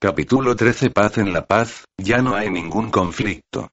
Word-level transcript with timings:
Capítulo 0.00 0.54
13 0.54 0.90
Paz 0.90 1.18
en 1.18 1.32
la 1.32 1.44
paz, 1.44 1.84
ya 2.00 2.18
no 2.18 2.36
hay 2.36 2.48
ningún 2.50 2.88
conflicto. 2.88 3.72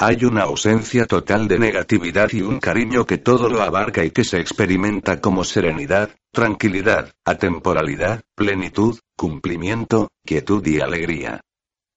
Hay 0.00 0.24
una 0.24 0.42
ausencia 0.42 1.06
total 1.06 1.46
de 1.46 1.60
negatividad 1.60 2.28
y 2.32 2.42
un 2.42 2.58
cariño 2.58 3.06
que 3.06 3.18
todo 3.18 3.48
lo 3.48 3.62
abarca 3.62 4.04
y 4.04 4.10
que 4.10 4.24
se 4.24 4.40
experimenta 4.40 5.20
como 5.20 5.44
serenidad, 5.44 6.10
tranquilidad, 6.32 7.12
atemporalidad, 7.24 8.20
plenitud, 8.34 8.98
cumplimiento, 9.16 10.08
quietud 10.26 10.66
y 10.66 10.80
alegría. 10.80 11.40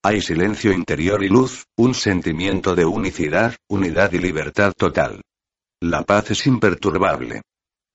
Hay 0.04 0.22
silencio 0.22 0.72
interior 0.72 1.24
y 1.24 1.30
luz, 1.30 1.66
un 1.76 1.96
sentimiento 1.96 2.76
de 2.76 2.86
unicidad, 2.86 3.56
unidad 3.68 4.14
y 4.14 4.20
libertad 4.20 4.74
total. 4.78 5.20
La 5.82 6.04
paz 6.04 6.30
es 6.30 6.46
imperturbable. 6.46 7.42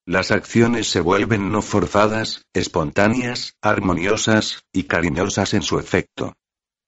Las 0.09 0.31
acciones 0.31 0.91
se 0.91 1.03
vuelven 1.03 1.53
no 1.53 1.61
forzadas, 1.61 2.47
espontáneas, 2.55 3.59
armoniosas, 3.61 4.63
y 4.73 4.85
cariñosas 4.85 5.53
en 5.53 5.61
su 5.61 5.79
efecto. 5.79 6.33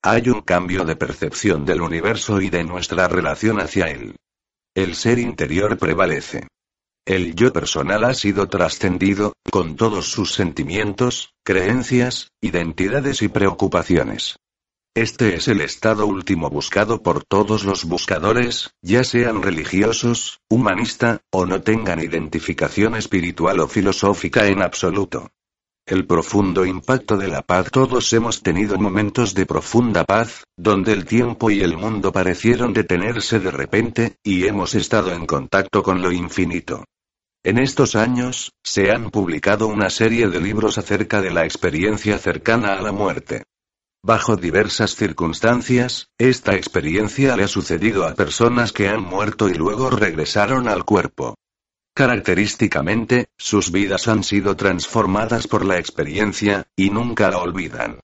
Hay 0.03 0.31
un 0.31 0.41
cambio 0.41 0.87
de 0.87 0.97
percepción 0.97 1.67
del 1.67 1.83
universo 1.83 2.41
y 2.41 2.49
de 2.49 2.65
nuestra 2.65 3.09
relación 3.09 3.61
hacia 3.61 3.91
él. 3.91 4.17
El 4.75 4.95
ser 4.95 5.19
interior 5.19 5.77
prevalece. 5.77 6.49
El 7.05 7.35
yo 7.35 7.53
personal 7.53 8.05
ha 8.05 8.15
sido 8.15 8.49
trascendido, 8.49 9.35
con 9.51 9.77
todos 9.77 10.11
sus 10.11 10.33
sentimientos, 10.33 11.35
creencias, 11.45 12.31
identidades 12.41 13.21
y 13.21 13.29
preocupaciones. 13.29 14.37
Este 14.97 15.37
es 15.37 15.47
el 15.47 15.61
estado 15.61 16.05
último 16.05 16.51
buscado 16.51 17.01
por 17.01 17.23
todos 17.23 17.63
los 17.63 17.85
buscadores, 17.85 18.75
ya 18.83 19.05
sean 19.05 19.41
religiosos, 19.41 20.41
humanista, 20.51 21.21
o 21.31 21.47
no 21.47 21.63
tengan 21.63 22.01
identificación 22.01 22.97
espiritual 22.97 23.61
o 23.61 23.69
filosófica 23.69 24.49
en 24.49 24.63
absoluto. 24.63 25.31
El 25.87 26.09
profundo 26.09 26.65
impacto 26.65 27.17
de 27.17 27.29
la 27.29 27.43
paz 27.43 27.71
Todos 27.71 28.13
hemos 28.15 28.43
tenido 28.43 28.79
momentos 28.79 29.33
de 29.33 29.47
profunda 29.47 30.05
paz, 30.05 30.43
donde 30.57 30.93
el 30.93 31.05
tiempo 31.05 31.53
y 31.53 31.61
el 31.61 31.77
mundo 31.77 32.11
parecieron 32.11 32.73
detenerse 32.73 33.39
de 33.39 33.53
repente, 33.53 34.17
y 34.25 34.49
hemos 34.49 34.75
estado 34.75 35.13
en 35.13 35.25
contacto 35.25 35.85
con 35.85 36.03
lo 36.03 36.11
infinito. 36.11 36.85
En 37.45 37.59
estos 37.59 37.95
años, 37.95 38.55
se 38.65 38.91
han 38.91 39.11
publicado 39.11 39.69
una 39.69 39.89
serie 39.89 40.27
de 40.27 40.41
libros 40.41 40.79
acerca 40.79 41.23
de 41.23 41.31
la 41.31 41.45
experiencia 41.45 42.19
cercana 42.19 42.75
a 42.75 42.83
la 42.83 42.91
muerte. 42.91 43.45
Bajo 44.03 44.37
diversas 44.37 44.97
circunstancias, 44.97 46.09
esta 46.17 46.55
experiencia 46.55 47.37
le 47.37 47.45
ha 47.45 47.49
sucedido 47.49 48.07
a 48.07 48.15
personas 48.15 48.73
que 48.73 48.89
han 48.89 49.03
muerto 49.03 49.49
y 49.49 49.55
luego 49.55 49.91
regresaron 49.91 50.69
al 50.69 50.87
cuerpo. 50.87 51.35
Característicamente, 51.95 53.27
sus 53.37 53.71
vidas 53.71 54.09
han 54.09 54.25
sido 54.25 54.57
transformadas 54.57 55.47
por 55.47 55.67
la 55.67 55.79
experiencia, 55.79 56.67
y 56.77 56.89
nunca 56.89 57.31
la 57.31 57.39
olvidan. 57.39 58.01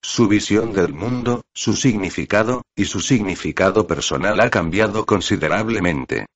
Su 0.00 0.28
visión 0.28 0.72
del 0.72 0.94
mundo, 0.94 1.42
su 1.52 1.74
significado, 1.76 2.62
y 2.74 2.86
su 2.86 3.00
significado 3.00 3.86
personal 3.86 4.40
ha 4.40 4.48
cambiado 4.48 5.04
considerablemente. 5.04 6.26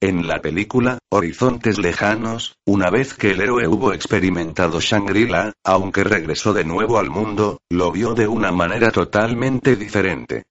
En 0.00 0.28
la 0.28 0.40
película, 0.40 1.00
Horizontes 1.10 1.76
Lejanos, 1.76 2.54
una 2.64 2.88
vez 2.88 3.14
que 3.14 3.32
el 3.32 3.40
héroe 3.40 3.66
hubo 3.66 3.92
experimentado 3.92 4.80
Shangri-La, 4.80 5.54
aunque 5.64 6.04
regresó 6.04 6.52
de 6.52 6.62
nuevo 6.62 7.00
al 7.00 7.10
mundo, 7.10 7.58
lo 7.68 7.90
vio 7.90 8.14
de 8.14 8.28
una 8.28 8.52
manera 8.52 8.92
totalmente 8.92 9.74
diferente. 9.74 10.44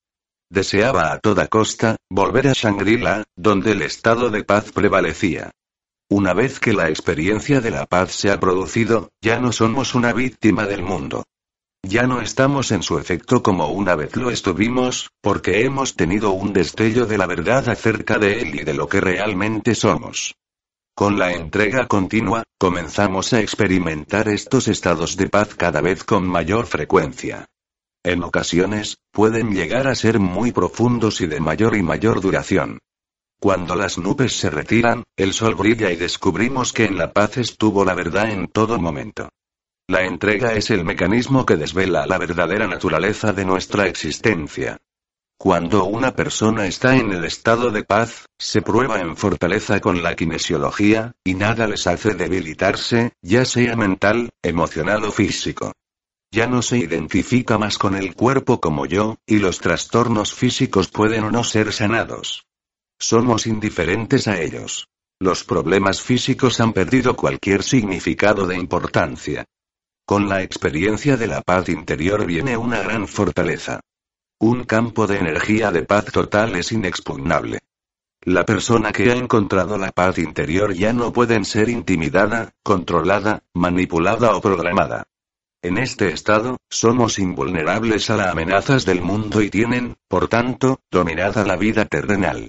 Deseaba 0.49 1.13
a 1.13 1.19
toda 1.19 1.47
costa, 1.47 1.95
volver 2.09 2.49
a 2.49 2.53
Shangri-La, 2.53 3.23
donde 3.37 3.71
el 3.71 3.83
estado 3.83 4.29
de 4.29 4.43
paz 4.43 4.73
prevalecía. 4.73 5.51
Una 6.09 6.33
vez 6.33 6.59
que 6.59 6.73
la 6.73 6.89
experiencia 6.89 7.61
de 7.61 7.71
la 7.71 7.85
paz 7.85 8.11
se 8.11 8.29
ha 8.31 8.41
producido, 8.41 9.11
ya 9.21 9.39
no 9.39 9.53
somos 9.53 9.95
una 9.95 10.11
víctima 10.11 10.65
del 10.65 10.83
mundo. 10.83 11.23
Ya 11.83 12.03
no 12.03 12.21
estamos 12.21 12.71
en 12.71 12.83
su 12.83 12.97
efecto 12.97 13.41
como 13.41 13.67
una 13.67 13.95
vez 13.95 14.15
lo 14.15 14.29
estuvimos, 14.29 15.09
porque 15.21 15.63
hemos 15.63 15.95
tenido 15.95 16.31
un 16.31 16.51
destello 16.51 17.05
de 17.05 17.17
la 17.17 17.27
verdad 17.27 17.69
acerca 17.69 18.17
de 18.17 18.41
él 18.41 18.55
y 18.55 18.63
de 18.63 18.73
lo 18.73 18.89
que 18.89 18.99
realmente 18.99 19.75
somos. 19.75 20.35
Con 20.95 21.19
la 21.19 21.31
entrega 21.31 21.87
continua, 21.87 22.43
comenzamos 22.59 23.31
a 23.33 23.39
experimentar 23.39 24.27
estos 24.27 24.67
estados 24.67 25.15
de 25.15 25.29
paz 25.29 25.53
cada 25.55 25.79
vez 25.79 26.03
con 26.03 26.27
mayor 26.27 26.65
frecuencia. 26.65 27.45
En 28.03 28.23
ocasiones, 28.23 28.97
pueden 29.11 29.53
llegar 29.53 29.87
a 29.87 29.95
ser 29.95 30.19
muy 30.19 30.51
profundos 30.51 31.21
y 31.21 31.27
de 31.27 31.39
mayor 31.39 31.75
y 31.77 31.83
mayor 31.83 32.19
duración. 32.19 32.79
Cuando 33.39 33.75
las 33.75 33.99
nubes 33.99 34.35
se 34.35 34.49
retiran, 34.49 35.03
el 35.15 35.33
sol 35.33 35.53
brilla 35.53 35.91
y 35.91 35.95
descubrimos 35.95 36.73
que 36.73 36.85
en 36.85 36.97
la 36.97 37.13
paz 37.13 37.37
estuvo 37.37 37.85
la 37.85 37.93
verdad 37.93 38.31
en 38.31 38.47
todo 38.47 38.79
momento. 38.79 39.29
La 39.89 40.03
entrega 40.05 40.51
es 40.53 40.69
el 40.69 40.83
mecanismo 40.83 41.45
que 41.45 41.55
desvela 41.55 42.05
la 42.05 42.17
verdadera 42.17 42.67
naturaleza 42.67 43.31
de 43.31 43.45
nuestra 43.45 43.87
existencia. 43.87 44.81
Cuando 45.37 45.85
una 45.85 46.13
persona 46.13 46.67
está 46.67 46.97
en 46.97 47.13
el 47.13 47.23
estado 47.23 47.71
de 47.71 47.85
paz, 47.85 48.25
se 48.37 48.61
prueba 48.61 48.99
en 48.99 49.15
fortaleza 49.15 49.79
con 49.79 50.03
la 50.03 50.13
kinesiología, 50.13 51.13
y 51.23 51.35
nada 51.35 51.67
les 51.67 51.87
hace 51.87 52.15
debilitarse, 52.15 53.13
ya 53.21 53.45
sea 53.45 53.77
mental, 53.77 54.29
emocional 54.43 55.05
o 55.05 55.11
físico. 55.13 55.71
Ya 56.33 56.47
no 56.47 56.61
se 56.61 56.79
identifica 56.79 57.57
más 57.57 57.77
con 57.77 57.95
el 57.95 58.13
cuerpo 58.13 58.59
como 58.59 58.87
yo, 58.87 59.15
y 59.25 59.39
los 59.39 59.59
trastornos 59.59 60.33
físicos 60.33 60.89
pueden 60.89 61.23
o 61.23 61.31
no 61.31 61.45
ser 61.45 61.71
sanados. 61.71 62.45
Somos 62.99 63.47
indiferentes 63.47 64.27
a 64.27 64.41
ellos. 64.41 64.89
Los 65.17 65.45
problemas 65.45 66.01
físicos 66.01 66.59
han 66.59 66.73
perdido 66.73 67.15
cualquier 67.15 67.63
significado 67.63 68.47
de 68.47 68.57
importancia. 68.57 69.45
Con 70.07 70.29
la 70.29 70.41
experiencia 70.41 71.17
de 71.17 71.27
la 71.27 71.41
paz 71.41 71.67
interior 71.67 72.25
viene 72.25 72.55
una 72.55 72.81
gran 72.81 73.09
fortaleza. 73.09 73.81
Un 74.39 74.63
campo 74.63 75.05
de 75.05 75.17
energía 75.17 75.69
de 75.73 75.83
paz 75.83 76.05
total 76.05 76.55
es 76.55 76.71
inexpugnable. 76.71 77.59
La 78.21 78.45
persona 78.45 78.93
que 78.93 79.11
ha 79.11 79.15
encontrado 79.15 79.77
la 79.77 79.91
paz 79.91 80.17
interior 80.17 80.73
ya 80.73 80.93
no 80.93 81.11
puede 81.11 81.43
ser 81.43 81.67
intimidada, 81.67 82.53
controlada, 82.63 83.43
manipulada 83.53 84.33
o 84.33 84.39
programada. 84.39 85.03
En 85.61 85.77
este 85.77 86.07
estado, 86.13 86.55
somos 86.69 87.19
invulnerables 87.19 88.09
a 88.09 88.15
las 88.15 88.27
amenazas 88.27 88.85
del 88.85 89.01
mundo 89.01 89.41
y 89.41 89.49
tienen, 89.49 89.97
por 90.07 90.29
tanto, 90.29 90.79
dominada 90.89 91.43
la 91.43 91.57
vida 91.57 91.83
terrenal. 91.83 92.47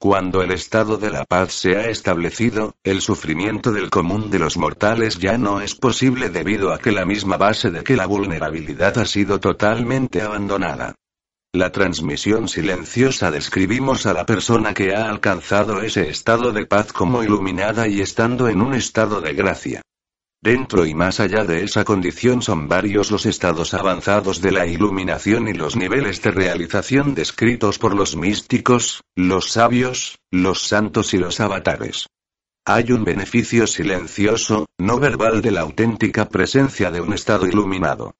Cuando 0.00 0.42
el 0.42 0.52
estado 0.52 0.96
de 0.96 1.10
la 1.10 1.24
paz 1.24 1.52
se 1.52 1.76
ha 1.76 1.90
establecido, 1.90 2.76
el 2.84 3.00
sufrimiento 3.00 3.72
del 3.72 3.90
común 3.90 4.30
de 4.30 4.38
los 4.38 4.56
mortales 4.56 5.18
ya 5.18 5.38
no 5.38 5.60
es 5.60 5.74
posible 5.74 6.30
debido 6.30 6.72
a 6.72 6.78
que 6.78 6.92
la 6.92 7.04
misma 7.04 7.36
base 7.36 7.72
de 7.72 7.82
que 7.82 7.96
la 7.96 8.06
vulnerabilidad 8.06 8.96
ha 8.98 9.04
sido 9.04 9.40
totalmente 9.40 10.22
abandonada. 10.22 10.94
La 11.52 11.72
transmisión 11.72 12.46
silenciosa 12.46 13.32
describimos 13.32 14.06
a 14.06 14.12
la 14.12 14.24
persona 14.24 14.72
que 14.72 14.94
ha 14.94 15.08
alcanzado 15.08 15.82
ese 15.82 16.08
estado 16.08 16.52
de 16.52 16.64
paz 16.64 16.92
como 16.92 17.24
iluminada 17.24 17.88
y 17.88 18.00
estando 18.00 18.48
en 18.48 18.62
un 18.62 18.74
estado 18.74 19.20
de 19.20 19.32
gracia. 19.32 19.82
Dentro 20.40 20.86
y 20.86 20.94
más 20.94 21.18
allá 21.18 21.44
de 21.44 21.64
esa 21.64 21.84
condición 21.84 22.42
son 22.42 22.68
varios 22.68 23.10
los 23.10 23.26
estados 23.26 23.74
avanzados 23.74 24.40
de 24.40 24.52
la 24.52 24.66
iluminación 24.66 25.48
y 25.48 25.52
los 25.52 25.74
niveles 25.74 26.22
de 26.22 26.30
realización 26.30 27.14
descritos 27.14 27.78
por 27.78 27.94
los 27.94 28.14
místicos, 28.14 29.02
los 29.16 29.50
sabios, 29.50 30.20
los 30.30 30.62
santos 30.62 31.12
y 31.12 31.18
los 31.18 31.40
avatares. 31.40 32.06
Hay 32.64 32.92
un 32.92 33.02
beneficio 33.02 33.66
silencioso, 33.66 34.66
no 34.78 35.00
verbal 35.00 35.42
de 35.42 35.50
la 35.50 35.62
auténtica 35.62 36.28
presencia 36.28 36.92
de 36.92 37.00
un 37.00 37.14
estado 37.14 37.46
iluminado. 37.46 38.14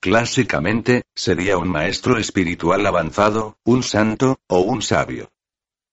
Clásicamente, 0.00 1.02
sería 1.16 1.58
un 1.58 1.68
maestro 1.68 2.16
espiritual 2.18 2.86
avanzado, 2.86 3.58
un 3.64 3.82
santo, 3.82 4.38
o 4.46 4.60
un 4.60 4.82
sabio. 4.82 5.30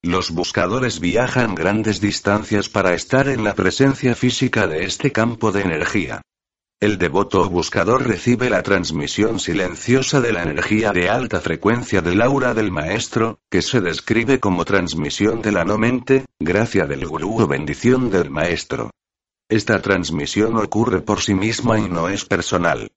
Los 0.06 0.32
buscadores 0.32 1.00
viajan 1.00 1.56
grandes 1.56 2.02
distancias 2.02 2.68
para 2.68 2.94
estar 2.94 3.30
en 3.30 3.46
la 3.46 3.56
presencia 3.56 4.16
física 4.16 4.68
de 4.68 4.84
este 4.84 5.14
campo 5.14 5.54
de 5.54 5.62
energía. 5.62 6.22
El 6.82 6.98
devoto 6.98 7.44
o 7.44 7.50
buscador 7.50 8.06
recibe 8.06 8.50
la 8.50 8.64
transmisión 8.64 9.40
silenciosa 9.40 10.20
de 10.20 10.34
la 10.34 10.44
energía 10.44 10.92
de 10.92 11.10
alta 11.10 11.40
frecuencia 11.40 12.02
del 12.02 12.22
aura 12.22 12.54
del 12.54 12.70
maestro, 12.70 13.40
que 13.50 13.62
se 13.62 13.80
describe 13.80 14.42
como 14.42 14.66
transmisión 14.66 15.42
de 15.42 15.54
la 15.54 15.64
no-mente, 15.64 16.26
gracia 16.38 16.86
del 16.86 17.08
gurú 17.08 17.42
o 17.42 17.48
bendición 17.48 18.10
del 18.10 18.30
maestro. 18.30 18.90
Esta 19.48 19.82
transmisión 19.82 20.58
ocurre 20.58 21.00
por 21.00 21.22
sí 21.22 21.34
misma 21.34 21.80
y 21.80 21.88
no 21.88 22.10
es 22.10 22.26
personal. 22.26 22.92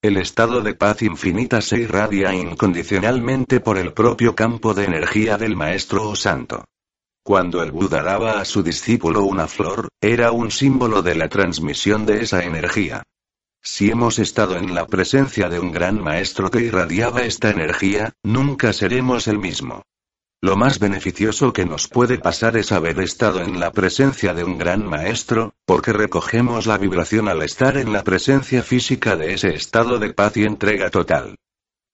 El 0.00 0.16
estado 0.16 0.60
de 0.60 0.74
paz 0.74 1.02
infinita 1.02 1.60
se 1.60 1.80
irradia 1.80 2.32
incondicionalmente 2.32 3.58
por 3.58 3.78
el 3.78 3.92
propio 3.92 4.36
campo 4.36 4.72
de 4.72 4.84
energía 4.84 5.36
del 5.36 5.56
Maestro 5.56 6.08
o 6.08 6.14
Santo. 6.14 6.66
Cuando 7.24 7.64
el 7.64 7.72
Buda 7.72 8.04
daba 8.04 8.38
a 8.38 8.44
su 8.44 8.62
discípulo 8.62 9.24
una 9.24 9.48
flor, 9.48 9.88
era 10.00 10.30
un 10.30 10.52
símbolo 10.52 11.02
de 11.02 11.16
la 11.16 11.28
transmisión 11.28 12.06
de 12.06 12.22
esa 12.22 12.44
energía. 12.44 13.02
Si 13.60 13.90
hemos 13.90 14.20
estado 14.20 14.56
en 14.56 14.72
la 14.72 14.86
presencia 14.86 15.48
de 15.48 15.58
un 15.58 15.72
gran 15.72 16.00
maestro 16.00 16.48
que 16.48 16.62
irradiaba 16.62 17.22
esta 17.22 17.50
energía, 17.50 18.12
nunca 18.22 18.72
seremos 18.72 19.26
el 19.26 19.40
mismo. 19.40 19.82
Lo 20.40 20.54
más 20.56 20.78
beneficioso 20.78 21.52
que 21.52 21.64
nos 21.64 21.88
puede 21.88 22.16
pasar 22.16 22.56
es 22.56 22.70
haber 22.70 23.00
estado 23.00 23.40
en 23.40 23.58
la 23.58 23.72
presencia 23.72 24.34
de 24.34 24.44
un 24.44 24.56
gran 24.56 24.86
maestro, 24.86 25.54
porque 25.64 25.92
recogemos 25.92 26.66
la 26.66 26.78
vibración 26.78 27.28
al 27.28 27.42
estar 27.42 27.76
en 27.76 27.92
la 27.92 28.04
presencia 28.04 28.62
física 28.62 29.16
de 29.16 29.34
ese 29.34 29.54
estado 29.54 29.98
de 29.98 30.14
paz 30.14 30.36
y 30.36 30.44
entrega 30.44 30.90
total. 30.90 31.34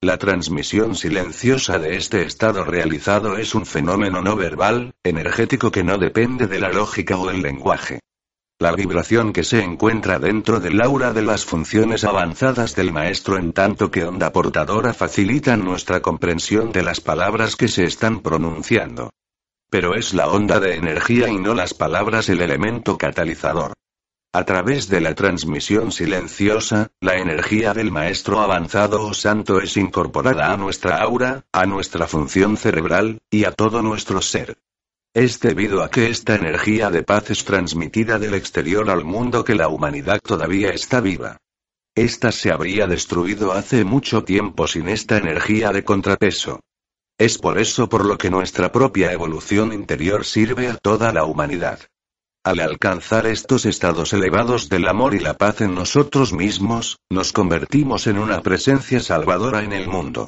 La 0.02 0.18
transmisión 0.18 0.94
silenciosa 0.94 1.78
de 1.78 1.96
este 1.96 2.20
estado 2.26 2.64
realizado 2.64 3.38
es 3.38 3.54
un 3.54 3.64
fenómeno 3.64 4.20
no 4.20 4.36
verbal, 4.36 4.92
energético 5.02 5.70
que 5.70 5.82
no 5.82 5.96
depende 5.96 6.46
de 6.46 6.60
la 6.60 6.68
lógica 6.68 7.16
o 7.16 7.30
el 7.30 7.40
lenguaje. 7.40 8.00
La 8.64 8.72
vibración 8.72 9.34
que 9.34 9.44
se 9.44 9.62
encuentra 9.62 10.18
dentro 10.18 10.58
del 10.58 10.80
aura 10.80 11.12
de 11.12 11.20
las 11.20 11.44
funciones 11.44 12.02
avanzadas 12.02 12.74
del 12.74 12.94
maestro 12.94 13.36
en 13.36 13.52
tanto 13.52 13.90
que 13.90 14.04
onda 14.04 14.32
portadora 14.32 14.94
facilitan 14.94 15.62
nuestra 15.62 16.00
comprensión 16.00 16.72
de 16.72 16.82
las 16.82 17.02
palabras 17.02 17.56
que 17.56 17.68
se 17.68 17.84
están 17.84 18.20
pronunciando. 18.20 19.10
Pero 19.68 19.94
es 19.94 20.14
la 20.14 20.28
onda 20.28 20.60
de 20.60 20.76
energía 20.76 21.28
y 21.28 21.36
no 21.36 21.52
las 21.52 21.74
palabras 21.74 22.30
el 22.30 22.40
elemento 22.40 22.96
catalizador. 22.96 23.74
A 24.32 24.44
través 24.44 24.88
de 24.88 25.02
la 25.02 25.14
transmisión 25.14 25.92
silenciosa, 25.92 26.88
la 27.02 27.16
energía 27.16 27.74
del 27.74 27.90
maestro 27.90 28.40
avanzado 28.40 29.04
o 29.04 29.12
santo 29.12 29.60
es 29.60 29.76
incorporada 29.76 30.54
a 30.54 30.56
nuestra 30.56 31.02
aura, 31.02 31.44
a 31.52 31.66
nuestra 31.66 32.06
función 32.06 32.56
cerebral, 32.56 33.18
y 33.30 33.44
a 33.44 33.52
todo 33.52 33.82
nuestro 33.82 34.22
ser. 34.22 34.56
Es 35.14 35.38
debido 35.38 35.84
a 35.84 35.90
que 35.90 36.10
esta 36.10 36.34
energía 36.34 36.90
de 36.90 37.04
paz 37.04 37.30
es 37.30 37.44
transmitida 37.44 38.18
del 38.18 38.34
exterior 38.34 38.90
al 38.90 39.04
mundo 39.04 39.44
que 39.44 39.54
la 39.54 39.68
humanidad 39.68 40.18
todavía 40.20 40.70
está 40.70 41.00
viva. 41.00 41.38
Esta 41.94 42.32
se 42.32 42.50
habría 42.50 42.88
destruido 42.88 43.52
hace 43.52 43.84
mucho 43.84 44.24
tiempo 44.24 44.66
sin 44.66 44.88
esta 44.88 45.16
energía 45.16 45.70
de 45.70 45.84
contrapeso. 45.84 46.58
Es 47.16 47.38
por 47.38 47.60
eso 47.60 47.88
por 47.88 48.04
lo 48.04 48.18
que 48.18 48.28
nuestra 48.28 48.72
propia 48.72 49.12
evolución 49.12 49.72
interior 49.72 50.24
sirve 50.24 50.66
a 50.66 50.76
toda 50.78 51.12
la 51.12 51.24
humanidad. 51.24 51.78
Al 52.42 52.58
alcanzar 52.58 53.26
estos 53.26 53.66
estados 53.66 54.12
elevados 54.12 54.68
del 54.68 54.88
amor 54.88 55.14
y 55.14 55.20
la 55.20 55.34
paz 55.34 55.60
en 55.60 55.76
nosotros 55.76 56.32
mismos, 56.32 56.98
nos 57.08 57.32
convertimos 57.32 58.08
en 58.08 58.18
una 58.18 58.42
presencia 58.42 58.98
salvadora 58.98 59.62
en 59.62 59.72
el 59.72 59.86
mundo. 59.86 60.26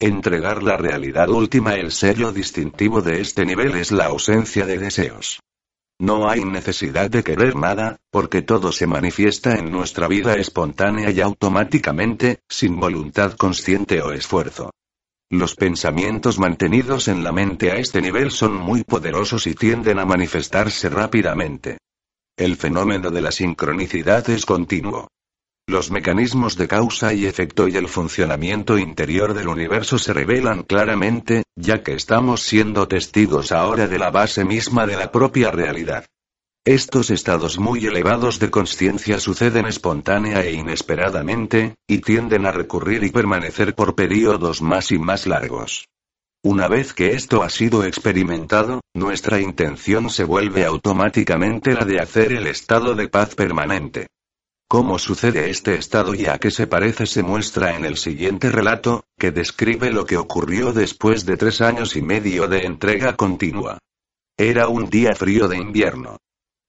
Entregar 0.00 0.62
la 0.62 0.76
realidad 0.76 1.28
última 1.28 1.74
El 1.74 1.90
sello 1.90 2.30
distintivo 2.30 3.02
de 3.02 3.20
este 3.20 3.44
nivel 3.44 3.74
es 3.74 3.90
la 3.90 4.06
ausencia 4.06 4.64
de 4.64 4.78
deseos. 4.78 5.40
No 5.98 6.30
hay 6.30 6.44
necesidad 6.44 7.10
de 7.10 7.24
querer 7.24 7.56
nada, 7.56 7.98
porque 8.12 8.42
todo 8.42 8.70
se 8.70 8.86
manifiesta 8.86 9.56
en 9.56 9.72
nuestra 9.72 10.06
vida 10.06 10.36
espontánea 10.36 11.10
y 11.10 11.20
automáticamente, 11.20 12.42
sin 12.48 12.78
voluntad 12.78 13.32
consciente 13.32 14.00
o 14.00 14.12
esfuerzo. 14.12 14.70
Los 15.30 15.56
pensamientos 15.56 16.38
mantenidos 16.38 17.08
en 17.08 17.24
la 17.24 17.32
mente 17.32 17.72
a 17.72 17.78
este 17.78 18.00
nivel 18.00 18.30
son 18.30 18.54
muy 18.54 18.84
poderosos 18.84 19.48
y 19.48 19.56
tienden 19.56 19.98
a 19.98 20.04
manifestarse 20.04 20.88
rápidamente. 20.88 21.78
El 22.36 22.54
fenómeno 22.54 23.10
de 23.10 23.20
la 23.20 23.32
sincronicidad 23.32 24.30
es 24.30 24.46
continuo. 24.46 25.08
Los 25.68 25.90
mecanismos 25.90 26.56
de 26.56 26.66
causa 26.66 27.12
y 27.12 27.26
efecto 27.26 27.68
y 27.68 27.76
el 27.76 27.88
funcionamiento 27.88 28.78
interior 28.78 29.34
del 29.34 29.48
universo 29.48 29.98
se 29.98 30.14
revelan 30.14 30.62
claramente, 30.62 31.42
ya 31.56 31.82
que 31.82 31.92
estamos 31.92 32.40
siendo 32.40 32.88
testigos 32.88 33.52
ahora 33.52 33.86
de 33.86 33.98
la 33.98 34.10
base 34.10 34.46
misma 34.46 34.86
de 34.86 34.96
la 34.96 35.12
propia 35.12 35.50
realidad. 35.50 36.06
Estos 36.64 37.10
estados 37.10 37.58
muy 37.58 37.84
elevados 37.84 38.38
de 38.38 38.50
conciencia 38.50 39.20
suceden 39.20 39.66
espontánea 39.66 40.40
e 40.42 40.54
inesperadamente, 40.54 41.74
y 41.86 41.98
tienden 41.98 42.46
a 42.46 42.52
recurrir 42.52 43.04
y 43.04 43.10
permanecer 43.10 43.74
por 43.74 43.94
períodos 43.94 44.62
más 44.62 44.90
y 44.90 44.98
más 44.98 45.26
largos. 45.26 45.86
Una 46.42 46.66
vez 46.68 46.94
que 46.94 47.12
esto 47.12 47.42
ha 47.42 47.50
sido 47.50 47.84
experimentado, 47.84 48.80
nuestra 48.94 49.38
intención 49.38 50.08
se 50.08 50.24
vuelve 50.24 50.64
automáticamente 50.64 51.74
la 51.74 51.84
de 51.84 52.00
hacer 52.00 52.32
el 52.32 52.46
estado 52.46 52.94
de 52.94 53.08
paz 53.08 53.34
permanente. 53.34 54.06
Cómo 54.70 54.98
sucede 54.98 55.48
este 55.48 55.76
estado 55.76 56.12
y 56.14 56.26
a 56.26 56.36
qué 56.36 56.50
se 56.50 56.66
parece 56.66 57.06
se 57.06 57.22
muestra 57.22 57.74
en 57.74 57.86
el 57.86 57.96
siguiente 57.96 58.50
relato, 58.50 59.06
que 59.18 59.30
describe 59.30 59.90
lo 59.90 60.04
que 60.04 60.18
ocurrió 60.18 60.74
después 60.74 61.24
de 61.24 61.38
tres 61.38 61.62
años 61.62 61.96
y 61.96 62.02
medio 62.02 62.48
de 62.48 62.66
entrega 62.66 63.16
continua. 63.16 63.78
Era 64.36 64.68
un 64.68 64.90
día 64.90 65.14
frío 65.14 65.48
de 65.48 65.56
invierno. 65.56 66.18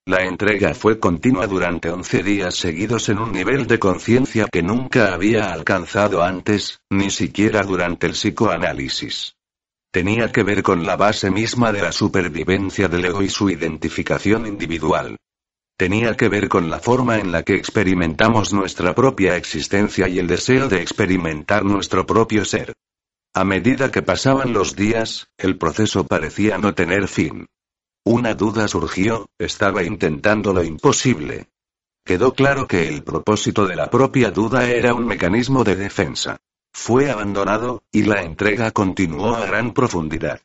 La 0.05 0.23
entrega 0.23 0.73
fue 0.73 0.97
continua 0.97 1.45
durante 1.45 1.89
once 1.89 2.23
días 2.23 2.55
seguidos 2.55 3.09
en 3.09 3.19
un 3.19 3.33
nivel 3.33 3.67
de 3.67 3.79
conciencia 3.79 4.47
que 4.49 4.63
nunca 4.63 5.13
había 5.13 5.51
alcanzado 5.51 6.23
antes, 6.23 6.79
ni 6.89 7.09
siquiera 7.09 7.63
durante 7.63 8.07
el 8.07 8.13
psicoanálisis. 8.13 9.35
Tenía 9.91 10.31
que 10.31 10.43
ver 10.43 10.63
con 10.63 10.85
la 10.85 10.95
base 10.95 11.29
misma 11.31 11.73
de 11.73 11.81
la 11.81 11.91
supervivencia 11.91 12.87
del 12.87 13.03
ego 13.03 13.21
y 13.21 13.29
su 13.29 13.49
identificación 13.49 14.47
individual 14.47 15.17
tenía 15.79 16.17
que 16.17 16.27
ver 16.27 16.49
con 16.49 16.69
la 16.69 16.79
forma 16.79 17.19
en 17.19 17.31
la 17.31 17.43
que 17.43 17.55
experimentamos 17.55 18.51
nuestra 18.51 18.93
propia 18.93 19.37
existencia 19.37 20.09
y 20.09 20.19
el 20.19 20.27
deseo 20.27 20.67
de 20.67 20.81
experimentar 20.81 21.63
nuestro 21.63 22.05
propio 22.05 22.43
ser. 22.43 22.73
A 23.33 23.45
medida 23.45 23.89
que 23.89 24.01
pasaban 24.01 24.51
los 24.51 24.75
días, 24.75 25.29
el 25.37 25.57
proceso 25.57 26.05
parecía 26.05 26.57
no 26.57 26.75
tener 26.75 27.07
fin. 27.07 27.47
Una 28.03 28.33
duda 28.33 28.67
surgió, 28.67 29.29
estaba 29.37 29.83
intentando 29.83 30.51
lo 30.51 30.65
imposible. 30.65 31.47
Quedó 32.03 32.33
claro 32.33 32.67
que 32.67 32.89
el 32.89 33.01
propósito 33.01 33.65
de 33.65 33.77
la 33.77 33.89
propia 33.89 34.31
duda 34.31 34.69
era 34.69 34.93
un 34.93 35.07
mecanismo 35.07 35.63
de 35.63 35.77
defensa. 35.77 36.41
Fue 36.73 37.09
abandonado, 37.09 37.83
y 37.89 38.03
la 38.03 38.23
entrega 38.23 38.71
continuó 38.71 39.33
a 39.33 39.45
gran 39.45 39.73
profundidad. 39.73 40.41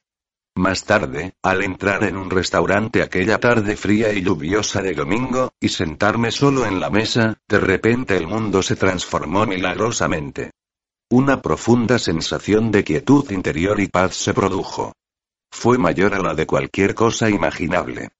Más 0.56 0.84
tarde, 0.84 1.34
al 1.42 1.64
entrar 1.64 2.04
en 2.04 2.16
un 2.16 2.30
restaurante 2.30 3.02
aquella 3.02 3.38
tarde 3.40 3.76
fría 3.76 4.12
y 4.12 4.22
lluviosa 4.22 4.82
de 4.82 4.94
domingo, 4.94 5.52
y 5.58 5.68
sentarme 5.68 6.30
solo 6.30 6.64
en 6.64 6.78
la 6.78 6.90
mesa, 6.90 7.40
de 7.48 7.58
repente 7.58 8.16
el 8.16 8.28
mundo 8.28 8.62
se 8.62 8.76
transformó 8.76 9.46
milagrosamente. 9.46 10.52
Una 11.10 11.42
profunda 11.42 11.98
sensación 11.98 12.70
de 12.70 12.84
quietud 12.84 13.28
interior 13.32 13.80
y 13.80 13.88
paz 13.88 14.14
se 14.14 14.32
produjo. 14.32 14.92
Fue 15.50 15.76
mayor 15.76 16.14
a 16.14 16.20
la 16.20 16.34
de 16.34 16.46
cualquier 16.46 16.94
cosa 16.94 17.28
imaginable. 17.28 18.10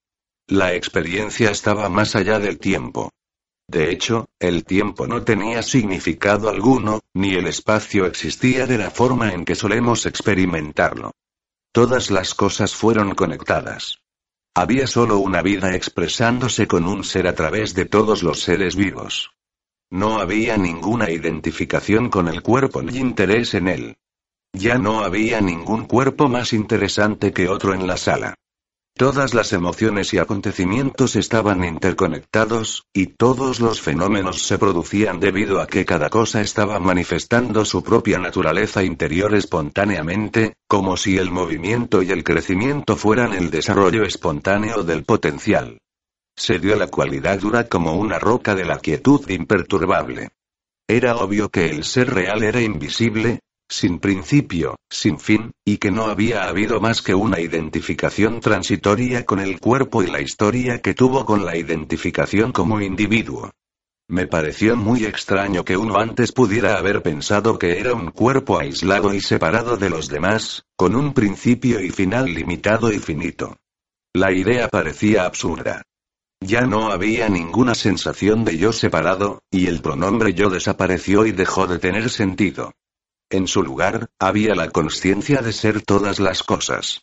La 0.48 0.74
experiencia 0.74 1.50
estaba 1.50 1.88
más 1.88 2.16
allá 2.16 2.40
del 2.40 2.58
tiempo. 2.58 3.10
De 3.68 3.90
hecho, 3.90 4.26
el 4.40 4.64
tiempo 4.64 5.06
no 5.06 5.22
tenía 5.22 5.62
significado 5.62 6.48
alguno, 6.48 7.00
ni 7.14 7.34
el 7.34 7.46
espacio 7.46 8.06
existía 8.06 8.66
de 8.66 8.76
la 8.76 8.90
forma 8.90 9.32
en 9.32 9.44
que 9.44 9.54
solemos 9.54 10.04
experimentarlo. 10.04 11.12
Todas 11.74 12.12
las 12.12 12.34
cosas 12.34 12.72
fueron 12.72 13.16
conectadas. 13.16 13.98
Había 14.54 14.86
solo 14.86 15.18
una 15.18 15.42
vida 15.42 15.74
expresándose 15.74 16.68
con 16.68 16.86
un 16.86 17.02
ser 17.02 17.26
a 17.26 17.34
través 17.34 17.74
de 17.74 17.84
todos 17.84 18.22
los 18.22 18.38
seres 18.38 18.76
vivos. 18.76 19.32
No 19.90 20.20
había 20.20 20.56
ninguna 20.56 21.10
identificación 21.10 22.10
con 22.10 22.28
el 22.28 22.42
cuerpo 22.42 22.80
ni 22.80 22.98
interés 22.98 23.54
en 23.54 23.66
él. 23.66 23.96
Ya 24.52 24.78
no 24.78 25.00
había 25.00 25.40
ningún 25.40 25.86
cuerpo 25.86 26.28
más 26.28 26.52
interesante 26.52 27.32
que 27.32 27.48
otro 27.48 27.74
en 27.74 27.88
la 27.88 27.96
sala. 27.96 28.36
Todas 28.96 29.34
las 29.34 29.52
emociones 29.52 30.14
y 30.14 30.18
acontecimientos 30.18 31.16
estaban 31.16 31.64
interconectados, 31.64 32.86
y 32.92 33.08
todos 33.08 33.58
los 33.58 33.80
fenómenos 33.80 34.42
se 34.42 34.56
producían 34.56 35.18
debido 35.18 35.60
a 35.60 35.66
que 35.66 35.84
cada 35.84 36.10
cosa 36.10 36.40
estaba 36.40 36.78
manifestando 36.78 37.64
su 37.64 37.82
propia 37.82 38.20
naturaleza 38.20 38.84
interior 38.84 39.34
espontáneamente, 39.34 40.54
como 40.68 40.96
si 40.96 41.18
el 41.18 41.32
movimiento 41.32 42.02
y 42.02 42.12
el 42.12 42.22
crecimiento 42.22 42.96
fueran 42.96 43.32
el 43.32 43.50
desarrollo 43.50 44.04
espontáneo 44.04 44.84
del 44.84 45.02
potencial. 45.02 45.78
Se 46.36 46.60
dio 46.60 46.76
la 46.76 46.86
cualidad 46.86 47.40
dura 47.40 47.68
como 47.68 47.96
una 47.96 48.20
roca 48.20 48.54
de 48.54 48.64
la 48.64 48.78
quietud 48.78 49.28
imperturbable. 49.28 50.30
Era 50.86 51.16
obvio 51.16 51.48
que 51.48 51.66
el 51.68 51.82
ser 51.82 52.14
real 52.14 52.44
era 52.44 52.60
invisible, 52.60 53.40
sin 53.74 53.98
principio, 53.98 54.76
sin 54.88 55.18
fin, 55.18 55.50
y 55.64 55.78
que 55.78 55.90
no 55.90 56.04
había 56.04 56.48
habido 56.48 56.80
más 56.80 57.02
que 57.02 57.14
una 57.14 57.40
identificación 57.40 58.40
transitoria 58.40 59.24
con 59.24 59.40
el 59.40 59.58
cuerpo 59.58 60.02
y 60.02 60.06
la 60.06 60.20
historia 60.20 60.80
que 60.80 60.94
tuvo 60.94 61.24
con 61.24 61.44
la 61.44 61.56
identificación 61.56 62.52
como 62.52 62.80
individuo. 62.80 63.50
Me 64.08 64.26
pareció 64.26 64.76
muy 64.76 65.06
extraño 65.06 65.64
que 65.64 65.76
uno 65.76 65.98
antes 65.98 66.30
pudiera 66.30 66.76
haber 66.76 67.02
pensado 67.02 67.58
que 67.58 67.80
era 67.80 67.94
un 67.94 68.10
cuerpo 68.10 68.60
aislado 68.60 69.12
y 69.12 69.20
separado 69.20 69.76
de 69.76 69.90
los 69.90 70.08
demás, 70.08 70.62
con 70.76 70.94
un 70.94 71.12
principio 71.12 71.80
y 71.80 71.90
final 71.90 72.26
limitado 72.26 72.92
y 72.92 72.98
finito. 72.98 73.56
La 74.14 74.30
idea 74.32 74.68
parecía 74.68 75.24
absurda. 75.24 75.82
ya 76.40 76.60
no 76.60 76.92
había 76.92 77.28
ninguna 77.30 77.74
sensación 77.74 78.44
de 78.44 78.58
yo 78.58 78.72
separado, 78.72 79.40
y 79.50 79.66
el 79.66 79.80
pronombre 79.80 80.34
yo 80.34 80.50
desapareció 80.50 81.24
y 81.24 81.32
dejó 81.32 81.66
de 81.66 81.78
tener 81.78 82.10
sentido. 82.10 82.72
En 83.34 83.48
su 83.48 83.64
lugar, 83.64 84.10
había 84.20 84.54
la 84.54 84.70
conciencia 84.70 85.42
de 85.42 85.52
ser 85.52 85.82
todas 85.82 86.20
las 86.20 86.44
cosas. 86.44 87.02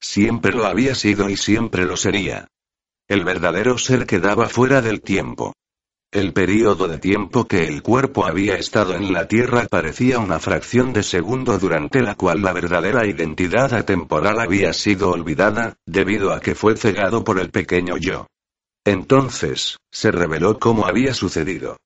Siempre 0.00 0.52
lo 0.52 0.64
había 0.64 0.94
sido 0.94 1.28
y 1.28 1.36
siempre 1.36 1.84
lo 1.84 1.98
sería. 1.98 2.48
El 3.06 3.24
verdadero 3.24 3.76
ser 3.76 4.06
quedaba 4.06 4.48
fuera 4.48 4.80
del 4.80 5.02
tiempo. 5.02 5.52
El 6.10 6.32
período 6.32 6.88
de 6.88 6.96
tiempo 6.96 7.44
que 7.44 7.68
el 7.68 7.82
cuerpo 7.82 8.24
había 8.24 8.54
estado 8.54 8.94
en 8.94 9.12
la 9.12 9.28
Tierra 9.28 9.66
parecía 9.68 10.18
una 10.18 10.38
fracción 10.38 10.94
de 10.94 11.02
segundo 11.02 11.58
durante 11.58 12.00
la 12.00 12.14
cual 12.14 12.40
la 12.40 12.54
verdadera 12.54 13.06
identidad 13.06 13.74
atemporal 13.74 14.40
había 14.40 14.72
sido 14.72 15.10
olvidada, 15.10 15.76
debido 15.84 16.32
a 16.32 16.40
que 16.40 16.54
fue 16.54 16.78
cegado 16.78 17.22
por 17.22 17.38
el 17.38 17.50
pequeño 17.50 17.98
yo. 17.98 18.28
Entonces, 18.86 19.76
se 19.92 20.10
reveló 20.10 20.58
cómo 20.58 20.86
había 20.86 21.12
sucedido. 21.12 21.76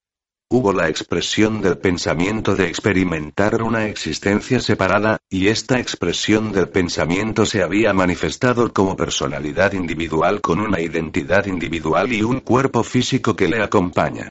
Hubo 0.52 0.72
la 0.72 0.88
expresión 0.88 1.60
del 1.60 1.78
pensamiento 1.78 2.56
de 2.56 2.66
experimentar 2.66 3.62
una 3.62 3.86
existencia 3.86 4.58
separada, 4.58 5.18
y 5.28 5.46
esta 5.46 5.78
expresión 5.78 6.50
del 6.50 6.68
pensamiento 6.68 7.46
se 7.46 7.62
había 7.62 7.92
manifestado 7.92 8.72
como 8.72 8.96
personalidad 8.96 9.74
individual 9.74 10.40
con 10.40 10.58
una 10.58 10.80
identidad 10.80 11.46
individual 11.46 12.12
y 12.12 12.22
un 12.22 12.40
cuerpo 12.40 12.82
físico 12.82 13.36
que 13.36 13.46
le 13.46 13.62
acompaña. 13.62 14.28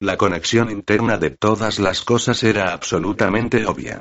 La 0.00 0.16
conexión 0.16 0.70
interna 0.70 1.18
de 1.18 1.28
todas 1.28 1.78
las 1.78 2.00
cosas 2.00 2.42
era 2.42 2.72
absolutamente 2.72 3.66
obvia. 3.66 4.00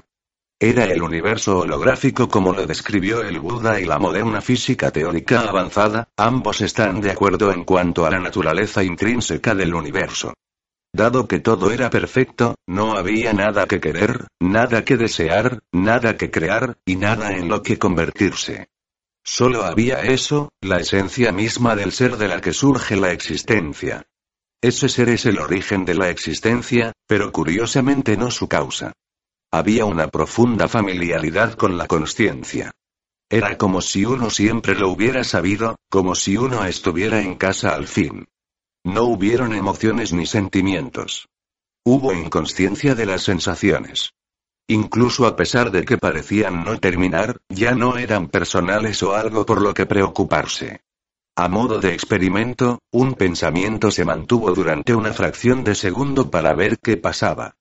Era 0.62 0.86
el 0.86 1.04
universo 1.04 1.60
holográfico 1.60 2.30
como 2.30 2.54
lo 2.54 2.66
describió 2.66 3.22
el 3.22 3.38
Buda 3.42 3.82
y 3.82 3.86
la 3.86 4.00
moderna 4.00 4.39
física 4.39 4.92
teórica 4.92 5.42
avanzada, 5.42 6.08
ambos 6.16 6.62
están 6.62 7.01
de 7.01 7.12
acuerdo 7.12 7.51
en 7.51 7.66
cuanto 7.66 8.06
a 8.06 8.12
la 8.12 8.20
naturaleza 8.22 8.82
intrínseca 8.82 9.54
del 9.54 9.75
universo. 9.75 10.34
Dado 10.93 11.27
que 11.27 11.39
todo 11.39 11.72
era 11.72 11.89
perfecto, 11.89 12.55
no 12.67 12.98
había 12.98 13.31
nada 13.34 13.67
que 13.67 13.79
querer, 13.79 14.27
nada 14.39 14.84
que 14.84 14.98
desear, 14.98 15.60
nada 15.72 16.17
que 16.17 16.31
crear, 16.31 16.77
y 16.86 16.96
nada 16.96 17.34
en 17.34 17.48
lo 17.48 17.62
que 17.62 17.77
convertirse. 17.77 18.69
Solo 19.24 19.63
había 19.63 20.01
eso, 20.01 20.50
la 20.62 20.77
esencia 20.79 21.31
misma 21.31 21.75
del 21.75 21.91
ser 21.91 22.17
de 22.17 22.27
la 22.27 22.41
que 22.41 22.53
surge 22.53 22.96
la 22.96 23.12
existencia. 23.12 24.08
Ese 24.62 24.89
ser 24.89 25.10
es 25.10 25.25
el 25.25 25.39
origen 25.39 25.86
de 25.86 25.93
la 25.93 26.10
existencia, 26.10 26.93
pero 27.08 27.31
curiosamente 27.31 28.17
no 28.17 28.31
su 28.31 28.48
causa. 28.48 28.93
Había 29.51 29.86
una 29.86 30.08
profunda 30.08 30.67
familiaridad 30.67 31.53
con 31.53 31.77
la 31.77 31.88
conciencia. 31.88 32.72
Era 33.29 33.58
como 33.58 33.81
si 33.81 34.05
uno 34.05 34.31
siempre 34.31 34.74
lo 34.74 34.89
hubiera 34.89 35.24
sabido, 35.24 35.75
como 35.89 36.15
si 36.15 36.36
uno 36.36 36.65
estuviera 36.65 37.22
en 37.22 37.36
casa 37.36 37.75
al 37.75 37.88
fin. 37.88 38.27
No 38.91 39.03
hubieron 39.03 39.53
emociones 39.53 40.13
ni 40.13 40.25
sentimientos. 40.25 41.29
Hubo 41.86 42.12
inconsciencia 42.12 42.96
de 42.96 43.05
las 43.05 43.22
sensaciones. 43.22 44.13
Incluso 44.67 45.27
a 45.27 45.36
pesar 45.36 45.69
de 45.69 45.86
que 45.86 46.00
parecían 46.00 46.63
no 46.63 46.79
terminar, 46.79 47.38
ya 47.50 47.75
no 47.75 47.98
eran 47.98 48.29
personales 48.29 49.03
o 49.03 49.13
algo 49.13 49.46
por 49.46 49.62
lo 49.62 49.75
que 49.75 49.86
preocuparse. 49.86 50.81
A 51.36 51.48
modo 51.48 51.79
de 51.79 51.93
experimento, 51.93 52.79
un 52.91 53.13
pensamiento 53.13 53.91
se 53.91 54.05
mantuvo 54.05 54.55
durante 54.55 54.96
una 54.96 55.13
fracción 55.13 55.63
de 55.63 55.75
segundo 55.75 56.31
para 56.31 56.55
ver 56.55 56.79
qué 56.79 56.98
pasaba. 56.98 57.53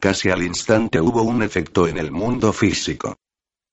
Casi 0.00 0.30
al 0.30 0.42
instante 0.42 1.00
hubo 1.00 1.22
un 1.22 1.44
efecto 1.44 1.86
en 1.86 1.98
el 1.98 2.10
mundo 2.10 2.52
físico. 2.52 3.16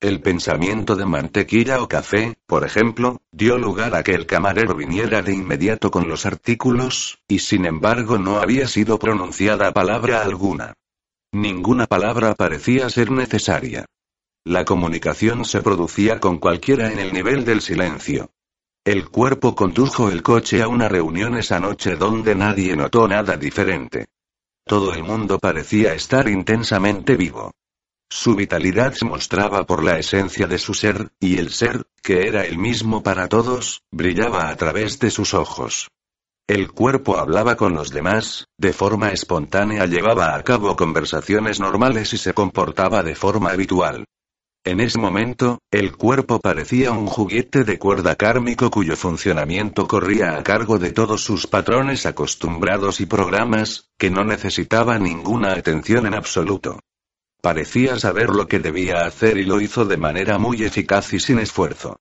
El 0.01 0.19
pensamiento 0.19 0.95
de 0.95 1.05
mantequilla 1.05 1.79
o 1.79 1.87
café, 1.87 2.35
por 2.47 2.65
ejemplo, 2.65 3.21
dio 3.31 3.59
lugar 3.59 3.93
a 3.93 4.01
que 4.01 4.15
el 4.15 4.25
camarero 4.25 4.73
viniera 4.73 5.21
de 5.21 5.31
inmediato 5.31 5.91
con 5.91 6.09
los 6.09 6.25
artículos, 6.25 7.19
y 7.27 7.37
sin 7.37 7.65
embargo 7.65 8.17
no 8.17 8.39
había 8.39 8.67
sido 8.67 8.97
pronunciada 8.97 9.71
palabra 9.73 10.23
alguna. 10.23 10.73
Ninguna 11.31 11.85
palabra 11.85 12.33
parecía 12.33 12.89
ser 12.89 13.11
necesaria. 13.11 13.85
La 14.43 14.65
comunicación 14.65 15.45
se 15.45 15.61
producía 15.61 16.19
con 16.19 16.39
cualquiera 16.39 16.91
en 16.91 16.97
el 16.97 17.13
nivel 17.13 17.45
del 17.45 17.61
silencio. 17.61 18.31
El 18.83 19.07
cuerpo 19.07 19.53
condujo 19.53 20.09
el 20.09 20.23
coche 20.23 20.63
a 20.63 20.67
una 20.67 20.89
reunión 20.89 21.37
esa 21.37 21.59
noche 21.59 21.95
donde 21.95 22.33
nadie 22.33 22.75
notó 22.75 23.07
nada 23.07 23.37
diferente. 23.37 24.07
Todo 24.65 24.95
el 24.95 25.03
mundo 25.03 25.37
parecía 25.37 25.93
estar 25.93 26.27
intensamente 26.27 27.15
vivo. 27.15 27.51
Su 28.13 28.35
vitalidad 28.35 28.91
se 28.93 29.05
mostraba 29.05 29.65
por 29.65 29.85
la 29.85 29.97
esencia 29.97 30.45
de 30.45 30.57
su 30.57 30.73
ser, 30.73 31.13
y 31.21 31.37
el 31.37 31.49
ser, 31.49 31.85
que 32.03 32.27
era 32.27 32.43
el 32.43 32.57
mismo 32.57 33.03
para 33.03 33.29
todos, 33.29 33.83
brillaba 33.89 34.49
a 34.49 34.55
través 34.57 34.99
de 34.99 35.09
sus 35.09 35.33
ojos. 35.33 35.87
El 36.45 36.73
cuerpo 36.73 37.17
hablaba 37.17 37.55
con 37.55 37.73
los 37.73 37.89
demás, 37.89 38.49
de 38.57 38.73
forma 38.73 39.13
espontánea 39.13 39.85
llevaba 39.85 40.35
a 40.35 40.43
cabo 40.43 40.75
conversaciones 40.75 41.61
normales 41.61 42.13
y 42.13 42.17
se 42.17 42.33
comportaba 42.33 43.01
de 43.01 43.15
forma 43.15 43.51
habitual. 43.51 44.03
En 44.65 44.81
ese 44.81 44.99
momento, 44.99 45.59
el 45.71 45.95
cuerpo 45.95 46.41
parecía 46.41 46.91
un 46.91 47.07
juguete 47.07 47.63
de 47.63 47.79
cuerda 47.79 48.15
kármico 48.17 48.69
cuyo 48.71 48.97
funcionamiento 48.97 49.87
corría 49.87 50.37
a 50.37 50.43
cargo 50.43 50.77
de 50.79 50.91
todos 50.91 51.23
sus 51.23 51.47
patrones 51.47 52.05
acostumbrados 52.05 52.99
y 52.99 53.05
programas, 53.05 53.89
que 53.97 54.11
no 54.11 54.25
necesitaba 54.25 54.99
ninguna 54.99 55.53
atención 55.53 56.07
en 56.07 56.13
absoluto. 56.13 56.81
Parecía 57.41 57.97
saber 57.97 58.29
lo 58.29 58.47
que 58.47 58.59
debía 58.59 59.05
hacer 59.05 59.37
y 59.37 59.45
lo 59.45 59.59
hizo 59.59 59.83
de 59.85 59.97
manera 59.97 60.37
muy 60.37 60.63
eficaz 60.63 61.11
y 61.13 61.19
sin 61.19 61.39
esfuerzo. 61.39 61.99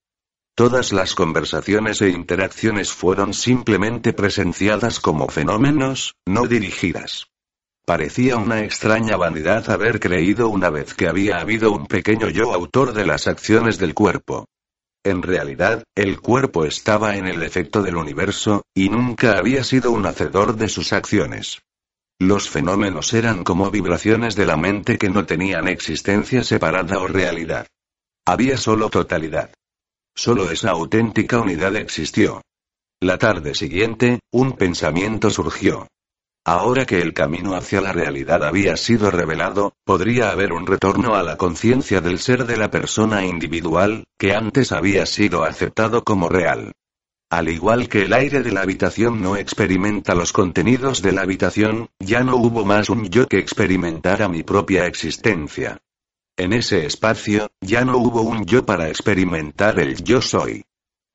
Todas 0.55 0.93
las 0.93 1.15
conversaciones 1.15 2.03
e 2.03 2.11
interacciones 2.11 2.93
fueron 2.93 3.33
simplemente 3.33 4.13
presenciadas 4.13 5.01
como 5.01 5.29
fenómenos, 5.29 6.17
no 6.27 6.47
dirigidas. 6.47 7.29
Parecía 7.87 8.37
una 8.37 8.63
extraña 8.63 9.17
vanidad 9.17 9.71
haber 9.71 9.99
creído 9.99 10.51
una 10.51 10.69
vez 10.69 10.93
que 10.93 11.09
había 11.09 11.39
habido 11.39 11.73
un 11.73 11.87
pequeño 11.87 12.29
yo 12.29 12.53
autor 12.53 12.93
de 12.93 13.07
las 13.07 13.27
acciones 13.27 13.79
del 13.79 13.95
cuerpo. 13.95 14.45
En 15.03 15.23
realidad, 15.23 15.85
el 15.95 16.21
cuerpo 16.21 16.67
estaba 16.67 17.17
en 17.17 17.27
el 17.27 17.43
efecto 17.43 17.83
del 17.83 17.97
universo, 17.97 18.67
y 18.75 18.91
nunca 18.91 19.39
había 19.39 19.65
sido 19.65 19.91
un 19.91 20.05
hacedor 20.05 20.57
de 20.57 20.69
sus 20.69 20.93
acciones. 20.93 21.63
Los 22.21 22.51
fenómenos 22.51 23.15
eran 23.15 23.45
como 23.45 23.71
vibraciones 23.71 24.37
de 24.37 24.45
la 24.45 24.59
mente 24.59 24.99
que 24.99 25.09
no 25.09 25.25
tenían 25.25 25.69
existencia 25.69 26.45
separada 26.45 26.99
o 26.99 27.07
realidad. 27.07 27.67
Había 28.27 28.59
solo 28.59 28.91
totalidad. 28.91 29.55
Solo 30.15 30.51
esa 30.51 30.73
auténtica 30.73 31.41
unidad 31.41 31.75
existió. 31.77 32.43
La 33.01 33.17
tarde 33.17 33.55
siguiente, 33.55 34.21
un 34.33 34.53
pensamiento 34.53 35.31
surgió. 35.31 35.89
Ahora 36.45 36.85
que 36.85 37.01
el 37.01 37.15
camino 37.15 37.55
hacia 37.55 37.81
la 37.81 37.93
realidad 37.93 38.45
había 38.45 38.77
sido 38.77 39.11
revelado, 39.11 39.73
podría 39.87 40.31
haber 40.31 40.53
un 40.53 40.67
retorno 40.67 41.15
a 41.15 41.23
la 41.23 41.39
conciencia 41.39 42.03
del 42.03 42.19
ser 42.19 42.45
de 42.45 42.59
la 42.59 42.71
persona 42.71 43.25
individual, 43.25 44.05
que 44.19 44.35
antes 44.35 44.73
había 44.73 45.07
sido 45.07 45.45
aceptado 45.45 46.05
como 46.05 46.29
real. 46.29 46.73
Al 47.31 47.49
igual 47.49 47.89
que 47.89 48.03
el 48.03 48.13
aire 48.13 48.43
de 48.43 48.51
la 48.51 48.63
habitación 48.63 49.23
no 49.23 49.37
experimenta 49.37 50.17
los 50.17 50.33
contenidos 50.33 51.01
de 51.01 51.13
la 51.13 51.23
habitación, 51.23 51.89
ya 52.01 52.25
no 52.25 52.35
hubo 52.35 52.65
más 52.65 52.91
un 52.91 53.09
yo 53.09 53.29
que 53.29 53.39
experimentara 53.39 54.29
mi 54.29 54.43
propia 54.43 54.87
existencia. 54.87 55.79
En 56.37 56.53
ese 56.53 56.87
espacio, 56.87 57.53
ya 57.61 57.85
no 57.85 57.99
hubo 57.99 58.23
un 58.23 58.47
yo 58.47 58.67
para 58.67 58.89
experimentar 58.89 59.79
el 59.79 60.03
yo 60.03 60.21
soy. 60.21 60.65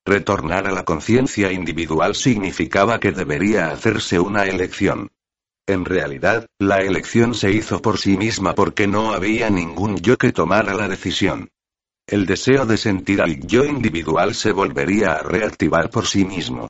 Retornar 0.06 0.68
a 0.68 0.72
la 0.72 0.86
conciencia 0.86 1.52
individual 1.52 2.16
significaba 2.16 3.02
que 3.02 3.12
debería 3.12 3.72
hacerse 3.72 4.18
una 4.18 4.46
elección. 4.46 5.12
En 5.68 5.84
realidad, 5.84 6.48
la 6.60 6.78
elección 6.78 7.34
se 7.34 7.52
hizo 7.52 7.82
por 7.82 7.98
sí 7.98 8.16
misma 8.16 8.56
porque 8.56 8.88
no 8.88 9.12
había 9.12 9.50
ningún 9.50 9.98
yo 9.98 10.18
que 10.18 10.32
tomara 10.32 10.76
la 10.76 10.88
decisión. 10.88 11.50
El 12.08 12.28
deseo 12.28 12.68
de 12.68 12.78
sentir 12.78 13.22
al 13.22 13.40
yo 13.48 13.66
individual 13.66 14.36
se 14.36 14.52
volvería 14.52 15.14
a 15.14 15.24
reactivar 15.24 15.90
por 15.90 16.06
sí 16.06 16.24
mismo. 16.24 16.68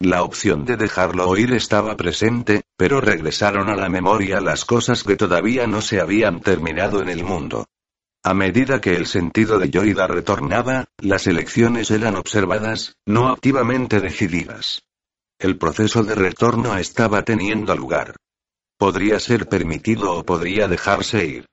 La 0.00 0.22
opción 0.22 0.64
de 0.64 0.76
dejarlo 0.76 1.28
oír 1.28 1.52
estaba 1.52 1.96
presente, 1.96 2.62
pero 2.76 3.00
regresaron 3.00 3.68
a 3.68 3.74
la 3.74 3.88
memoria 3.88 4.40
las 4.40 4.64
cosas 4.64 5.02
que 5.02 5.16
todavía 5.16 5.66
no 5.66 5.80
se 5.80 6.00
habían 6.00 6.40
terminado 6.40 7.02
en 7.02 7.08
el 7.08 7.24
mundo. 7.24 7.66
A 8.22 8.34
medida 8.34 8.80
que 8.80 8.94
el 8.94 9.06
sentido 9.06 9.58
de 9.58 9.70
Yoida 9.70 10.06
retornaba, 10.06 10.84
las 10.98 11.26
elecciones 11.26 11.90
eran 11.90 12.14
observadas, 12.14 12.94
no 13.04 13.28
activamente 13.28 14.00
decididas. 14.00 14.82
El 15.40 15.58
proceso 15.58 16.04
de 16.04 16.14
retorno 16.14 16.76
estaba 16.78 17.24
teniendo 17.24 17.74
lugar. 17.74 18.14
Podría 18.76 19.18
ser 19.18 19.48
permitido 19.48 20.12
o 20.14 20.24
podría 20.24 20.68
dejarse 20.68 21.26
ir. 21.26 21.46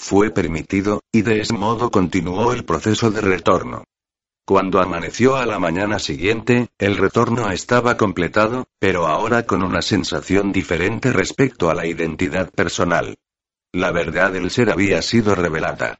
Fue 0.00 0.30
permitido, 0.30 1.02
y 1.12 1.22
de 1.22 1.40
ese 1.40 1.54
modo 1.54 1.90
continuó 1.90 2.52
el 2.52 2.64
proceso 2.64 3.10
de 3.10 3.20
retorno. 3.20 3.84
Cuando 4.46 4.80
amaneció 4.80 5.36
a 5.36 5.44
la 5.44 5.58
mañana 5.58 5.98
siguiente, 5.98 6.68
el 6.78 6.96
retorno 6.96 7.50
estaba 7.50 7.96
completado, 7.96 8.68
pero 8.78 9.08
ahora 9.08 9.42
con 9.42 9.62
una 9.62 9.82
sensación 9.82 10.52
diferente 10.52 11.12
respecto 11.12 11.68
a 11.68 11.74
la 11.74 11.84
identidad 11.84 12.48
personal. 12.50 13.16
La 13.72 13.90
verdad 13.90 14.32
del 14.32 14.50
ser 14.50 14.70
había 14.70 15.02
sido 15.02 15.34
revelada. 15.34 15.98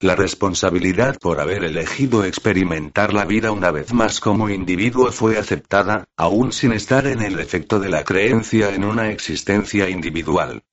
La 0.00 0.16
responsabilidad 0.16 1.18
por 1.20 1.38
haber 1.38 1.64
elegido 1.64 2.24
experimentar 2.24 3.12
la 3.12 3.26
vida 3.26 3.52
una 3.52 3.70
vez 3.70 3.92
más 3.92 4.20
como 4.20 4.48
individuo 4.48 5.12
fue 5.12 5.38
aceptada, 5.38 6.06
aún 6.16 6.50
sin 6.50 6.72
estar 6.72 7.06
en 7.06 7.20
el 7.20 7.38
efecto 7.38 7.78
de 7.78 7.90
la 7.90 8.04
creencia 8.04 8.74
en 8.74 8.84
una 8.84 9.10
existencia 9.10 9.88
individual. 9.88 10.64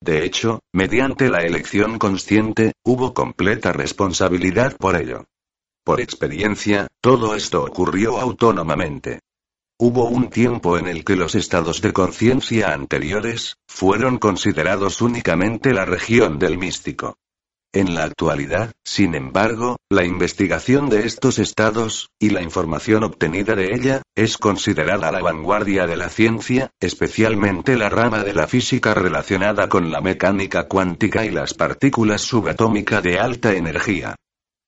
De 0.00 0.24
hecho, 0.24 0.60
mediante 0.72 1.28
la 1.30 1.40
elección 1.40 1.98
consciente, 1.98 2.72
hubo 2.84 3.14
completa 3.14 3.72
responsabilidad 3.72 4.76
por 4.76 4.96
ello. 4.96 5.24
Por 5.84 6.00
experiencia, 6.00 6.88
todo 7.00 7.34
esto 7.34 7.64
ocurrió 7.64 8.18
autónomamente. 8.18 9.20
Hubo 9.78 10.08
un 10.08 10.30
tiempo 10.30 10.78
en 10.78 10.86
el 10.86 11.04
que 11.04 11.16
los 11.16 11.34
estados 11.34 11.82
de 11.82 11.92
conciencia 11.92 12.72
anteriores, 12.72 13.56
fueron 13.68 14.18
considerados 14.18 15.02
únicamente 15.02 15.72
la 15.72 15.84
región 15.84 16.38
del 16.38 16.58
místico. 16.58 17.18
En 17.76 17.94
la 17.94 18.04
actualidad, 18.04 18.72
sin 18.86 19.14
embargo, 19.14 19.76
la 19.90 20.02
investigación 20.02 20.88
de 20.88 21.04
estos 21.04 21.38
estados, 21.38 22.08
y 22.18 22.30
la 22.30 22.40
información 22.40 23.04
obtenida 23.04 23.54
de 23.54 23.74
ella, 23.74 24.00
es 24.14 24.38
considerada 24.38 25.12
la 25.12 25.20
vanguardia 25.20 25.86
de 25.86 25.98
la 25.98 26.08
ciencia, 26.08 26.70
especialmente 26.80 27.76
la 27.76 27.90
rama 27.90 28.24
de 28.24 28.32
la 28.32 28.46
física 28.46 28.94
relacionada 28.94 29.68
con 29.68 29.90
la 29.90 30.00
mecánica 30.00 30.68
cuántica 30.68 31.26
y 31.26 31.30
las 31.30 31.52
partículas 31.52 32.22
subatómicas 32.22 33.02
de 33.02 33.18
alta 33.18 33.52
energía. 33.52 34.16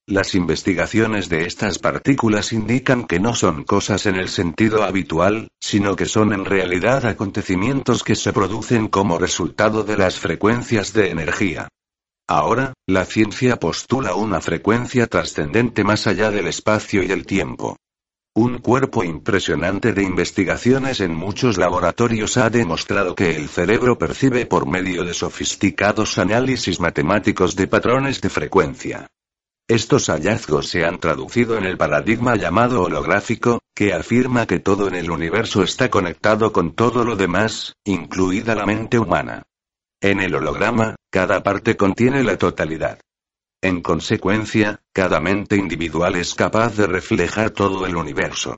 Las 0.06 0.34
investigaciones 0.34 1.30
de 1.30 1.46
estas 1.46 1.78
partículas 1.78 2.52
indican 2.52 3.04
que 3.04 3.20
no 3.20 3.34
son 3.34 3.64
cosas 3.64 4.04
en 4.04 4.16
el 4.16 4.28
sentido 4.28 4.82
habitual, 4.82 5.48
sino 5.58 5.96
que 5.96 6.04
son 6.04 6.34
en 6.34 6.44
realidad 6.44 7.06
acontecimientos 7.06 8.04
que 8.04 8.16
se 8.16 8.34
producen 8.34 8.88
como 8.88 9.18
resultado 9.18 9.82
de 9.82 9.96
las 9.96 10.18
frecuencias 10.18 10.92
de 10.92 11.08
energía. 11.08 11.68
Ahora, 12.30 12.74
la 12.86 13.06
ciencia 13.06 13.56
postula 13.56 14.14
una 14.14 14.42
frecuencia 14.42 15.06
trascendente 15.06 15.82
más 15.82 16.06
allá 16.06 16.30
del 16.30 16.46
espacio 16.46 17.02
y 17.02 17.10
el 17.10 17.24
tiempo. 17.24 17.78
Un 18.34 18.58
cuerpo 18.58 19.02
impresionante 19.02 19.94
de 19.94 20.02
investigaciones 20.02 21.00
en 21.00 21.14
muchos 21.14 21.56
laboratorios 21.56 22.36
ha 22.36 22.50
demostrado 22.50 23.14
que 23.14 23.34
el 23.34 23.48
cerebro 23.48 23.96
percibe 23.96 24.44
por 24.44 24.66
medio 24.68 25.04
de 25.04 25.14
sofisticados 25.14 26.18
análisis 26.18 26.80
matemáticos 26.80 27.56
de 27.56 27.66
patrones 27.66 28.20
de 28.20 28.28
frecuencia. 28.28 29.06
Estos 29.66 30.08
hallazgos 30.08 30.68
se 30.68 30.84
han 30.84 31.00
traducido 31.00 31.56
en 31.56 31.64
el 31.64 31.78
paradigma 31.78 32.36
llamado 32.36 32.82
holográfico, 32.82 33.60
que 33.74 33.94
afirma 33.94 34.46
que 34.46 34.60
todo 34.60 34.86
en 34.86 34.96
el 34.96 35.10
universo 35.10 35.62
está 35.62 35.88
conectado 35.88 36.52
con 36.52 36.74
todo 36.74 37.04
lo 37.04 37.16
demás, 37.16 37.72
incluida 37.84 38.54
la 38.54 38.66
mente 38.66 38.98
humana. 38.98 39.44
En 40.00 40.20
el 40.20 40.34
holograma, 40.34 40.94
cada 41.10 41.42
parte 41.42 41.76
contiene 41.76 42.22
la 42.22 42.36
totalidad. 42.36 43.00
En 43.60 43.82
consecuencia, 43.82 44.80
cada 44.92 45.20
mente 45.20 45.56
individual 45.56 46.14
es 46.14 46.34
capaz 46.34 46.76
de 46.76 46.86
reflejar 46.86 47.50
todo 47.50 47.84
el 47.86 47.96
universo. 47.96 48.56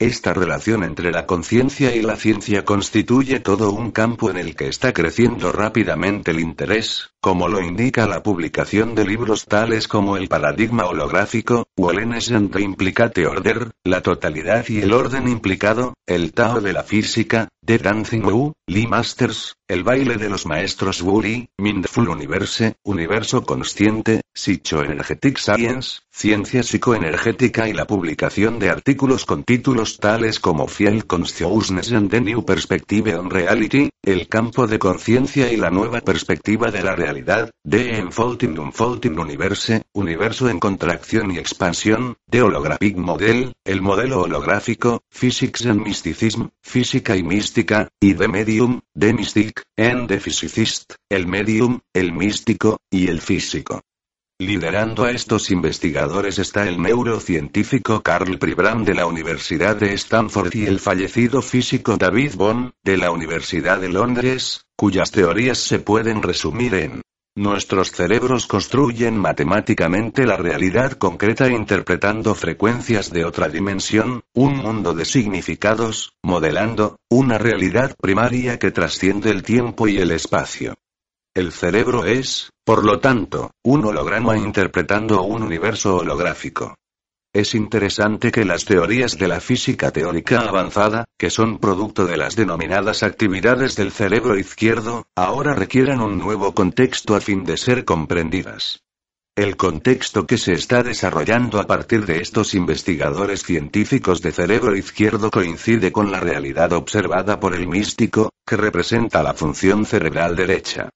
Esta 0.00 0.34
relación 0.34 0.82
entre 0.82 1.12
la 1.12 1.26
conciencia 1.26 1.94
y 1.94 2.02
la 2.02 2.16
ciencia 2.16 2.64
constituye 2.64 3.38
todo 3.38 3.70
un 3.70 3.92
campo 3.92 4.30
en 4.30 4.38
el 4.38 4.56
que 4.56 4.66
está 4.66 4.92
creciendo 4.92 5.52
rápidamente 5.52 6.32
el 6.32 6.40
interés, 6.40 7.11
como 7.22 7.46
lo 7.46 7.62
indica 7.62 8.08
la 8.08 8.20
publicación 8.20 8.96
de 8.96 9.06
libros 9.06 9.46
tales 9.46 9.86
como 9.86 10.16
El 10.16 10.26
paradigma 10.26 10.86
holográfico, 10.86 11.68
Wellness 11.76 12.32
and 12.32 12.52
the 12.52 12.60
Implicate 12.60 13.28
Order, 13.28 13.70
La 13.84 14.02
totalidad 14.02 14.68
y 14.68 14.80
el 14.80 14.92
orden 14.92 15.28
implicado, 15.28 15.94
El 16.04 16.32
Tao 16.32 16.60
de 16.60 16.72
la 16.72 16.82
física, 16.82 17.46
The 17.64 17.78
Dancing 17.78 18.24
Wu, 18.24 18.54
Lee 18.66 18.88
Masters, 18.88 19.54
El 19.68 19.84
baile 19.84 20.16
de 20.16 20.28
los 20.28 20.46
maestros 20.46 21.00
Wuri, 21.00 21.48
Mindful 21.58 22.08
Universe, 22.08 22.74
Universo 22.82 23.44
consciente, 23.44 24.22
Psychoenergetic 24.34 25.38
Science, 25.38 26.00
Ciencia 26.10 26.64
psicoenergética 26.64 27.68
y 27.68 27.72
la 27.72 27.86
publicación 27.86 28.58
de 28.58 28.68
artículos 28.68 29.24
con 29.24 29.44
títulos 29.44 29.98
tales 29.98 30.40
como 30.40 30.66
Fiel 30.66 31.06
Consciousness 31.06 31.92
and 31.92 32.10
the 32.10 32.20
New 32.20 32.44
Perspective 32.44 33.14
on 33.14 33.30
Reality, 33.30 33.90
El 34.02 34.26
campo 34.28 34.66
de 34.66 34.80
conciencia 34.80 35.52
y 35.52 35.56
la 35.56 35.70
nueva 35.70 36.00
perspectiva 36.00 36.70
de 36.72 36.82
la 36.82 36.96
realidad, 36.96 37.11
The 37.12 37.98
Enfolding 37.98 38.58
Unfolding 38.58 39.18
Universe, 39.18 39.82
Universo 39.92 40.48
en 40.48 40.58
contracción 40.58 41.30
y 41.30 41.38
expansión, 41.38 42.16
The 42.30 42.42
Holographic 42.42 42.96
Model, 42.96 43.52
el 43.64 43.82
modelo 43.82 44.22
holográfico, 44.22 45.02
Physics 45.10 45.66
and 45.66 45.82
Mysticism, 45.82 46.48
Física 46.62 47.16
y 47.16 47.22
Mística, 47.22 47.88
y 48.00 48.14
The 48.14 48.28
Medium, 48.28 48.80
The 48.98 49.12
Mystic, 49.12 49.62
and 49.76 50.08
the 50.08 50.20
Physicist, 50.20 50.94
el 51.10 51.26
medium, 51.26 51.80
el 51.92 52.12
místico, 52.12 52.78
y 52.90 53.08
el 53.08 53.20
físico. 53.20 53.82
Liderando 54.38 55.04
a 55.04 55.12
estos 55.12 55.52
investigadores 55.52 56.40
está 56.40 56.66
el 56.66 56.82
neurocientífico 56.82 58.02
Carl 58.02 58.38
Pribram 58.38 58.84
de 58.84 58.94
la 58.94 59.06
Universidad 59.06 59.76
de 59.76 59.94
Stanford 59.94 60.52
y 60.54 60.66
el 60.66 60.80
fallecido 60.80 61.42
físico 61.42 61.96
David 61.96 62.32
Bohm, 62.34 62.72
de 62.82 62.96
la 62.96 63.12
Universidad 63.12 63.80
de 63.80 63.88
Londres, 63.88 64.66
cuyas 64.74 65.12
teorías 65.12 65.58
se 65.58 65.78
pueden 65.78 66.22
resumir 66.22 66.74
en 66.74 67.01
Nuestros 67.34 67.92
cerebros 67.92 68.46
construyen 68.46 69.16
matemáticamente 69.16 70.26
la 70.26 70.36
realidad 70.36 70.92
concreta 70.92 71.48
interpretando 71.48 72.34
frecuencias 72.34 73.10
de 73.10 73.24
otra 73.24 73.48
dimensión, 73.48 74.22
un 74.34 74.58
mundo 74.58 74.92
de 74.92 75.06
significados, 75.06 76.12
modelando, 76.22 76.98
una 77.08 77.38
realidad 77.38 77.94
primaria 77.98 78.58
que 78.58 78.70
trasciende 78.70 79.30
el 79.30 79.42
tiempo 79.42 79.88
y 79.88 79.96
el 79.96 80.10
espacio. 80.10 80.74
El 81.34 81.52
cerebro 81.52 82.04
es, 82.04 82.50
por 82.66 82.84
lo 82.84 83.00
tanto, 83.00 83.52
un 83.64 83.86
holograma 83.86 84.36
interpretando 84.36 85.22
un 85.22 85.42
universo 85.42 85.96
holográfico. 85.96 86.74
Es 87.34 87.54
interesante 87.54 88.30
que 88.30 88.44
las 88.44 88.66
teorías 88.66 89.16
de 89.16 89.26
la 89.26 89.40
física 89.40 89.90
teórica 89.90 90.40
avanzada, 90.40 91.06
que 91.18 91.30
son 91.30 91.58
producto 91.58 92.04
de 92.04 92.18
las 92.18 92.36
denominadas 92.36 93.02
actividades 93.02 93.74
del 93.74 93.90
cerebro 93.90 94.38
izquierdo, 94.38 95.06
ahora 95.16 95.54
requieran 95.54 96.02
un 96.02 96.18
nuevo 96.18 96.52
contexto 96.52 97.14
a 97.14 97.22
fin 97.22 97.44
de 97.44 97.56
ser 97.56 97.86
comprendidas. 97.86 98.82
El 99.34 99.56
contexto 99.56 100.26
que 100.26 100.36
se 100.36 100.52
está 100.52 100.82
desarrollando 100.82 101.58
a 101.58 101.66
partir 101.66 102.04
de 102.04 102.20
estos 102.20 102.52
investigadores 102.52 103.44
científicos 103.44 104.20
de 104.20 104.30
cerebro 104.30 104.76
izquierdo 104.76 105.30
coincide 105.30 105.90
con 105.90 106.12
la 106.12 106.20
realidad 106.20 106.74
observada 106.74 107.40
por 107.40 107.54
el 107.54 107.66
místico, 107.66 108.28
que 108.46 108.58
representa 108.58 109.22
la 109.22 109.32
función 109.32 109.86
cerebral 109.86 110.36
derecha. 110.36 110.90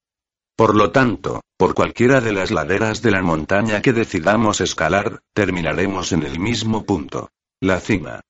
Por 0.57 0.73
lo 0.73 0.89
tanto, 0.89 1.41
por 1.55 1.75
cualquiera 1.75 2.19
de 2.19 2.33
las 2.33 2.49
laderas 2.49 3.03
de 3.03 3.11
la 3.11 3.21
montaña 3.21 3.83
que 3.83 3.93
decidamos 3.93 4.59
escalar, 4.59 5.19
terminaremos 5.35 6.13
en 6.13 6.23
el 6.23 6.39
mismo 6.39 6.83
punto. 6.83 7.29
La 7.61 7.79
cima. 7.79 8.21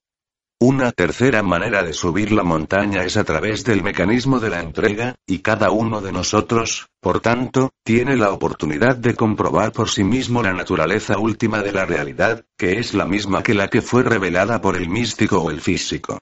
Una 0.60 0.92
tercera 0.92 1.42
manera 1.42 1.84
de 1.84 1.94
subir 1.94 2.34
la 2.34 2.44
montaña 2.44 3.04
es 3.06 3.16
a 3.16 3.24
través 3.24 3.64
del 3.64 3.82
mecanismo 3.82 4.42
de 4.42 4.50
la 4.50 4.60
entrega, 4.60 5.16
y 5.26 5.40
cada 5.40 5.72
uno 5.72 6.02
de 6.02 6.12
nosotros, 6.12 6.88
por 7.00 7.22
tanto, 7.22 7.72
tiene 7.86 8.18
la 8.18 8.32
oportunidad 8.32 8.98
de 8.98 9.16
comprobar 9.16 9.72
por 9.72 9.90
sí 9.90 10.04
mismo 10.04 10.44
la 10.44 10.52
naturaleza 10.52 11.18
última 11.20 11.64
de 11.64 11.72
la 11.72 11.86
realidad, 11.86 12.44
que 12.58 12.78
es 12.78 12.94
la 12.94 13.06
misma 13.06 13.42
que 13.42 13.54
la 13.54 13.70
que 13.70 13.82
fue 13.82 14.04
revelada 14.04 14.60
por 14.60 14.76
el 14.76 14.90
místico 14.90 15.40
o 15.40 15.50
el 15.50 15.62
físico. 15.62 16.20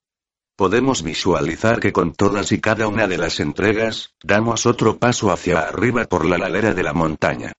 Podemos 0.58 1.04
visualizar 1.04 1.82
que 1.82 1.91
con 1.91 2.13
todas 2.13 2.54
y 2.54 2.62
cada 2.62 2.88
una 2.88 3.08
de 3.08 3.18
las 3.18 3.41
entregas, 3.41 4.15
damos 4.24 4.65
otro 4.65 4.98
paso 4.98 5.32
hacia 5.32 5.60
arriba 5.60 6.06
por 6.06 6.26
la 6.26 6.38
ladera 6.38 6.74
de 6.74 6.82
la 6.82 6.94
montaña. 6.94 7.52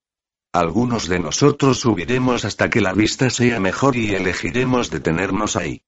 Algunos 0.50 1.06
de 1.06 1.18
nosotros 1.18 1.80
subiremos 1.80 2.46
hasta 2.46 2.70
que 2.70 2.80
la 2.80 2.94
vista 2.94 3.28
sea 3.28 3.60
mejor 3.60 3.96
y 3.96 4.14
elegiremos 4.14 4.90
detenernos 4.90 5.56
ahí. 5.56 5.82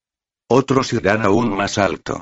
Otros 0.50 0.92
irán 0.92 1.22
aún 1.22 1.56
más 1.56 1.78
alto. 1.78 2.20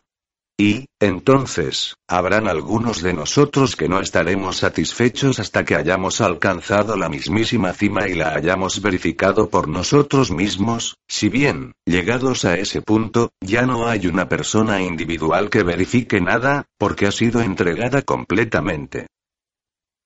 Y, 0.58 0.86
entonces, 1.00 1.96
habrán 2.08 2.48
algunos 2.48 3.02
de 3.02 3.12
nosotros 3.12 3.76
que 3.76 3.90
no 3.90 4.00
estaremos 4.00 4.56
satisfechos 4.56 5.38
hasta 5.38 5.66
que 5.66 5.74
hayamos 5.74 6.22
alcanzado 6.22 6.96
la 6.96 7.10
mismísima 7.10 7.74
cima 7.74 8.08
y 8.08 8.14
la 8.14 8.34
hayamos 8.34 8.80
verificado 8.80 9.50
por 9.50 9.68
nosotros 9.68 10.30
mismos, 10.30 10.96
si 11.06 11.28
bien, 11.28 11.74
llegados 11.84 12.46
a 12.46 12.56
ese 12.56 12.80
punto, 12.80 13.32
ya 13.42 13.66
no 13.66 13.86
hay 13.86 14.06
una 14.06 14.30
persona 14.30 14.80
individual 14.80 15.50
que 15.50 15.62
verifique 15.62 16.22
nada, 16.22 16.64
porque 16.78 17.06
ha 17.06 17.12
sido 17.12 17.42
entregada 17.42 18.00
completamente. 18.00 19.08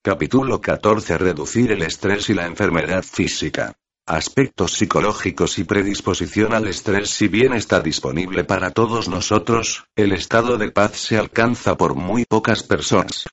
Capítulo 0.03 0.59
14 0.59 1.17
Reducir 1.17 1.71
el 1.71 1.83
estrés 1.83 2.29
y 2.29 2.33
la 2.33 2.45
enfermedad 2.45 3.03
física. 3.03 3.73
Aspectos 4.07 4.73
psicológicos 4.73 5.59
y 5.59 5.63
predisposición 5.63 6.53
al 6.53 6.67
estrés 6.67 7.11
Si 7.11 7.27
bien 7.27 7.53
está 7.53 7.81
disponible 7.81 8.43
para 8.43 8.71
todos 8.71 9.07
nosotros, 9.07 9.85
el 9.95 10.11
estado 10.11 10.57
de 10.57 10.71
paz 10.71 10.97
se 10.97 11.17
alcanza 11.17 11.77
por 11.77 11.93
muy 11.93 12.25
pocas 12.25 12.63
personas. 12.63 13.27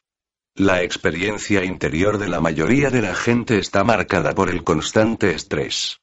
La 0.54 0.82
experiencia 0.82 1.64
interior 1.64 2.18
de 2.18 2.28
la 2.28 2.40
mayoría 2.40 2.90
de 2.90 3.00
la 3.00 3.14
gente 3.14 3.58
está 3.58 3.82
marcada 3.82 4.34
por 4.34 4.50
el 4.50 4.62
constante 4.62 5.34
estrés. 5.34 6.00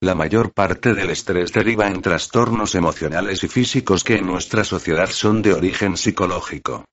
La 0.00 0.14
mayor 0.14 0.52
parte 0.52 0.94
del 0.94 1.10
estrés 1.10 1.52
deriva 1.52 1.88
en 1.88 2.00
trastornos 2.00 2.74
emocionales 2.76 3.42
y 3.42 3.48
físicos 3.48 4.04
que 4.04 4.16
en 4.16 4.26
nuestra 4.26 4.62
sociedad 4.62 5.10
son 5.10 5.42
de 5.42 5.54
origen 5.54 5.96
psicológico. 5.96 6.84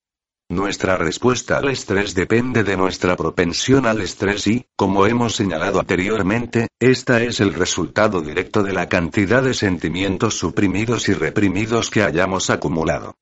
Nuestra 0.51 0.97
respuesta 0.97 1.59
al 1.59 1.69
estrés 1.69 2.13
depende 2.13 2.65
de 2.65 2.75
nuestra 2.75 3.15
propensión 3.15 3.85
al 3.85 4.01
estrés 4.01 4.47
y, 4.47 4.65
como 4.75 5.07
hemos 5.07 5.33
señalado 5.33 5.79
anteriormente, 5.79 6.67
esta 6.77 7.21
es 7.21 7.39
el 7.39 7.53
resultado 7.53 8.19
directo 8.19 8.61
de 8.61 8.73
la 8.73 8.89
cantidad 8.89 9.41
de 9.41 9.53
sentimientos 9.53 10.37
suprimidos 10.37 11.07
y 11.07 11.13
reprimidos 11.13 11.89
que 11.89 12.03
hayamos 12.03 12.49
acumulado. 12.49 13.15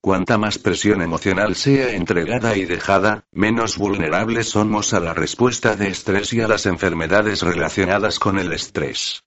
Cuanta 0.00 0.38
más 0.38 0.58
presión 0.58 1.02
emocional 1.02 1.56
sea 1.56 1.94
entregada 1.94 2.56
y 2.56 2.64
dejada, 2.64 3.24
menos 3.32 3.76
vulnerables 3.76 4.50
somos 4.50 4.94
a 4.94 5.00
la 5.00 5.14
respuesta 5.14 5.74
de 5.74 5.88
estrés 5.88 6.32
y 6.32 6.42
a 6.42 6.46
las 6.46 6.64
enfermedades 6.66 7.42
relacionadas 7.42 8.20
con 8.20 8.38
el 8.38 8.52
estrés. 8.52 9.24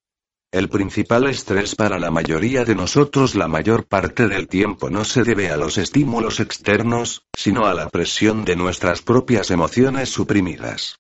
El 0.52 0.68
principal 0.68 1.28
estrés 1.28 1.76
para 1.76 1.98
la 1.98 2.12
mayoría 2.12 2.66
de 2.66 2.76
nosotros 2.76 3.36
la 3.36 3.48
mayor 3.48 3.86
parte 3.86 4.28
del 4.28 4.50
tiempo 4.50 4.90
no 4.90 5.06
se 5.06 5.24
debe 5.24 5.50
a 5.50 5.56
los 5.56 5.78
estímulos 5.78 6.42
externos, 6.42 7.26
sino 7.34 7.68
a 7.68 7.74
la 7.74 7.88
presión 7.88 8.44
de 8.44 8.58
nuestras 8.58 9.02
propias 9.02 9.50
emociones 9.50 10.10
suprimidas. 10.10 11.00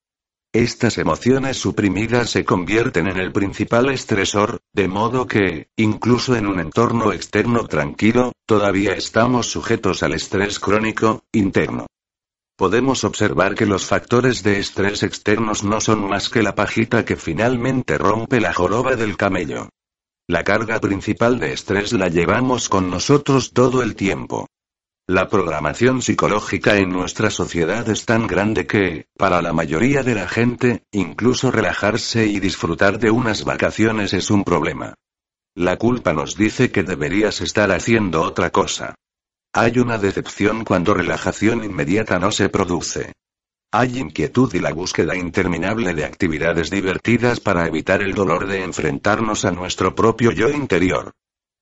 Estas 0.53 0.97
emociones 0.97 1.57
suprimidas 1.57 2.29
se 2.29 2.45
convierten 2.45 3.07
en 3.07 3.17
el 3.17 3.33
principal 3.33 3.89
estresor, 3.89 4.61
de 4.71 4.87
modo 4.87 5.27
que, 5.27 5.67
incluso 5.75 6.37
en 6.37 6.47
un 6.47 6.61
entorno 6.61 7.11
externo 7.11 7.67
tranquilo, 7.67 8.31
todavía 8.45 8.93
estamos 8.93 9.47
sujetos 9.47 10.01
al 10.01 10.13
estrés 10.13 10.59
crónico, 10.59 11.25
interno 11.33 11.87
podemos 12.55 13.03
observar 13.03 13.55
que 13.55 13.65
los 13.65 13.85
factores 13.85 14.43
de 14.43 14.59
estrés 14.59 15.03
externos 15.03 15.63
no 15.63 15.81
son 15.81 16.07
más 16.07 16.29
que 16.29 16.43
la 16.43 16.55
pajita 16.55 17.05
que 17.05 17.15
finalmente 17.15 17.97
rompe 17.97 18.39
la 18.39 18.53
joroba 18.53 18.95
del 18.95 19.17
camello. 19.17 19.69
La 20.27 20.43
carga 20.43 20.79
principal 20.79 21.39
de 21.39 21.53
estrés 21.53 21.91
la 21.93 22.07
llevamos 22.07 22.69
con 22.69 22.89
nosotros 22.89 23.51
todo 23.53 23.81
el 23.83 23.95
tiempo. 23.95 24.47
La 25.07 25.27
programación 25.27 26.01
psicológica 26.01 26.77
en 26.77 26.89
nuestra 26.89 27.29
sociedad 27.29 27.89
es 27.89 28.05
tan 28.05 28.27
grande 28.27 28.65
que, 28.65 29.07
para 29.17 29.41
la 29.41 29.51
mayoría 29.51 30.03
de 30.03 30.15
la 30.15 30.27
gente, 30.29 30.83
incluso 30.91 31.51
relajarse 31.51 32.27
y 32.27 32.39
disfrutar 32.39 32.97
de 32.97 33.11
unas 33.11 33.43
vacaciones 33.43 34.13
es 34.13 34.31
un 34.31 34.43
problema. 34.43 34.93
La 35.55 35.77
culpa 35.77 36.13
nos 36.13 36.37
dice 36.37 36.71
que 36.71 36.83
deberías 36.83 37.41
estar 37.41 37.71
haciendo 37.71 38.21
otra 38.21 38.51
cosa. 38.51 38.95
Hay 39.53 39.79
una 39.79 39.97
decepción 39.97 40.63
cuando 40.63 40.93
relajación 40.93 41.65
inmediata 41.65 42.17
no 42.19 42.31
se 42.31 42.47
produce. 42.47 43.11
Hay 43.73 43.99
inquietud 43.99 44.53
y 44.53 44.59
la 44.59 44.71
búsqueda 44.71 45.13
interminable 45.17 45.93
de 45.93 46.05
actividades 46.05 46.69
divertidas 46.69 47.41
para 47.41 47.67
evitar 47.67 48.01
el 48.01 48.13
dolor 48.13 48.47
de 48.47 48.63
enfrentarnos 48.63 49.43
a 49.43 49.51
nuestro 49.51 49.93
propio 49.93 50.31
yo 50.31 50.49
interior. 50.49 51.11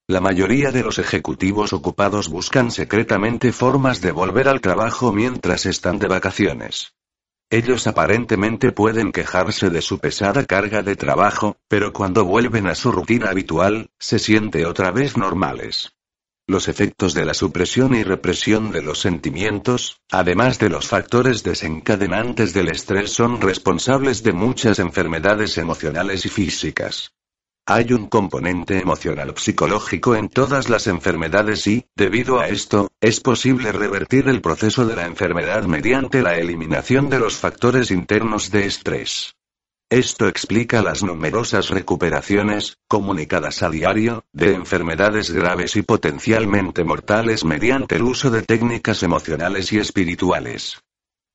La 0.07 0.21
mayoría 0.21 0.71
de 0.71 0.83
los 0.83 0.99
ejecutivos 0.99 1.73
ocupados 1.73 2.29
buscan 2.29 2.69
secretamente 2.69 3.51
formas 3.51 4.01
de 4.01 4.11
volver 4.11 4.49
al 4.49 4.61
trabajo 4.61 5.11
mientras 5.11 5.65
están 5.65 5.97
de 5.97 6.07
vacaciones. 6.07 6.93
Ellos 7.49 7.87
aparentemente 7.87 8.71
pueden 8.71 9.11
quejarse 9.11 9.71
de 9.71 9.81
su 9.81 9.97
pesada 9.97 10.45
carga 10.45 10.83
de 10.83 10.95
trabajo, 10.95 11.57
pero 11.67 11.91
cuando 11.91 12.23
vuelven 12.23 12.67
a 12.67 12.75
su 12.75 12.91
rutina 12.91 13.31
habitual, 13.31 13.89
se 13.97 14.19
siente 14.19 14.67
otra 14.67 14.91
vez 14.91 15.17
normales. 15.17 15.98
Los 16.49 16.67
efectos 16.67 17.13
de 17.13 17.25
la 17.25 17.35
supresión 17.35 17.93
y 17.93 18.01
represión 18.01 18.71
de 18.71 18.81
los 18.81 18.97
sentimientos, 18.97 20.01
además 20.09 20.57
de 20.57 20.69
los 20.69 20.87
factores 20.87 21.43
desencadenantes 21.43 22.55
del 22.55 22.69
estrés, 22.69 23.11
son 23.11 23.39
responsables 23.39 24.23
de 24.23 24.33
muchas 24.33 24.79
enfermedades 24.79 25.59
emocionales 25.59 26.25
y 26.25 26.29
físicas. 26.29 27.13
Hay 27.67 27.93
un 27.93 28.07
componente 28.07 28.79
emocional 28.79 29.35
psicológico 29.37 30.15
en 30.15 30.27
todas 30.27 30.69
las 30.69 30.87
enfermedades 30.87 31.67
y, 31.67 31.85
debido 31.95 32.39
a 32.39 32.47
esto, 32.47 32.89
es 32.99 33.19
posible 33.19 33.71
revertir 33.71 34.27
el 34.27 34.41
proceso 34.41 34.87
de 34.87 34.95
la 34.95 35.05
enfermedad 35.05 35.65
mediante 35.65 36.23
la 36.23 36.33
eliminación 36.39 37.11
de 37.11 37.19
los 37.19 37.35
factores 37.35 37.91
internos 37.91 38.49
de 38.49 38.65
estrés. 38.65 39.35
Esto 39.91 40.27
explica 40.27 40.83
las 40.83 41.01
numerosas 41.01 41.69
recuperaciones, 41.69 42.77
comunicadas 42.87 43.63
a 43.63 43.71
diario, 43.71 44.23
de 44.31 44.53
enfermedades 44.53 45.31
graves 45.31 45.75
y 45.77 45.81
potencialmente 45.81 46.83
mortales 46.83 47.43
mediante 47.43 47.95
el 47.95 48.03
uso 48.03 48.29
de 48.29 48.43
técnicas 48.43 49.01
emocionales 49.01 49.73
y 49.73 49.79
espirituales. 49.79 50.77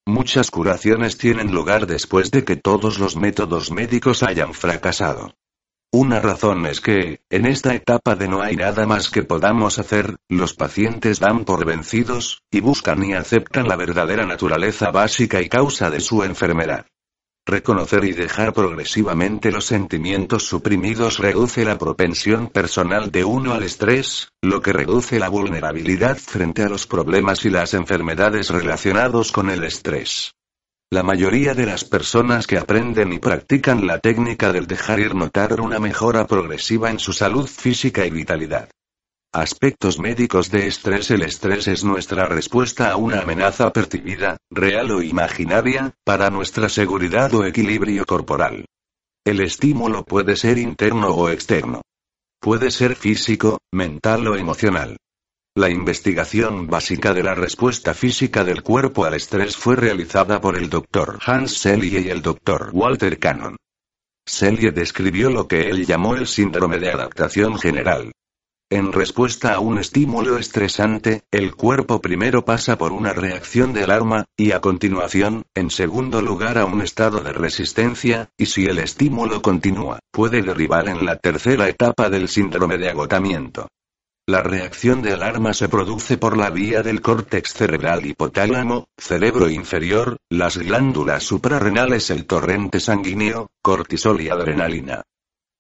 Muchas 0.07 0.53
curaciones 0.53 1.19
tienen 1.19 1.51
lugar 1.51 1.89
después 1.89 2.31
de 2.31 2.45
que 2.45 2.55
todos 2.55 3.01
los 3.01 3.17
métodos 3.17 3.73
médicos 3.73 4.23
hayan 4.23 4.55
fracasado. 4.55 5.35
Una 5.93 6.21
razón 6.21 6.65
es 6.67 6.81
que, 6.81 7.23
en 7.31 7.47
esta 7.47 7.75
etapa 7.75 8.15
de 8.15 8.29
no 8.29 8.41
hay 8.41 8.55
nada 8.55 8.87
más 8.87 9.11
que 9.11 9.25
podamos 9.25 9.81
hacer, 9.81 10.15
los 10.29 10.55
pacientes 10.55 11.19
dan 11.19 11.45
por 11.45 11.67
vencidos, 11.67 12.43
y 12.53 12.61
buscan 12.61 13.03
y 13.03 13.15
aceptan 13.15 13.67
la 13.67 13.75
verdadera 13.75 14.27
naturaleza 14.27 14.93
básica 14.93 15.43
y 15.43 15.49
causa 15.49 15.91
de 15.91 15.99
su 15.99 16.23
enfermedad. 16.23 16.87
Reconocer 17.47 18.05
y 18.05 18.13
dejar 18.13 18.55
progresivamente 18.55 19.53
los 19.53 19.67
sentimientos 19.67 20.45
suprimidos 20.45 21.19
reduce 21.19 21.63
la 21.67 21.77
propensión 21.77 22.49
personal 22.49 23.11
de 23.11 23.23
uno 23.25 23.53
al 23.53 23.65
estrés, 23.65 24.31
lo 24.41 24.63
que 24.63 24.73
reduce 24.73 25.19
la 25.19 25.29
vulnerabilidad 25.29 26.17
frente 26.17 26.63
a 26.63 26.71
los 26.71 26.87
problemas 26.87 27.45
y 27.45 27.51
las 27.51 27.75
enfermedades 27.75 28.49
relacionados 28.49 29.31
con 29.31 29.51
el 29.51 29.63
estrés. 29.63 30.33
La 30.91 31.03
mayoría 31.03 31.53
de 31.53 31.67
las 31.67 31.85
personas 31.85 32.47
que 32.47 32.57
aprenden 32.57 33.13
y 33.13 33.19
practican 33.19 33.87
la 33.87 33.99
técnica 33.99 34.51
del 34.51 34.67
dejar 34.67 35.01
ir 35.01 35.15
notaron 35.15 35.61
una 35.61 35.79
mejora 35.79 36.27
progresiva 36.27 36.91
en 36.91 36.99
su 36.99 37.13
salud 37.13 37.47
física 37.47 38.07
y 38.07 38.11
vitalidad. 38.11 38.71
Aspectos 39.35 39.99
médicos 39.99 40.49
de 40.53 40.69
estrés 40.69 41.11
El 41.11 41.23
estrés 41.23 41.67
es 41.67 41.83
nuestra 41.83 42.27
respuesta 42.27 42.93
a 42.93 42.97
una 42.97 43.23
amenaza 43.23 43.73
percibida, 43.73 44.37
real 44.49 44.93
o 44.93 45.03
imaginaria, 45.03 45.93
para 46.05 46.31
nuestra 46.31 46.69
seguridad 46.69 47.35
o 47.35 47.45
equilibrio 47.45 48.05
corporal. 48.07 48.65
El 49.25 49.41
estímulo 49.41 50.05
puede 50.05 50.37
ser 50.37 50.57
interno 50.59 51.09
o 51.09 51.31
externo. 51.31 51.83
Puede 52.41 52.71
ser 52.71 52.95
físico, 52.95 53.59
mental 53.73 54.29
o 54.29 54.37
emocional. 54.37 54.99
La 55.57 55.69
investigación 55.69 56.69
básica 56.69 57.13
de 57.13 57.25
la 57.25 57.35
respuesta 57.35 57.93
física 57.93 58.45
del 58.45 58.63
cuerpo 58.63 59.05
al 59.05 59.15
estrés 59.15 59.57
fue 59.57 59.75
realizada 59.75 60.41
por 60.41 60.57
el 60.57 60.71
Dr. 60.71 61.19
Hans 61.27 61.59
Selye 61.59 62.03
y 62.03 62.09
el 62.09 62.23
Dr. 62.23 62.71
Walter 62.73 63.19
Cannon. 63.19 63.57
Selye 64.25 64.71
describió 64.71 65.29
lo 65.29 65.49
que 65.49 65.69
él 65.71 65.87
llamó 65.87 66.15
el 66.15 66.29
síndrome 66.29 66.79
de 66.79 66.93
adaptación 66.93 67.59
general. 67.59 68.13
En 68.75 68.93
respuesta 68.93 69.55
a 69.55 69.61
un 69.61 69.79
estímulo 69.79 70.37
estresante, 70.37 71.23
el 71.31 71.55
cuerpo 71.55 72.01
primero 72.01 72.45
pasa 72.45 72.77
por 72.77 72.91
una 72.91 73.13
reacción 73.13 73.73
de 73.73 73.85
alarma, 73.85 74.25
y 74.37 74.51
a 74.51 74.61
continuación, 74.61 75.45
en 75.55 75.71
segundo 75.71 76.21
lugar 76.21 76.59
a 76.59 76.65
un 76.65 76.83
estado 76.83 77.21
de 77.21 77.33
resistencia, 77.33 78.31
y 78.37 78.47
si 78.47 78.67
el 78.67 78.81
estímulo 78.81 79.43
continúa, 79.43 80.01
puede 80.11 80.43
derivar 80.43 80.89
en 80.89 81.07
la 81.07 81.19
tercera 81.19 81.69
etapa 81.69 82.11
del 82.11 82.27
síndrome 82.27 82.77
de 82.77 82.91
agotamiento. 82.91 83.69
La 84.27 84.43
reacción 84.43 85.03
de 85.03 85.13
alarma 85.13 85.55
se 85.55 85.69
produce 85.69 86.19
por 86.19 86.37
la 86.37 86.51
vía 86.51 86.83
del 86.83 87.01
córtex 87.01 87.53
cerebral 87.53 88.05
hipotálamo, 88.05 88.89
cerebro 88.99 89.51
inferior, 89.51 90.17
las 90.29 90.59
glándulas 90.59 91.23
suprarrenales, 91.23 92.11
el 92.11 92.27
torrente 92.27 92.81
sanguíneo, 92.81 93.47
cortisol 93.63 94.21
y 94.21 94.31
adrenalina. 94.31 95.05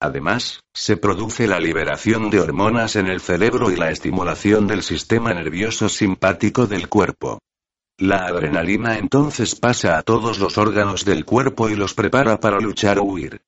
Además, 0.04 0.60
se 0.74 0.98
produce 0.98 1.46
la 1.46 1.58
liberación 1.58 2.28
de 2.28 2.38
hormonas 2.38 2.94
en 2.94 3.06
el 3.06 3.20
cerebro 3.20 3.70
y 3.70 3.76
la 3.76 3.90
estimulación 3.90 4.66
del 4.66 4.82
sistema 4.82 5.32
nervioso 5.32 5.88
simpático 5.88 6.66
del 6.66 6.90
cuerpo. 6.90 7.38
La 7.96 8.26
adrenalina 8.26 8.98
entonces 8.98 9.54
pasa 9.54 9.96
a 9.96 10.02
todos 10.02 10.38
los 10.38 10.58
órganos 10.58 11.06
del 11.06 11.24
cuerpo 11.24 11.70
y 11.70 11.74
los 11.74 11.94
prepara 11.94 12.38
para 12.38 12.60
luchar 12.60 12.98
o 12.98 13.04
huir. 13.04 13.40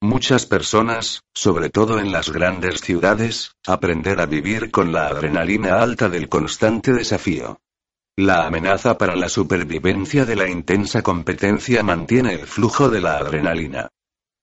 Muchas 0.00 0.46
personas, 0.46 1.24
sobre 1.34 1.68
todo 1.68 1.98
en 1.98 2.10
las 2.10 2.30
grandes 2.30 2.80
ciudades, 2.80 3.52
aprender 3.66 4.18
a 4.22 4.24
vivir 4.24 4.70
con 4.70 4.92
la 4.92 5.08
adrenalina 5.08 5.82
alta 5.82 6.08
del 6.08 6.30
constante 6.30 6.94
desafío. 6.94 7.60
La 8.16 8.46
amenaza 8.46 8.96
para 8.96 9.14
la 9.14 9.28
supervivencia 9.28 10.24
de 10.24 10.36
la 10.36 10.48
intensa 10.48 11.02
competencia 11.02 11.82
mantiene 11.82 12.32
el 12.32 12.46
flujo 12.46 12.88
de 12.88 13.02
la 13.02 13.18
adrenalina. 13.18 13.90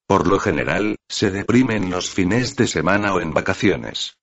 Por 0.08 0.28
lo 0.28 0.39
general, 0.39 0.98
se 1.10 1.32
deprimen 1.32 1.89
los 1.89 2.10
fines 2.10 2.56
de 2.56 2.68
semana 2.68 3.13
o 3.13 3.22
en 3.22 3.34
vacaciones. 3.34 4.18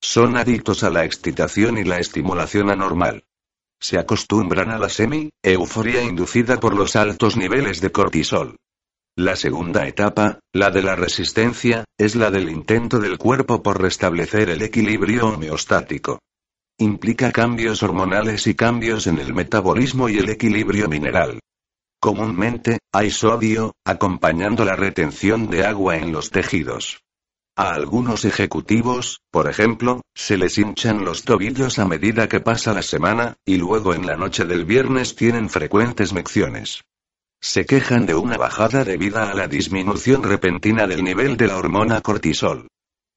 Son 0.00 0.36
adictos 0.36 0.82
a 0.82 0.90
la 0.90 1.04
excitación 1.04 1.78
y 1.78 1.84
la 1.84 1.98
estimulación 1.98 2.70
anormal. 2.70 3.24
Se 3.78 3.98
acostumbran 3.98 4.70
a 4.70 4.78
la 4.78 4.88
semi-euforia 4.88 6.02
inducida 6.02 6.58
por 6.58 6.74
los 6.74 6.96
altos 6.96 7.36
niveles 7.36 7.80
de 7.80 7.92
cortisol. 7.92 8.56
La 9.18 9.36
segunda 9.36 9.86
etapa, 9.86 10.40
la 10.52 10.70
de 10.70 10.82
la 10.82 10.94
resistencia, 10.94 11.84
es 11.98 12.16
la 12.16 12.30
del 12.30 12.50
intento 12.50 12.98
del 12.98 13.18
cuerpo 13.18 13.62
por 13.62 13.80
restablecer 13.80 14.50
el 14.50 14.62
equilibrio 14.62 15.28
homeostático. 15.28 16.18
Implica 16.78 17.32
cambios 17.32 17.82
hormonales 17.82 18.46
y 18.46 18.54
cambios 18.54 19.06
en 19.06 19.18
el 19.18 19.32
metabolismo 19.32 20.10
y 20.10 20.18
el 20.18 20.28
equilibrio 20.28 20.88
mineral. 20.88 21.40
Comúnmente, 22.00 22.78
hay 22.92 23.10
sodio, 23.10 23.74
acompañando 23.84 24.64
la 24.64 24.76
retención 24.76 25.48
de 25.48 25.64
agua 25.64 25.96
en 25.96 26.12
los 26.12 26.30
tejidos. 26.30 27.02
A 27.58 27.72
algunos 27.72 28.26
ejecutivos, 28.26 29.22
por 29.30 29.48
ejemplo, 29.48 30.02
se 30.14 30.36
les 30.36 30.58
hinchan 30.58 31.06
los 31.06 31.22
tobillos 31.22 31.78
a 31.78 31.86
medida 31.86 32.28
que 32.28 32.40
pasa 32.40 32.74
la 32.74 32.82
semana, 32.82 33.36
y 33.46 33.56
luego 33.56 33.94
en 33.94 34.06
la 34.06 34.14
noche 34.14 34.44
del 34.44 34.66
viernes 34.66 35.16
tienen 35.16 35.48
frecuentes 35.48 36.12
mecciones. 36.12 36.84
Se 37.40 37.64
quejan 37.64 38.04
de 38.04 38.14
una 38.14 38.36
bajada 38.36 38.84
debida 38.84 39.30
a 39.30 39.34
la 39.34 39.48
disminución 39.48 40.22
repentina 40.22 40.86
del 40.86 41.02
nivel 41.02 41.38
de 41.38 41.46
la 41.46 41.56
hormona 41.56 42.02
cortisol. 42.02 42.68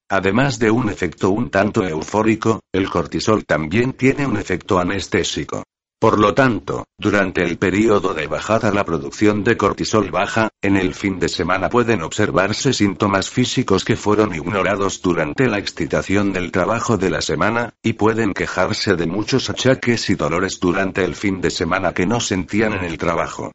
Además 0.09 0.57
de 0.57 0.71
un 0.71 0.89
efecto 0.89 1.29
un 1.31 1.49
tanto 1.49 1.85
eufórico, 1.85 2.61
el 2.71 2.89
cortisol 2.89 3.45
también 3.45 3.93
tiene 3.93 4.25
un 4.25 4.37
efecto 4.37 4.79
anestésico. 4.79 5.63
Por 5.99 6.17
lo 6.17 6.33
tanto, 6.33 6.85
durante 6.97 7.43
el 7.43 7.57
periodo 7.57 8.13
de 8.13 8.25
bajada 8.27 8.71
la 8.71 8.85
producción 8.85 9.43
de 9.43 9.57
cortisol 9.57 10.09
baja, 10.11 10.47
en 10.61 10.77
el 10.77 10.95
fin 10.95 11.19
de 11.19 11.27
semana 11.27 11.69
pueden 11.69 12.03
observarse 12.03 12.71
síntomas 12.71 13.29
físicos 13.29 13.83
que 13.83 13.97
fueron 13.97 14.33
ignorados 14.33 15.01
durante 15.01 15.49
la 15.49 15.57
excitación 15.57 16.31
del 16.31 16.53
trabajo 16.53 16.95
de 16.95 17.09
la 17.09 17.21
semana, 17.21 17.73
y 17.83 17.93
pueden 17.93 18.33
quejarse 18.33 18.95
de 18.95 19.07
muchos 19.07 19.49
achaques 19.49 20.09
y 20.09 20.15
dolores 20.15 20.61
durante 20.61 21.03
el 21.03 21.15
fin 21.15 21.41
de 21.41 21.51
semana 21.51 21.93
que 21.93 22.05
no 22.05 22.21
sentían 22.21 22.71
en 22.71 22.85
el 22.85 22.97
trabajo. 22.97 23.51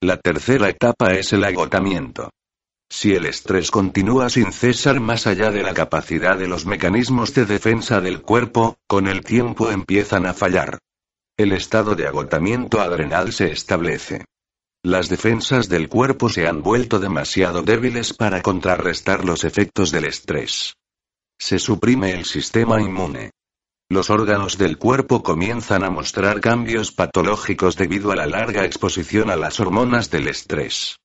La 0.00 0.16
tercera 0.16 0.68
etapa 0.68 1.12
es 1.12 1.32
el 1.34 1.44
agotamiento. 1.44 2.30
Si 2.90 3.14
el 3.14 3.26
estrés 3.26 3.70
continúa 3.70 4.28
sin 4.28 4.52
cesar 4.52 4.98
más 4.98 5.28
allá 5.28 5.52
de 5.52 5.62
la 5.62 5.72
capacidad 5.72 6.36
de 6.36 6.48
los 6.48 6.66
mecanismos 6.66 7.32
de 7.32 7.46
defensa 7.46 8.00
del 8.00 8.22
cuerpo, 8.22 8.76
con 8.88 9.06
el 9.06 9.22
tiempo 9.22 9.70
empiezan 9.70 10.26
a 10.26 10.34
fallar. 10.34 10.80
El 11.38 11.52
estado 11.52 11.94
de 11.94 12.06
agotamiento 12.06 12.80
adrenal 12.80 13.30
se 13.30 13.52
establece. 13.52 14.24
Las 14.82 15.10
defensas 15.10 15.68
del 15.68 15.90
cuerpo 15.90 16.30
se 16.30 16.46
han 16.46 16.62
vuelto 16.62 16.98
demasiado 16.98 17.60
débiles 17.60 18.14
para 18.14 18.40
contrarrestar 18.40 19.22
los 19.22 19.44
efectos 19.44 19.90
del 19.92 20.06
estrés. 20.06 20.76
Se 21.38 21.58
suprime 21.58 22.12
el 22.12 22.24
sistema 22.24 22.80
inmune. 22.80 23.32
Los 23.90 24.08
órganos 24.08 24.56
del 24.56 24.78
cuerpo 24.78 25.22
comienzan 25.22 25.84
a 25.84 25.90
mostrar 25.90 26.40
cambios 26.40 26.90
patológicos 26.90 27.76
debido 27.76 28.12
a 28.12 28.16
la 28.16 28.26
larga 28.26 28.64
exposición 28.64 29.28
a 29.28 29.36
las 29.36 29.60
hormonas 29.60 30.10
del 30.10 30.28
estrés. 30.28 30.96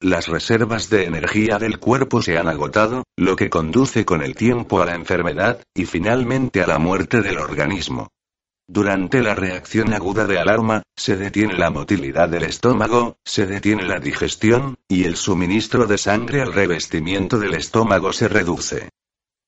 Las 0.00 0.28
reservas 0.28 0.90
de 0.90 1.06
energía 1.06 1.58
del 1.58 1.80
cuerpo 1.80 2.22
se 2.22 2.38
han 2.38 2.46
agotado, 2.46 3.02
lo 3.16 3.34
que 3.34 3.50
conduce 3.50 4.04
con 4.04 4.22
el 4.22 4.36
tiempo 4.36 4.80
a 4.80 4.86
la 4.86 4.94
enfermedad, 4.94 5.60
y 5.74 5.86
finalmente 5.86 6.62
a 6.62 6.68
la 6.68 6.78
muerte 6.78 7.20
del 7.20 7.38
organismo. 7.38 8.12
Durante 8.68 9.22
la 9.22 9.34
reacción 9.34 9.92
aguda 9.92 10.26
de 10.26 10.38
alarma, 10.38 10.82
se 10.96 11.16
detiene 11.16 11.58
la 11.58 11.70
motilidad 11.70 12.28
del 12.28 12.44
estómago, 12.44 13.16
se 13.24 13.46
detiene 13.46 13.84
la 13.84 13.98
digestión, 13.98 14.76
y 14.88 15.04
el 15.04 15.16
suministro 15.16 15.86
de 15.86 15.98
sangre 15.98 16.42
al 16.42 16.52
revestimiento 16.52 17.38
del 17.38 17.54
estómago 17.54 18.12
se 18.12 18.28
reduce. 18.28 18.88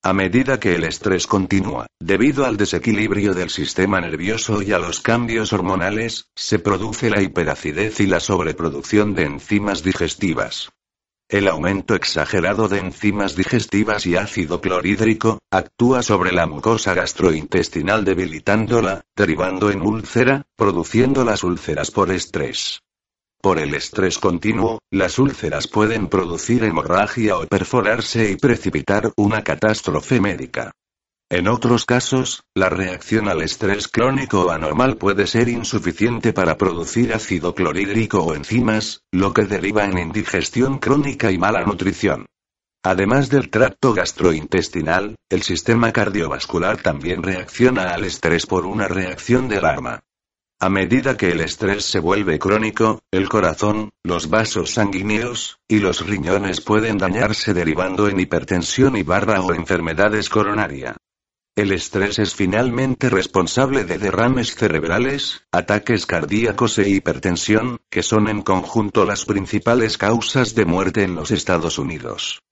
A 0.03 0.13
medida 0.13 0.59
que 0.59 0.75
el 0.75 0.83
estrés 0.83 1.25
continúa, 1.25 1.87
debido 1.99 2.45
al 2.45 2.57
desequilibrio 2.57 3.33
del 3.33 3.49
sistema 3.49 3.99
nervioso 3.99 4.61
y 4.61 4.71
a 4.71 4.77
los 4.77 5.01
cambios 5.01 5.51
hormonales, 5.51 6.29
se 6.35 6.59
produce 6.59 7.09
la 7.09 7.23
hiperacidez 7.23 7.99
y 8.01 8.05
la 8.05 8.19
sobreproducción 8.19 9.15
de 9.15 9.23
enzimas 9.23 9.81
digestivas. 9.81 10.69
El 11.27 11.47
aumento 11.47 11.95
exagerado 11.95 12.67
de 12.67 12.77
enzimas 12.77 13.35
digestivas 13.35 14.05
y 14.05 14.15
ácido 14.15 14.61
clorhídrico, 14.61 15.39
actúa 15.49 16.03
sobre 16.03 16.31
la 16.31 16.45
mucosa 16.45 16.93
gastrointestinal 16.93 18.05
debilitándola, 18.05 19.01
derivando 19.15 19.71
en 19.71 19.81
úlcera, 19.81 20.43
produciendo 20.55 21.25
las 21.25 21.43
úlceras 21.43 21.89
por 21.89 22.11
estrés. 22.11 22.83
Por 23.41 23.57
el 23.57 23.73
estrés 23.73 24.19
continuo, 24.19 24.79
las 24.91 25.17
úlceras 25.17 25.67
pueden 25.67 26.09
producir 26.09 26.63
hemorragia 26.63 27.37
o 27.37 27.47
perforarse 27.47 28.29
y 28.29 28.35
precipitar 28.35 29.11
una 29.17 29.43
catástrofe 29.43 30.21
médica. 30.21 30.73
En 31.35 31.49
otros 31.49 31.83
casos, 31.83 32.43
la 32.53 32.69
reacción 32.69 33.27
al 33.27 33.41
estrés 33.41 33.89
crónico 33.89 34.45
o 34.45 34.51
anormal 34.51 34.95
puede 34.95 35.27
ser 35.27 35.49
insuficiente 35.49 36.31
para 36.31 36.57
producir 36.57 37.13
ácido 37.13 37.53
clorhídrico 37.53 38.19
o 38.19 38.35
enzimas, 38.35 39.01
lo 39.11 39.33
que 39.33 39.43
deriva 39.43 39.83
en 39.83 39.97
indigestión 39.97 40.77
crónica 40.77 41.33
y 41.33 41.37
mala 41.37 41.65
nutrición. 41.65 42.25
Además 42.83 43.27
del 43.27 43.49
tracto 43.49 43.93
gastrointestinal, 43.93 45.17
el 45.29 45.41
sistema 45.43 45.91
cardiovascular 45.91 46.81
también 46.81 47.21
reacciona 47.21 47.93
al 47.93 48.05
estrés 48.05 48.45
por 48.45 48.65
una 48.65 48.87
reacción 48.87 49.49
de 49.49 49.57
alarma. 49.57 50.03
A 50.61 50.69
medida 50.69 51.17
que 51.17 51.31
el 51.31 51.41
estrés 51.41 51.83
se 51.83 51.99
vuelve 51.99 52.39
crónico, 52.39 53.01
el 53.11 53.27
corazón, 53.27 53.89
los 54.05 54.29
vasos 54.29 54.71
sanguíneos, 54.71 55.59
y 55.67 55.79
los 55.79 56.07
riñones 56.07 56.61
pueden 56.61 56.97
dañarse 56.97 57.53
derivando 57.53 58.07
en 58.07 58.21
hipertensión 58.21 58.95
y 58.95 59.03
barra 59.03 59.41
o 59.41 59.53
enfermedades 59.53 60.29
coronaria. 60.29 60.95
El 61.57 61.71
estrés 61.71 62.19
es 62.19 62.35
finalmente 62.35 63.09
responsable 63.09 63.85
de 63.85 63.97
derrames 63.97 64.55
cerebrales, 64.55 65.47
ataques 65.53 66.05
cardíacos 66.05 66.77
e 66.79 66.89
hipertensión, 66.89 67.79
que 67.89 68.03
son 68.03 68.27
en 68.27 68.41
conjunto 68.41 69.05
las 69.05 69.23
principales 69.23 69.97
causas 69.97 70.53
de 70.53 70.65
muerte 70.65 71.03
en 71.03 71.15
los 71.15 71.31
Estados 71.31 71.79
Unidos. 71.79 72.43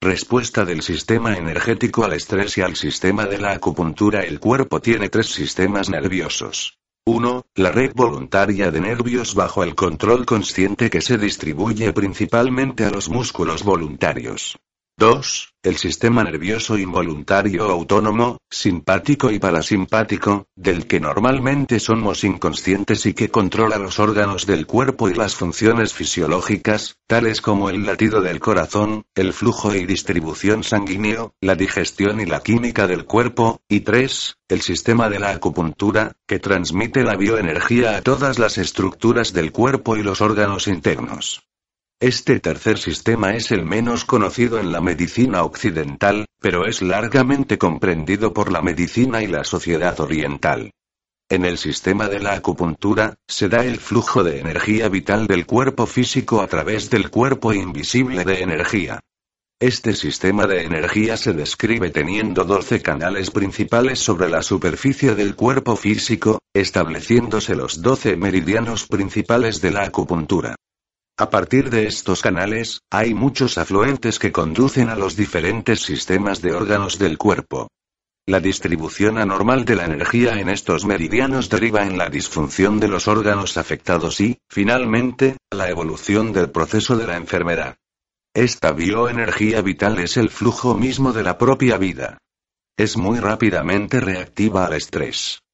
Respuesta 0.00 0.64
del 0.64 0.80
sistema 0.80 1.36
energético 1.36 2.04
al 2.04 2.14
estrés 2.14 2.56
y 2.56 2.62
al 2.62 2.76
sistema 2.76 3.26
de 3.26 3.36
la 3.36 3.52
acupuntura. 3.52 4.20
El 4.20 4.40
cuerpo 4.40 4.80
tiene 4.80 5.10
tres 5.10 5.26
sistemas 5.26 5.90
nerviosos. 5.90 6.78
1. 7.04 7.44
La 7.56 7.70
red 7.72 7.92
voluntaria 7.94 8.70
de 8.70 8.80
nervios 8.80 9.34
bajo 9.34 9.64
el 9.64 9.74
control 9.74 10.24
consciente 10.24 10.88
que 10.88 11.02
se 11.02 11.18
distribuye 11.18 11.92
principalmente 11.92 12.86
a 12.86 12.90
los 12.90 13.10
músculos 13.10 13.64
voluntarios. 13.64 14.56
2. 14.98 15.52
El 15.62 15.76
sistema 15.76 16.24
nervioso 16.24 16.78
involuntario 16.78 17.64
autónomo, 17.64 18.38
simpático 18.48 19.30
y 19.30 19.38
parasimpático, 19.38 20.46
del 20.56 20.86
que 20.86 21.00
normalmente 21.00 21.80
somos 21.80 22.24
inconscientes 22.24 23.04
y 23.04 23.12
que 23.12 23.28
controla 23.28 23.76
los 23.76 23.98
órganos 23.98 24.46
del 24.46 24.66
cuerpo 24.66 25.10
y 25.10 25.14
las 25.14 25.34
funciones 25.34 25.92
fisiológicas, 25.92 26.96
tales 27.06 27.42
como 27.42 27.68
el 27.68 27.84
latido 27.84 28.22
del 28.22 28.40
corazón, 28.40 29.04
el 29.14 29.34
flujo 29.34 29.74
y 29.74 29.84
distribución 29.84 30.64
sanguíneo, 30.64 31.34
la 31.42 31.56
digestión 31.56 32.18
y 32.18 32.24
la 32.24 32.40
química 32.40 32.86
del 32.86 33.04
cuerpo, 33.04 33.60
y 33.68 33.80
3. 33.80 34.38
El 34.48 34.62
sistema 34.62 35.10
de 35.10 35.18
la 35.18 35.32
acupuntura, 35.32 36.16
que 36.26 36.38
transmite 36.38 37.02
la 37.02 37.16
bioenergía 37.16 37.98
a 37.98 38.00
todas 38.00 38.38
las 38.38 38.56
estructuras 38.56 39.34
del 39.34 39.52
cuerpo 39.52 39.98
y 39.98 40.02
los 40.02 40.22
órganos 40.22 40.68
internos. 40.68 41.42
Este 41.98 42.40
tercer 42.40 42.76
sistema 42.76 43.34
es 43.36 43.50
el 43.52 43.64
menos 43.64 44.04
conocido 44.04 44.60
en 44.60 44.70
la 44.70 44.82
medicina 44.82 45.42
occidental, 45.44 46.26
pero 46.42 46.66
es 46.66 46.82
largamente 46.82 47.56
comprendido 47.56 48.34
por 48.34 48.52
la 48.52 48.60
medicina 48.60 49.22
y 49.22 49.26
la 49.28 49.44
sociedad 49.44 49.98
oriental. 50.00 50.72
En 51.30 51.46
el 51.46 51.56
sistema 51.56 52.06
de 52.08 52.20
la 52.20 52.34
acupuntura, 52.34 53.14
se 53.26 53.48
da 53.48 53.64
el 53.64 53.78
flujo 53.78 54.22
de 54.22 54.40
energía 54.40 54.90
vital 54.90 55.26
del 55.26 55.46
cuerpo 55.46 55.86
físico 55.86 56.42
a 56.42 56.48
través 56.48 56.90
del 56.90 57.08
cuerpo 57.08 57.54
invisible 57.54 58.26
de 58.26 58.42
energía. 58.42 59.00
Este 59.58 59.94
sistema 59.94 60.46
de 60.46 60.64
energía 60.64 61.16
se 61.16 61.32
describe 61.32 61.88
teniendo 61.88 62.44
12 62.44 62.82
canales 62.82 63.30
principales 63.30 64.00
sobre 64.00 64.28
la 64.28 64.42
superficie 64.42 65.14
del 65.14 65.34
cuerpo 65.34 65.76
físico, 65.76 66.40
estableciéndose 66.54 67.56
los 67.56 67.80
12 67.80 68.18
meridianos 68.18 68.86
principales 68.86 69.62
de 69.62 69.70
la 69.70 69.84
acupuntura. 69.84 70.56
A 71.18 71.30
partir 71.30 71.70
de 71.70 71.86
estos 71.86 72.20
canales, 72.20 72.82
hay 72.90 73.14
muchos 73.14 73.56
afluentes 73.56 74.18
que 74.18 74.32
conducen 74.32 74.90
a 74.90 74.96
los 74.96 75.16
diferentes 75.16 75.80
sistemas 75.80 76.42
de 76.42 76.52
órganos 76.52 76.98
del 76.98 77.16
cuerpo. 77.16 77.68
La 78.26 78.38
distribución 78.38 79.16
anormal 79.16 79.64
de 79.64 79.76
la 79.76 79.86
energía 79.86 80.38
en 80.38 80.50
estos 80.50 80.84
meridianos 80.84 81.48
deriva 81.48 81.86
en 81.86 81.96
la 81.96 82.10
disfunción 82.10 82.80
de 82.80 82.88
los 82.88 83.08
órganos 83.08 83.56
afectados 83.56 84.20
y, 84.20 84.40
finalmente, 84.50 85.38
la 85.50 85.70
evolución 85.70 86.34
del 86.34 86.50
proceso 86.50 86.98
de 86.98 87.06
la 87.06 87.16
enfermedad. 87.16 87.78
Esta 88.34 88.72
bioenergía 88.72 89.62
vital 89.62 89.98
es 89.98 90.18
el 90.18 90.28
flujo 90.28 90.74
mismo 90.74 91.14
de 91.14 91.22
la 91.22 91.38
propia 91.38 91.78
vida. 91.78 92.18
Es 92.76 92.98
muy 92.98 93.20
rápidamente 93.20 94.00
reactiva 94.00 94.66
al 94.66 94.74
estrés. 94.74 95.45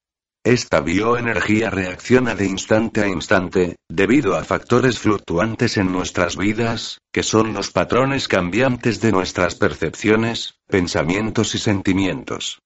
Esta 0.44 0.80
bioenergía 0.80 1.70
reacciona 1.70 2.34
de 2.34 2.46
instante 2.46 3.00
a 3.02 3.06
instante, 3.06 3.76
debido 3.88 4.36
a 4.36 4.42
factores 4.42 4.98
fluctuantes 4.98 5.76
en 5.76 5.92
nuestras 5.92 6.36
vidas, 6.36 6.98
que 7.12 7.22
son 7.22 7.54
los 7.54 7.70
patrones 7.70 8.26
cambiantes 8.26 9.00
de 9.00 9.12
nuestras 9.12 9.54
percepciones, 9.54 10.54
pensamientos 10.66 11.54
y 11.54 11.58
sentimientos. 11.58 12.60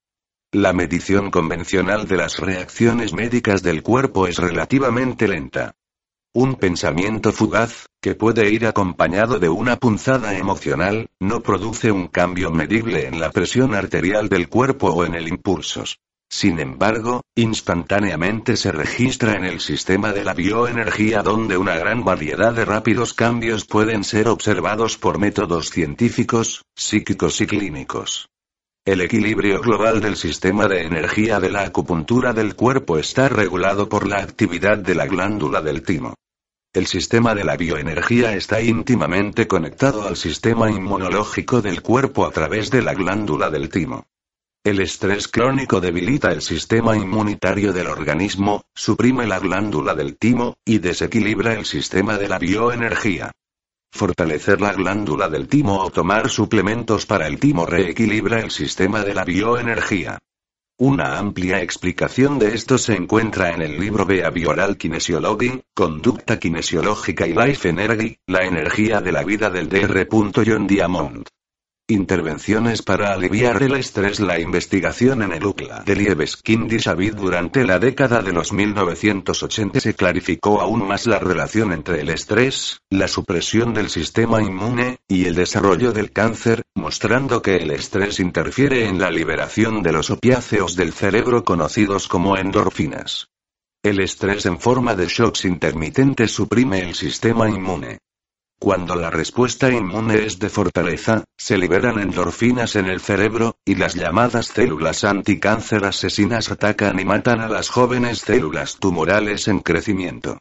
La 0.53 0.73
medición 0.73 1.31
convencional 1.31 2.09
de 2.09 2.17
las 2.17 2.39
reacciones 2.39 3.13
médicas 3.13 3.63
del 3.63 3.83
cuerpo 3.83 4.27
es 4.27 4.39
relativamente 4.39 5.29
lenta. 5.29 5.75
Un 6.33 6.55
pensamiento 6.55 7.31
fugaz, 7.31 7.89
que 8.01 8.15
puede 8.15 8.51
ir 8.51 8.67
acompañado 8.67 9.39
de 9.39 9.51
una 9.51 9.77
punzada 9.77 10.39
emocional, 10.39 11.11
no 11.21 11.43
produce 11.43 11.93
un 11.93 12.09
cambio 12.09 12.51
medible 12.51 13.07
en 13.07 13.21
la 13.21 13.31
presión 13.31 13.75
arterial 13.75 14.31
del 14.31 14.49
cuerpo 14.49 14.89
o 14.95 15.05
en 15.05 15.15
el 15.15 15.29
impulsos. 15.29 15.99
Sin 16.29 16.59
embargo, 16.59 17.23
instantáneamente 17.35 18.57
se 18.57 18.73
registra 18.73 19.35
en 19.35 19.45
el 19.45 19.61
sistema 19.61 20.13
de 20.13 20.25
la 20.25 20.35
bioenergía 20.35 21.23
donde 21.23 21.57
una 21.57 21.77
gran 21.77 22.05
variedad 22.05 22.53
de 22.53 22.65
rápidos 22.65 23.15
cambios 23.15 23.65
pueden 23.65 24.05
ser 24.05 24.29
observados 24.29 24.99
por 24.99 25.19
métodos 25.19 25.71
científicos, 25.71 26.65
psíquicos 26.75 27.41
y 27.41 27.47
clínicos. 27.47 28.29
El 28.85 29.01
equilibrio 29.01 29.61
global 29.61 30.01
del 30.01 30.17
sistema 30.17 30.69
de 30.69 30.83
energía 30.83 31.41
de 31.41 31.51
la 31.51 31.63
acupuntura 31.63 32.33
del 32.33 32.55
cuerpo 32.55 32.99
está 32.99 33.29
regulado 33.29 33.89
por 33.89 34.07
la 34.07 34.19
actividad 34.19 34.79
de 34.79 34.95
la 34.95 35.07
glándula 35.07 35.61
del 35.61 35.83
timo. 35.83 36.15
El 36.73 36.87
sistema 36.87 37.35
de 37.35 37.45
la 37.45 37.57
bioenergía 37.57 38.35
está 38.35 38.61
íntimamente 38.61 39.49
conectado 39.49 40.07
al 40.07 40.17
sistema 40.17 40.71
inmunológico 40.71 41.63
del 41.63 41.83
cuerpo 41.83 42.27
a 42.27 42.31
través 42.31 42.71
de 42.71 42.83
la 42.83 42.95
glándula 42.95 43.49
del 43.51 43.71
timo. 43.71 44.07
El 44.67 44.81
estrés 44.81 45.29
crónico 45.29 45.81
debilita 45.81 46.33
el 46.33 46.43
sistema 46.43 46.97
inmunitario 46.97 47.73
del 47.73 47.87
organismo, 47.87 48.65
suprime 48.75 49.25
la 49.25 49.39
glándula 49.39 49.95
del 49.95 50.17
timo, 50.19 50.57
y 50.65 50.81
desequilibra 50.81 51.55
el 51.55 51.65
sistema 51.65 52.19
de 52.19 52.27
la 52.27 52.41
bioenergía. 52.41 53.31
Fortalecer 53.93 54.61
la 54.61 54.73
glándula 54.73 55.29
del 55.29 55.47
timo 55.47 55.79
o 55.79 55.93
tomar 55.93 56.31
suplementos 56.31 57.07
para 57.07 57.29
el 57.29 57.39
timo 57.39 57.65
reequilibra 57.65 58.41
el 58.41 58.51
sistema 58.51 59.05
de 59.05 59.15
la 59.15 59.23
bioenergía. 59.23 60.19
Una 60.79 61.17
amplia 61.17 61.63
explicación 61.63 62.41
de 62.41 62.57
esto 62.57 62.77
se 62.77 62.97
encuentra 62.97 63.53
en 63.53 63.63
el 63.63 63.79
libro 63.79 64.05
Behavioral 64.05 64.77
Kinesiology, 64.77 65.63
Conducta 65.75 66.41
Kinesiológica 66.41 67.25
y 67.25 67.35
Life 67.35 67.69
Energy, 67.69 68.19
la 68.27 68.45
energía 68.45 69.01
de 69.01 69.13
la 69.13 69.23
vida 69.23 69.49
del 69.49 69.69
Dr. 69.69 70.45
John 70.45 70.67
Diamond. 70.67 71.29
Intervenciones 71.89 72.83
para 72.83 73.13
aliviar 73.13 73.63
el 73.63 73.77
estrés 73.77 74.19
La 74.19 74.41
investigación 74.41 75.23
en 75.23 75.33
el 75.33 75.47
UCLA 75.47 75.85
de 75.85 75.95
Liebeskin 75.95 76.67
Shavid 76.67 77.15
durante 77.15 77.65
la 77.65 77.79
década 77.79 78.23
de 78.23 78.33
los 78.33 78.53
1980 78.53 79.79
se 79.79 79.95
clarificó 79.95 80.61
aún 80.61 80.89
más 80.89 81.07
la 81.07 81.21
relación 81.21 81.73
entre 81.73 82.01
el 82.01 82.09
estrés, 82.09 82.81
la 82.91 83.07
supresión 83.07 83.73
del 83.73 83.89
sistema 83.89 84.43
inmune, 84.43 84.99
y 85.07 85.27
el 85.27 85.37
desarrollo 85.37 85.93
del 85.93 86.11
cáncer, 86.11 86.63
mostrando 86.75 87.41
que 87.41 87.55
el 87.55 87.71
estrés 87.71 88.19
interfiere 88.19 88.89
en 88.89 88.99
la 88.99 89.13
liberación 89.13 89.85
de 89.85 89.93
los 89.93 90.11
opiáceos 90.11 90.75
del 90.75 90.93
cerebro 90.93 91.45
conocidos 91.45 92.09
como 92.09 92.37
endorfinas. 92.37 93.29
El 93.85 94.01
estrés 94.01 94.45
en 94.47 94.59
forma 94.59 94.97
de 94.97 95.07
shocks 95.07 95.45
intermitentes 95.45 96.33
suprime 96.33 96.81
el 96.81 96.97
sistema 96.97 97.49
inmune. 97.49 98.01
Cuando 98.59 98.97
la 98.97 99.11
respuesta 99.11 99.71
inmune 99.71 100.25
es 100.25 100.39
de 100.39 100.49
fortaleza, 100.49 101.25
se 101.37 101.59
liberan 101.59 101.99
endorfinas 101.99 102.75
en 102.77 102.87
el 102.87 103.01
cerebro, 103.01 103.59
y 103.67 103.75
las 103.75 103.95
llamadas 103.95 104.47
células 104.47 105.05
anticáncer 105.05 105.85
asesinas 105.85 106.51
atacan 106.51 106.99
y 106.99 107.05
matan 107.05 107.41
a 107.41 107.49
las 107.49 107.69
jóvenes 107.69 108.21
células 108.21 108.79
tumorales 108.79 109.47
en 109.49 109.61
crecimiento. 109.61 110.41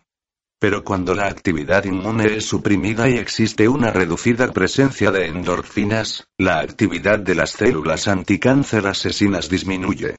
Pero 0.60 0.86
cuando 0.86 1.13
la 1.13 1.28
actividad 1.28 1.84
inmune 1.84 2.38
es 2.38 2.45
suprimida 2.45 3.10
y 3.10 3.17
existe 3.17 3.67
una 3.67 3.91
reducida 3.91 4.51
presencia 4.54 5.12
de 5.12 5.28
endorfinas, 5.28 6.30
la 6.38 6.60
actividad 6.60 7.19
de 7.19 7.36
las 7.36 7.51
células 7.51 8.08
anticáncer 8.08 8.88
asesinas 8.88 9.49
disminuye. 9.49 10.15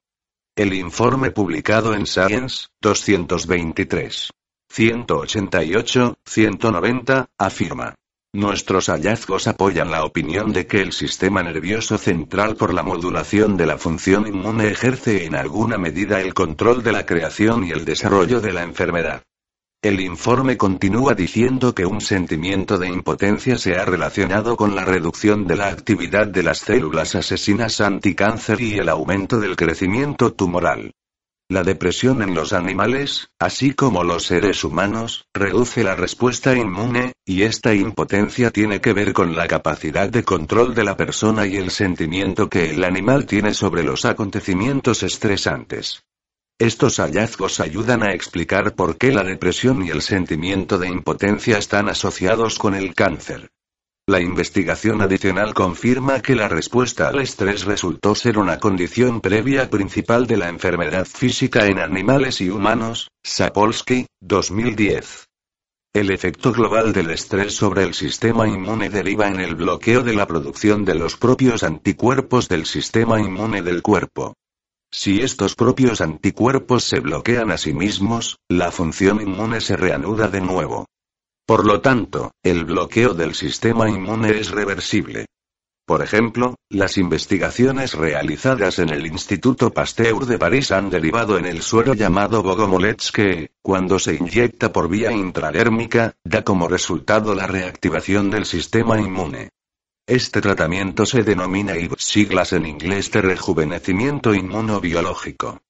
El 0.55 0.75
informe 0.75 1.31
publicado 1.31 1.95
en 1.95 2.07
Science, 2.07 2.69
223. 2.83 4.31
188, 4.77 6.19
190, 6.27 7.31
afirma. 7.39 7.95
Nuestros 8.35 8.91
hallazgos 8.91 9.47
apoyan 9.47 9.91
la 9.91 10.05
opinión 10.05 10.53
de 10.53 10.67
que 10.67 10.83
el 10.83 10.93
sistema 10.93 11.43
nervioso 11.43 11.97
central 11.97 12.57
por 12.57 12.75
la 12.75 12.83
modulación 12.83 13.57
de 13.57 13.65
la 13.65 13.79
función 13.79 14.27
inmune 14.27 14.69
ejerce 14.69 15.25
en 15.25 15.35
alguna 15.35 15.79
medida 15.79 16.21
el 16.21 16.35
control 16.35 16.83
de 16.83 16.93
la 16.93 17.07
creación 17.07 17.65
y 17.65 17.71
el 17.71 17.87
desarrollo 17.87 18.43
de 18.43 18.53
la 18.53 18.65
enfermedad. 18.65 19.23
El 19.81 19.99
informe 19.99 20.59
continúa 20.59 21.15
diciendo 21.15 21.75
que 21.75 21.87
un 21.87 22.03
sentimiento 22.03 22.77
de 22.77 22.89
impotencia 22.89 23.57
se 23.57 23.77
ha 23.77 23.87
relacionado 23.87 24.59
con 24.59 24.75
la 24.75 24.85
reducción 24.85 25.47
de 25.47 25.57
la 25.57 25.69
actividad 25.69 26.27
de 26.27 26.43
las 26.43 26.59
células 26.59 27.15
asesinas 27.15 27.81
anticáncer 27.81 28.61
y 28.61 28.75
el 28.75 28.91
aumento 28.91 29.41
del 29.41 29.57
crecimiento 29.57 30.35
tumoral. 30.35 30.93
La 31.49 31.63
depresión 31.63 32.23
en 32.23 32.35
los 32.35 32.53
animales, 32.53 33.29
así 33.39 33.73
como 33.73 34.03
los 34.03 34.27
seres 34.27 34.65
humanos, 34.65 35.29
reduce 35.33 35.85
la 35.85 35.95
respuesta 35.95 36.57
inmune, 36.57 37.13
y 37.25 37.43
esta 37.43 37.73
impotencia 37.73 38.51
tiene 38.51 38.81
que 38.81 38.93
ver 38.93 39.13
con 39.13 39.37
la 39.37 39.47
capacidad 39.47 40.09
de 40.09 40.25
control 40.25 40.75
de 40.75 40.83
la 40.83 40.97
persona 40.97 41.47
y 41.47 41.57
el 41.57 41.71
sentimiento 41.71 42.49
que 42.49 42.71
el 42.71 42.83
animal 42.83 43.27
tiene 43.27 43.55
sobre 43.55 43.85
los 43.85 44.05
acontecimientos 44.05 45.05
estresantes. 45.05 46.03
Estos 46.59 46.97
hallazgos 46.99 47.61
ayudan 47.61 48.03
a 48.03 48.13
explicar 48.13 48.75
por 48.75 48.99
qué 48.99 49.13
la 49.13 49.23
depresión 49.23 49.87
y 49.87 49.91
el 49.91 50.03
sentimiento 50.03 50.79
de 50.79 50.89
impotencia 50.89 51.59
están 51.59 51.89
asociados 51.89 52.59
con 52.59 52.75
el 52.75 52.93
cáncer. 52.97 53.53
La 54.09 54.21
investigación 54.21 55.03
adicional 55.03 55.53
confirma 55.53 56.23
que 56.23 56.37
la 56.37 56.49
respuesta 56.49 57.09
al 57.09 57.19
estrés 57.19 57.65
resultó 57.65 58.15
ser 58.15 58.39
una 58.39 58.61
condición 58.61 59.21
previa 59.21 59.69
principal 59.69 60.29
de 60.29 60.37
la 60.37 60.49
enfermedad 60.49 61.07
física 61.07 61.67
en 61.67 61.81
animales 61.81 62.41
y 62.41 62.49
humanos, 62.49 63.11
Sapolsky, 63.25 64.07
2010. 64.21 65.27
El 65.93 66.13
efecto 66.13 66.53
global 66.53 66.93
del 66.93 67.11
estrés 67.11 67.57
sobre 67.57 67.83
el 67.83 67.95
sistema 67.95 68.47
inmune 68.47 68.91
deriva 68.91 69.27
en 69.27 69.41
el 69.41 69.57
bloqueo 69.57 70.05
de 70.05 70.15
la 70.15 70.29
producción 70.29 70.85
de 70.85 70.95
los 70.95 71.17
propios 71.17 71.65
anticuerpos 71.65 72.49
del 72.49 72.65
sistema 72.65 73.21
inmune 73.21 73.61
del 73.61 73.83
cuerpo. 73.83 74.35
Si 74.89 75.21
estos 75.21 75.57
propios 75.57 76.01
anticuerpos 76.01 76.85
se 76.85 77.01
bloquean 77.01 77.51
a 77.51 77.59
sí 77.59 77.75
mismos, 77.75 78.39
la 78.49 78.71
función 78.71 79.21
inmune 79.21 79.61
se 79.61 79.77
reanuda 79.77 80.29
de 80.29 80.43
nuevo. 80.43 80.87
Por 81.47 81.65
lo 81.65 81.81
tanto, 81.81 82.33
el 82.43 82.65
bloqueo 82.65 83.15
del 83.15 83.37
sistema 83.37 83.89
inmune 83.89 84.31
es 84.31 84.51
reversible. 84.51 85.27
Por 85.87 86.03
ejemplo, 86.03 86.57
las 86.69 86.99
investigaciones 86.99 87.95
realizadas 87.95 88.81
en 88.81 88.89
el 88.89 89.07
Instituto 89.07 89.71
Pasteur 89.71 90.27
de 90.27 90.37
París 90.39 90.73
han 90.73 90.91
derivado 90.91 91.39
en 91.39 91.47
el 91.47 91.63
suero 91.63 91.95
llamado 91.95 92.43
Bogomolets 92.43 93.13
que, 93.13 93.53
cuando 93.63 94.01
se 94.01 94.15
inyecta 94.15 94.73
por 94.73 94.89
vía 94.89 95.13
intradérmica, 95.13 96.15
da 96.25 96.43
como 96.43 96.67
resultado 96.67 97.37
la 97.37 97.47
reactivación 97.47 98.29
del 98.29 98.45
sistema 98.45 99.01
inmune. 99.01 99.51
Este 100.09 100.41
tratamiento 100.41 101.07
se 101.07 101.23
denomina 101.23 101.77
IV, 101.77 101.95
siglas 101.99 102.53
en 102.55 102.67
inglés 102.67 103.13
de 103.13 103.23
rejuvenecimiento 103.23 104.35
inmunobiológico. 104.35 105.61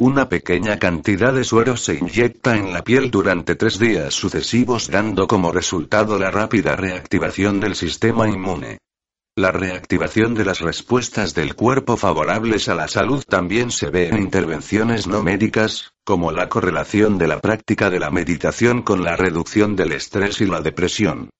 Una 0.00 0.28
pequeña 0.28 0.78
cantidad 0.78 1.32
de 1.32 1.42
suero 1.42 1.76
se 1.76 1.96
inyecta 1.96 2.56
en 2.56 2.72
la 2.72 2.84
piel 2.84 3.10
durante 3.10 3.56
tres 3.56 3.80
días 3.80 4.14
sucesivos 4.14 4.88
dando 4.88 5.26
como 5.26 5.50
resultado 5.50 6.20
la 6.20 6.30
rápida 6.30 6.76
reactivación 6.76 7.58
del 7.58 7.74
sistema 7.74 8.28
inmune. 8.28 8.78
La 9.34 9.50
reactivación 9.50 10.34
de 10.34 10.44
las 10.44 10.60
respuestas 10.60 11.34
del 11.34 11.56
cuerpo 11.56 11.96
favorables 11.96 12.68
a 12.68 12.76
la 12.76 12.86
salud 12.86 13.24
también 13.28 13.72
se 13.72 13.90
ve 13.90 14.06
en 14.06 14.18
intervenciones 14.18 15.08
no 15.08 15.24
médicas, 15.24 15.90
como 16.04 16.30
la 16.30 16.48
correlación 16.48 17.18
de 17.18 17.26
la 17.26 17.40
práctica 17.40 17.90
de 17.90 17.98
la 17.98 18.10
meditación 18.10 18.82
con 18.82 19.02
la 19.02 19.16
reducción 19.16 19.74
del 19.74 19.90
estrés 19.90 20.40
y 20.40 20.46
la 20.46 20.60
depresión. 20.60 21.30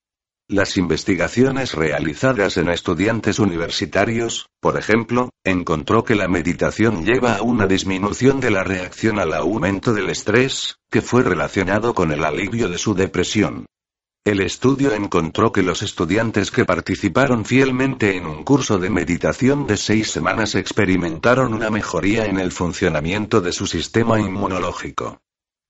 Las 0.51 0.79
investigaciones 0.79 1.75
realizadas 1.75 2.57
en 2.57 2.71
estudiantes 2.71 3.39
universitarios, 3.39 4.49
por 4.61 4.79
ejemplo, 4.79 5.29
encontró 5.45 6.05
que 6.05 6.15
la 6.15 6.27
meditación 6.27 7.05
lleva 7.05 7.37
a 7.37 7.43
una 7.43 7.67
disminución 7.67 8.41
de 8.41 8.51
la 8.51 8.65
reacción 8.65 9.19
al 9.19 9.35
aumento 9.35 9.93
del 9.93 10.09
estrés, 10.09 10.79
que 10.91 11.03
fue 11.03 11.23
relacionado 11.23 11.93
con 11.93 12.13
el 12.13 12.25
alivio 12.25 12.71
de 12.71 12.79
su 12.79 12.95
depresión. 12.95 13.67
El 14.25 14.41
estudio 14.41 14.95
encontró 14.95 15.53
que 15.53 15.63
los 15.63 15.83
estudiantes 15.83 16.51
que 16.51 16.65
participaron 16.65 17.45
fielmente 17.45 18.17
en 18.17 18.25
un 18.25 18.43
curso 18.43 18.79
de 18.79 18.89
meditación 18.89 19.67
de 19.67 19.77
seis 19.77 20.11
semanas 20.11 20.55
experimentaron 20.55 21.53
una 21.53 21.69
mejoría 21.69 22.25
en 22.25 22.39
el 22.39 22.53
funcionamiento 22.53 23.43
de 23.43 23.53
su 23.53 23.67
sistema 23.67 24.19
inmunológico. 24.19 25.21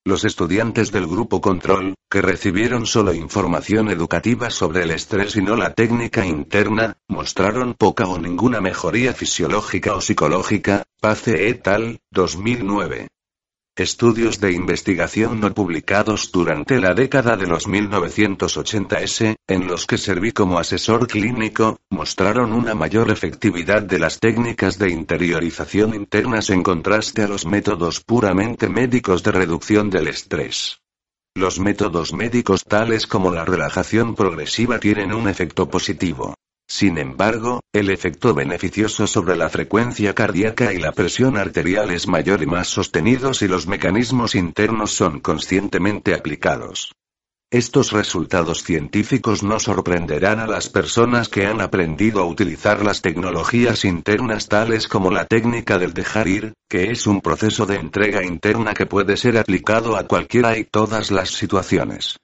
Los 0.08 0.24
estudiantes 0.24 0.90
del 0.90 1.06
grupo 1.06 1.42
control, 1.42 1.94
que 2.08 2.22
recibieron 2.22 2.86
solo 2.86 3.12
información 3.12 3.90
educativa 3.90 4.48
sobre 4.48 4.84
el 4.84 4.90
estrés 4.90 5.36
y 5.36 5.42
no 5.42 5.54
la 5.54 5.74
técnica 5.74 6.24
interna, 6.24 6.96
mostraron 7.08 7.74
poca 7.74 8.06
o 8.06 8.18
ninguna 8.18 8.62
mejoría 8.62 9.12
fisiológica 9.12 9.94
o 9.94 10.00
psicológica, 10.00 10.84
Pace 10.98 11.50
et 11.50 11.68
al. 11.68 12.00
2009. 12.10 13.08
Estudios 13.78 14.40
de 14.40 14.50
investigación 14.50 15.38
no 15.38 15.54
publicados 15.54 16.32
durante 16.32 16.80
la 16.80 16.94
década 16.94 17.36
de 17.36 17.46
los 17.46 17.68
1980s, 17.68 19.36
en 19.46 19.68
los 19.68 19.86
que 19.86 19.98
serví 19.98 20.32
como 20.32 20.58
asesor 20.58 21.06
clínico, 21.06 21.78
mostraron 21.88 22.54
una 22.54 22.74
mayor 22.74 23.08
efectividad 23.12 23.82
de 23.82 24.00
las 24.00 24.18
técnicas 24.18 24.80
de 24.80 24.90
interiorización 24.90 25.94
internas 25.94 26.50
en 26.50 26.64
contraste 26.64 27.22
a 27.22 27.28
los 27.28 27.46
métodos 27.46 28.00
puramente 28.00 28.68
médicos 28.68 29.22
de 29.22 29.30
reducción 29.30 29.90
del 29.90 30.08
estrés. 30.08 30.80
Los 31.36 31.60
métodos 31.60 32.12
médicos 32.12 32.64
tales 32.64 33.06
como 33.06 33.30
la 33.30 33.44
relajación 33.44 34.16
progresiva 34.16 34.80
tienen 34.80 35.12
un 35.12 35.28
efecto 35.28 35.70
positivo. 35.70 36.34
Sin 36.70 36.98
embargo, 36.98 37.60
el 37.72 37.88
efecto 37.88 38.34
beneficioso 38.34 39.06
sobre 39.06 39.36
la 39.36 39.48
frecuencia 39.48 40.14
cardíaca 40.14 40.74
y 40.74 40.78
la 40.78 40.92
presión 40.92 41.38
arterial 41.38 41.90
es 41.90 42.06
mayor 42.06 42.42
y 42.42 42.46
más 42.46 42.68
sostenido 42.68 43.32
si 43.32 43.48
los 43.48 43.66
mecanismos 43.66 44.34
internos 44.34 44.92
son 44.92 45.20
conscientemente 45.20 46.14
aplicados. 46.14 46.92
Estos 47.50 47.92
resultados 47.92 48.62
científicos 48.62 49.42
no 49.42 49.58
sorprenderán 49.58 50.40
a 50.40 50.46
las 50.46 50.68
personas 50.68 51.30
que 51.30 51.46
han 51.46 51.62
aprendido 51.62 52.20
a 52.20 52.26
utilizar 52.26 52.84
las 52.84 53.00
tecnologías 53.00 53.86
internas 53.86 54.48
tales 54.48 54.86
como 54.86 55.10
la 55.10 55.24
técnica 55.24 55.78
del 55.78 55.94
dejar 55.94 56.28
ir, 56.28 56.52
que 56.68 56.90
es 56.90 57.06
un 57.06 57.22
proceso 57.22 57.64
de 57.64 57.76
entrega 57.76 58.22
interna 58.22 58.74
que 58.74 58.84
puede 58.84 59.16
ser 59.16 59.38
aplicado 59.38 59.96
a 59.96 60.06
cualquiera 60.06 60.58
y 60.58 60.64
todas 60.64 61.10
las 61.10 61.30
situaciones. 61.30 62.18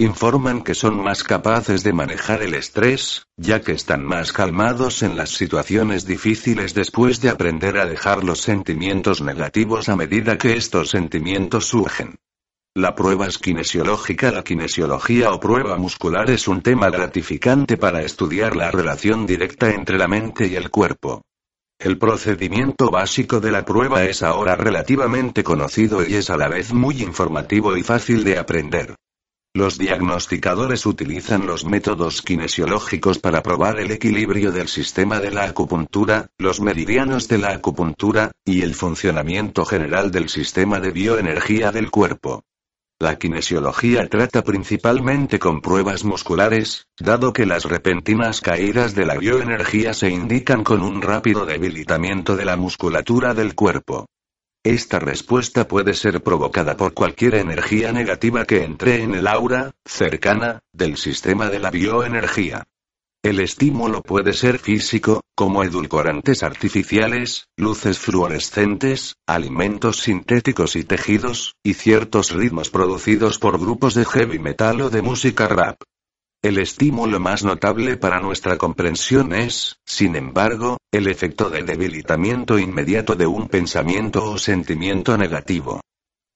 Informan 0.00 0.62
que 0.62 0.74
son 0.74 1.04
más 1.04 1.22
capaces 1.22 1.82
de 1.82 1.92
manejar 1.92 2.42
el 2.42 2.54
estrés, 2.54 3.26
ya 3.36 3.60
que 3.60 3.72
están 3.72 4.02
más 4.02 4.32
calmados 4.32 5.02
en 5.02 5.14
las 5.14 5.28
situaciones 5.28 6.06
difíciles 6.06 6.72
después 6.72 7.20
de 7.20 7.28
aprender 7.28 7.76
a 7.76 7.84
dejar 7.84 8.24
los 8.24 8.40
sentimientos 8.40 9.20
negativos 9.20 9.90
a 9.90 9.96
medida 9.96 10.38
que 10.38 10.56
estos 10.56 10.88
sentimientos 10.88 11.66
surgen. 11.66 12.16
La 12.74 12.94
prueba 12.94 13.26
es 13.26 13.36
kinesiológica. 13.36 14.32
La 14.32 14.42
kinesiología 14.42 15.32
o 15.32 15.38
prueba 15.38 15.76
muscular 15.76 16.30
es 16.30 16.48
un 16.48 16.62
tema 16.62 16.88
gratificante 16.88 17.76
para 17.76 18.00
estudiar 18.00 18.56
la 18.56 18.70
relación 18.70 19.26
directa 19.26 19.68
entre 19.68 19.98
la 19.98 20.08
mente 20.08 20.46
y 20.46 20.56
el 20.56 20.70
cuerpo. 20.70 21.20
El 21.78 21.98
procedimiento 21.98 22.90
básico 22.90 23.38
de 23.38 23.50
la 23.50 23.66
prueba 23.66 24.02
es 24.04 24.22
ahora 24.22 24.56
relativamente 24.56 25.44
conocido 25.44 26.02
y 26.08 26.14
es 26.14 26.30
a 26.30 26.38
la 26.38 26.48
vez 26.48 26.72
muy 26.72 27.02
informativo 27.02 27.76
y 27.76 27.82
fácil 27.82 28.24
de 28.24 28.38
aprender. 28.38 28.94
Los 29.52 29.78
diagnosticadores 29.78 30.86
utilizan 30.86 31.44
los 31.44 31.64
métodos 31.64 32.22
kinesiológicos 32.22 33.18
para 33.18 33.42
probar 33.42 33.80
el 33.80 33.90
equilibrio 33.90 34.52
del 34.52 34.68
sistema 34.68 35.18
de 35.18 35.32
la 35.32 35.42
acupuntura, 35.42 36.30
los 36.38 36.60
meridianos 36.60 37.26
de 37.26 37.38
la 37.38 37.50
acupuntura, 37.50 38.30
y 38.44 38.62
el 38.62 38.76
funcionamiento 38.76 39.64
general 39.64 40.12
del 40.12 40.28
sistema 40.28 40.78
de 40.78 40.92
bioenergía 40.92 41.72
del 41.72 41.90
cuerpo. 41.90 42.44
La 43.00 43.18
kinesiología 43.18 44.08
trata 44.08 44.44
principalmente 44.44 45.40
con 45.40 45.60
pruebas 45.60 46.04
musculares, 46.04 46.86
dado 47.00 47.32
que 47.32 47.44
las 47.44 47.64
repentinas 47.64 48.40
caídas 48.40 48.94
de 48.94 49.04
la 49.04 49.16
bioenergía 49.16 49.94
se 49.94 50.10
indican 50.10 50.62
con 50.62 50.80
un 50.80 51.02
rápido 51.02 51.44
debilitamiento 51.44 52.36
de 52.36 52.44
la 52.44 52.56
musculatura 52.56 53.34
del 53.34 53.56
cuerpo. 53.56 54.06
Esta 54.62 54.98
respuesta 54.98 55.66
puede 55.66 55.94
ser 55.94 56.22
provocada 56.22 56.76
por 56.76 56.92
cualquier 56.92 57.36
energía 57.36 57.92
negativa 57.92 58.44
que 58.44 58.62
entre 58.62 59.02
en 59.02 59.14
el 59.14 59.26
aura, 59.26 59.70
cercana, 59.86 60.60
del 60.70 60.98
sistema 60.98 61.48
de 61.48 61.60
la 61.60 61.70
bioenergía. 61.70 62.64
El 63.22 63.40
estímulo 63.40 64.02
puede 64.02 64.34
ser 64.34 64.58
físico, 64.58 65.22
como 65.34 65.64
edulcorantes 65.64 66.42
artificiales, 66.42 67.48
luces 67.56 67.98
fluorescentes, 67.98 69.14
alimentos 69.26 70.00
sintéticos 70.00 70.76
y 70.76 70.84
tejidos, 70.84 71.54
y 71.62 71.74
ciertos 71.74 72.30
ritmos 72.32 72.68
producidos 72.68 73.38
por 73.38 73.58
grupos 73.58 73.94
de 73.94 74.04
heavy 74.04 74.38
metal 74.38 74.82
o 74.82 74.90
de 74.90 75.00
música 75.00 75.48
rap. 75.48 75.80
El 76.42 76.56
estímulo 76.56 77.20
más 77.20 77.44
notable 77.44 77.98
para 77.98 78.18
nuestra 78.18 78.56
comprensión 78.56 79.34
es, 79.34 79.78
sin 79.84 80.16
embargo, 80.16 80.78
el 80.90 81.06
efecto 81.06 81.50
de 81.50 81.62
debilitamiento 81.64 82.58
inmediato 82.58 83.14
de 83.14 83.26
un 83.26 83.46
pensamiento 83.48 84.24
o 84.24 84.38
sentimiento 84.38 85.18
negativo. 85.18 85.82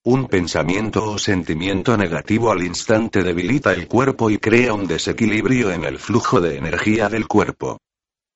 Un 0.05 0.28
pensamiento 0.28 1.11
o 1.11 1.18
sentimiento 1.18 1.96
negativo 1.96 2.52
al 2.52 2.64
instante 2.64 3.22
debilita 3.22 3.72
el 3.72 3.88
cuerpo 3.88 4.28
y 4.28 4.36
crea 4.36 4.74
un 4.74 4.86
desequilibrio 4.86 5.70
en 5.70 5.84
el 5.84 5.98
flujo 5.98 6.42
de 6.42 6.59
energía 6.59 7.09
del 7.09 7.26
cuerpo. 7.26 7.78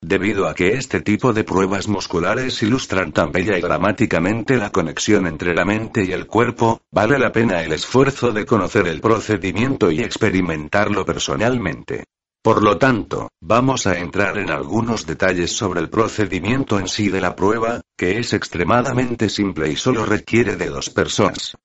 Debido 0.01 0.46
a 0.46 0.55
que 0.55 0.74
este 0.74 1.01
tipo 1.01 1.32
de 1.32 1.42
pruebas 1.42 1.88
musculares 1.88 2.62
ilustran 2.62 3.12
tan 3.12 3.32
bella 3.32 3.59
y 3.59 3.61
dramáticamente 3.61 4.57
la 4.57 4.70
conexión 4.70 5.26
entre 5.26 5.55
la 5.55 5.64
mente 5.64 6.05
y 6.05 6.12
el 6.12 6.26
cuerpo, 6.26 6.80
vale 6.92 7.18
la 7.18 7.32
pena 7.32 7.62
el 7.64 7.72
esfuerzo 7.72 8.30
de 8.30 8.46
conocer 8.46 8.86
el 8.86 9.01
procedimiento 9.01 9.90
y 9.90 10.01
experimentarlo 10.01 11.05
personalmente. 11.05 12.05
Por 12.42 12.62
lo 12.62 12.78
tanto, 12.78 13.28
vamos 13.42 13.88
a 13.88 13.99
entrar 13.99 14.38
en 14.38 14.51
algunos 14.51 15.05
detalles 15.05 15.53
sobre 15.53 15.80
el 15.80 15.90
procedimiento 15.90 16.78
en 16.78 16.86
sí 16.86 17.09
de 17.09 17.20
la 17.20 17.34
prueba, 17.34 17.80
que 17.96 18.18
es 18.18 18.32
extremadamente 18.32 19.28
simple 19.28 19.68
y 19.68 19.76
solo 19.76 20.07
requiere 20.07 20.55
de 20.55 20.70
dos 20.70 20.90
personas. 20.90 21.57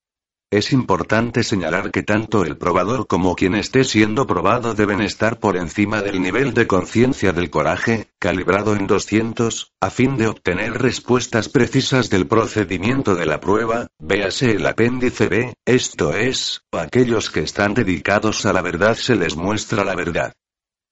Es 0.54 0.72
importante 0.72 1.44
señalar 1.44 1.90
que 1.90 2.04
tanto 2.04 2.46
el 2.46 2.58
probador 2.58 3.08
como 3.08 3.34
quien 3.34 3.56
esté 3.56 3.84
siendo 3.84 4.28
probado 4.28 4.76
deben 4.76 5.02
estar 5.02 5.40
por 5.40 5.58
encima 5.58 6.04
del 6.04 6.22
nivel 6.22 6.54
de 6.54 6.68
conciencia 6.68 7.34
del 7.34 7.50
coraje, 7.50 8.12
calibrado 8.20 8.76
en 8.76 8.86
200, 8.86 9.74
a 9.82 9.90
fin 9.90 10.16
de 10.16 10.28
obtener 10.28 10.74
respuestas 10.74 11.50
precisas 11.50 12.12
del 12.12 12.28
procedimiento 12.28 13.16
de 13.16 13.26
la 13.26 13.40
prueba, 13.40 13.88
véase 13.98 14.52
el 14.52 14.68
apéndice 14.68 15.28
B, 15.28 15.56
esto 15.66 16.14
es, 16.14 16.62
aquellos 16.72 17.32
que 17.32 17.40
están 17.40 17.74
dedicados 17.74 18.46
a 18.46 18.54
la 18.54 18.62
verdad 18.62 18.94
se 18.94 19.16
les 19.16 19.36
muestra 19.36 19.84
la 19.84 19.96
verdad. 19.96 20.34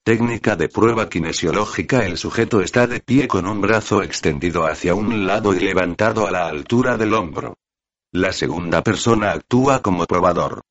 Técnica 0.04 0.56
de 0.56 0.70
prueba 0.70 1.08
kinesiológica 1.08 2.04
El 2.04 2.18
sujeto 2.18 2.62
está 2.62 2.88
de 2.88 3.00
pie 3.00 3.28
con 3.28 3.46
un 3.46 3.62
brazo 3.62 4.02
extendido 4.02 4.66
hacia 4.66 4.96
un 4.96 5.28
lado 5.28 5.54
y 5.54 5.60
levantado 5.60 6.26
a 6.26 6.32
la 6.32 6.48
altura 6.48 6.98
del 6.98 7.14
hombro. 7.14 7.54
La 8.14 8.34
segunda 8.34 8.84
persona 8.84 9.32
actúa 9.32 9.82
como 9.82 10.06
probador. 10.06 10.64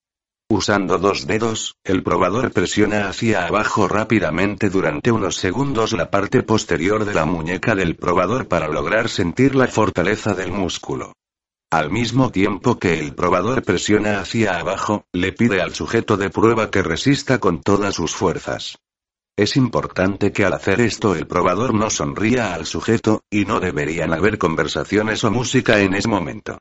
Usando 0.51 0.99
dos 0.99 1.27
dedos, 1.27 1.75
el 1.85 2.03
probador 2.03 2.53
presiona 2.53 3.09
hacia 3.09 3.47
abajo 3.47 3.89
rápidamente 3.89 4.69
durante 4.69 5.11
unos 5.11 5.37
segundos 5.37 5.95
la 5.95 6.11
parte 6.11 6.43
posterior 6.43 7.07
de 7.07 7.15
la 7.15 7.25
muñeca 7.25 7.75
del 7.75 7.97
probador 7.97 8.47
para 8.47 8.69
lograr 8.69 9.09
sentir 9.09 9.55
la 9.55 9.69
fortaleza 9.69 10.35
del 10.35 10.53
músculo. 10.53 11.15
Al 11.73 11.91
mismo 11.91 12.31
tiempo 12.31 12.79
que 12.79 13.01
el 13.01 13.15
probador 13.15 13.63
presiona 13.63 14.21
hacia 14.21 14.59
abajo, 14.59 15.07
le 15.15 15.33
pide 15.33 15.63
al 15.63 15.73
sujeto 15.73 16.19
de 16.19 16.29
prueba 16.29 16.71
que 16.71 16.83
resista 16.83 17.39
con 17.39 17.63
todas 17.63 17.95
sus 17.95 18.15
fuerzas. 18.15 18.77
Es 19.35 19.57
importante 19.57 20.31
que 20.31 20.45
al 20.45 20.53
hacer 20.53 20.83
esto 20.83 21.15
el 21.15 21.27
probador 21.27 21.73
no 21.73 21.89
sonría 21.89 22.53
al 22.53 22.67
sujeto, 22.67 23.23
y 23.31 23.47
no 23.47 23.61
deberían 23.61 24.13
haber 24.13 24.37
conversaciones 24.37 25.25
o 25.25 25.31
música 25.31 25.81
en 25.81 25.95
ese 25.95 26.09
momento. 26.09 26.59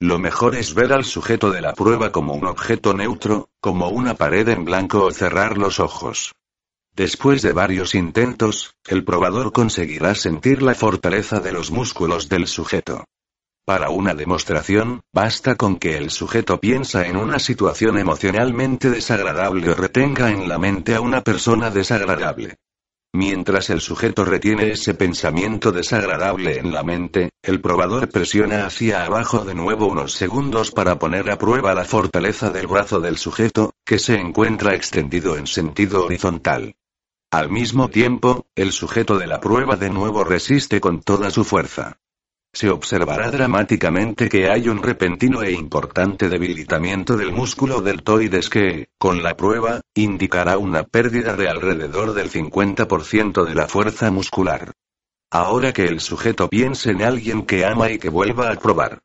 Lo 0.00 0.18
mejor 0.18 0.56
es 0.56 0.74
ver 0.74 0.92
al 0.92 1.04
sujeto 1.04 1.50
de 1.50 1.60
la 1.60 1.74
prueba 1.74 2.10
como 2.10 2.34
un 2.34 2.46
objeto 2.46 2.92
neutro, 2.94 3.48
como 3.60 3.88
una 3.88 4.14
pared 4.14 4.48
en 4.48 4.64
blanco 4.64 5.04
o 5.04 5.12
cerrar 5.12 5.58
los 5.58 5.78
ojos. 5.80 6.32
Después 6.94 7.40
de 7.40 7.52
varios 7.52 7.94
intentos, 7.94 8.74
el 8.86 9.04
probador 9.04 9.52
conseguirá 9.52 10.14
sentir 10.14 10.62
la 10.62 10.74
fortaleza 10.74 11.40
de 11.40 11.52
los 11.52 11.70
músculos 11.70 12.28
del 12.28 12.46
sujeto. 12.46 13.04
Para 13.64 13.90
una 13.90 14.14
demostración, 14.14 15.02
basta 15.12 15.54
con 15.54 15.78
que 15.78 15.96
el 15.96 16.10
sujeto 16.10 16.58
piensa 16.58 17.06
en 17.06 17.16
una 17.16 17.38
situación 17.38 17.96
emocionalmente 17.96 18.90
desagradable 18.90 19.70
o 19.70 19.74
retenga 19.74 20.30
en 20.30 20.48
la 20.48 20.58
mente 20.58 20.96
a 20.96 21.00
una 21.00 21.22
persona 21.22 21.70
desagradable. 21.70 22.56
Mientras 23.14 23.68
el 23.68 23.82
sujeto 23.82 24.24
retiene 24.24 24.70
ese 24.70 24.94
pensamiento 24.94 25.70
desagradable 25.70 26.58
en 26.58 26.72
la 26.72 26.82
mente, 26.82 27.30
el 27.42 27.60
probador 27.60 28.08
presiona 28.08 28.64
hacia 28.64 29.04
abajo 29.04 29.44
de 29.44 29.54
nuevo 29.54 29.86
unos 29.86 30.14
segundos 30.14 30.70
para 30.70 30.98
poner 30.98 31.30
a 31.30 31.36
prueba 31.36 31.74
la 31.74 31.84
fortaleza 31.84 32.48
del 32.48 32.66
brazo 32.66 33.00
del 33.00 33.18
sujeto, 33.18 33.74
que 33.84 33.98
se 33.98 34.14
encuentra 34.14 34.74
extendido 34.74 35.36
en 35.36 35.46
sentido 35.46 36.06
horizontal. 36.06 36.74
Al 37.30 37.50
mismo 37.50 37.90
tiempo, 37.90 38.46
el 38.54 38.72
sujeto 38.72 39.18
de 39.18 39.26
la 39.26 39.40
prueba 39.40 39.76
de 39.76 39.90
nuevo 39.90 40.24
resiste 40.24 40.80
con 40.80 41.02
toda 41.02 41.30
su 41.30 41.44
fuerza. 41.44 41.98
Se 42.54 42.68
observará 42.68 43.30
dramáticamente 43.30 44.28
que 44.28 44.50
hay 44.50 44.68
un 44.68 44.82
repentino 44.82 45.42
e 45.42 45.52
importante 45.52 46.28
debilitamiento 46.28 47.16
del 47.16 47.32
músculo 47.32 47.80
deltoides 47.80 48.50
que, 48.50 48.88
con 48.98 49.22
la 49.22 49.34
prueba, 49.36 49.80
indicará 49.94 50.58
una 50.58 50.84
pérdida 50.84 51.34
de 51.34 51.48
alrededor 51.48 52.12
del 52.12 52.30
50% 52.30 53.46
de 53.46 53.54
la 53.54 53.68
fuerza 53.68 54.10
muscular. 54.10 54.72
Ahora 55.30 55.72
que 55.72 55.84
el 55.84 56.00
sujeto 56.00 56.50
piense 56.50 56.90
en 56.90 57.02
alguien 57.02 57.46
que 57.46 57.64
ama 57.64 57.90
y 57.90 57.98
que 57.98 58.10
vuelva 58.10 58.50
a 58.50 58.56
probar. 58.56 58.98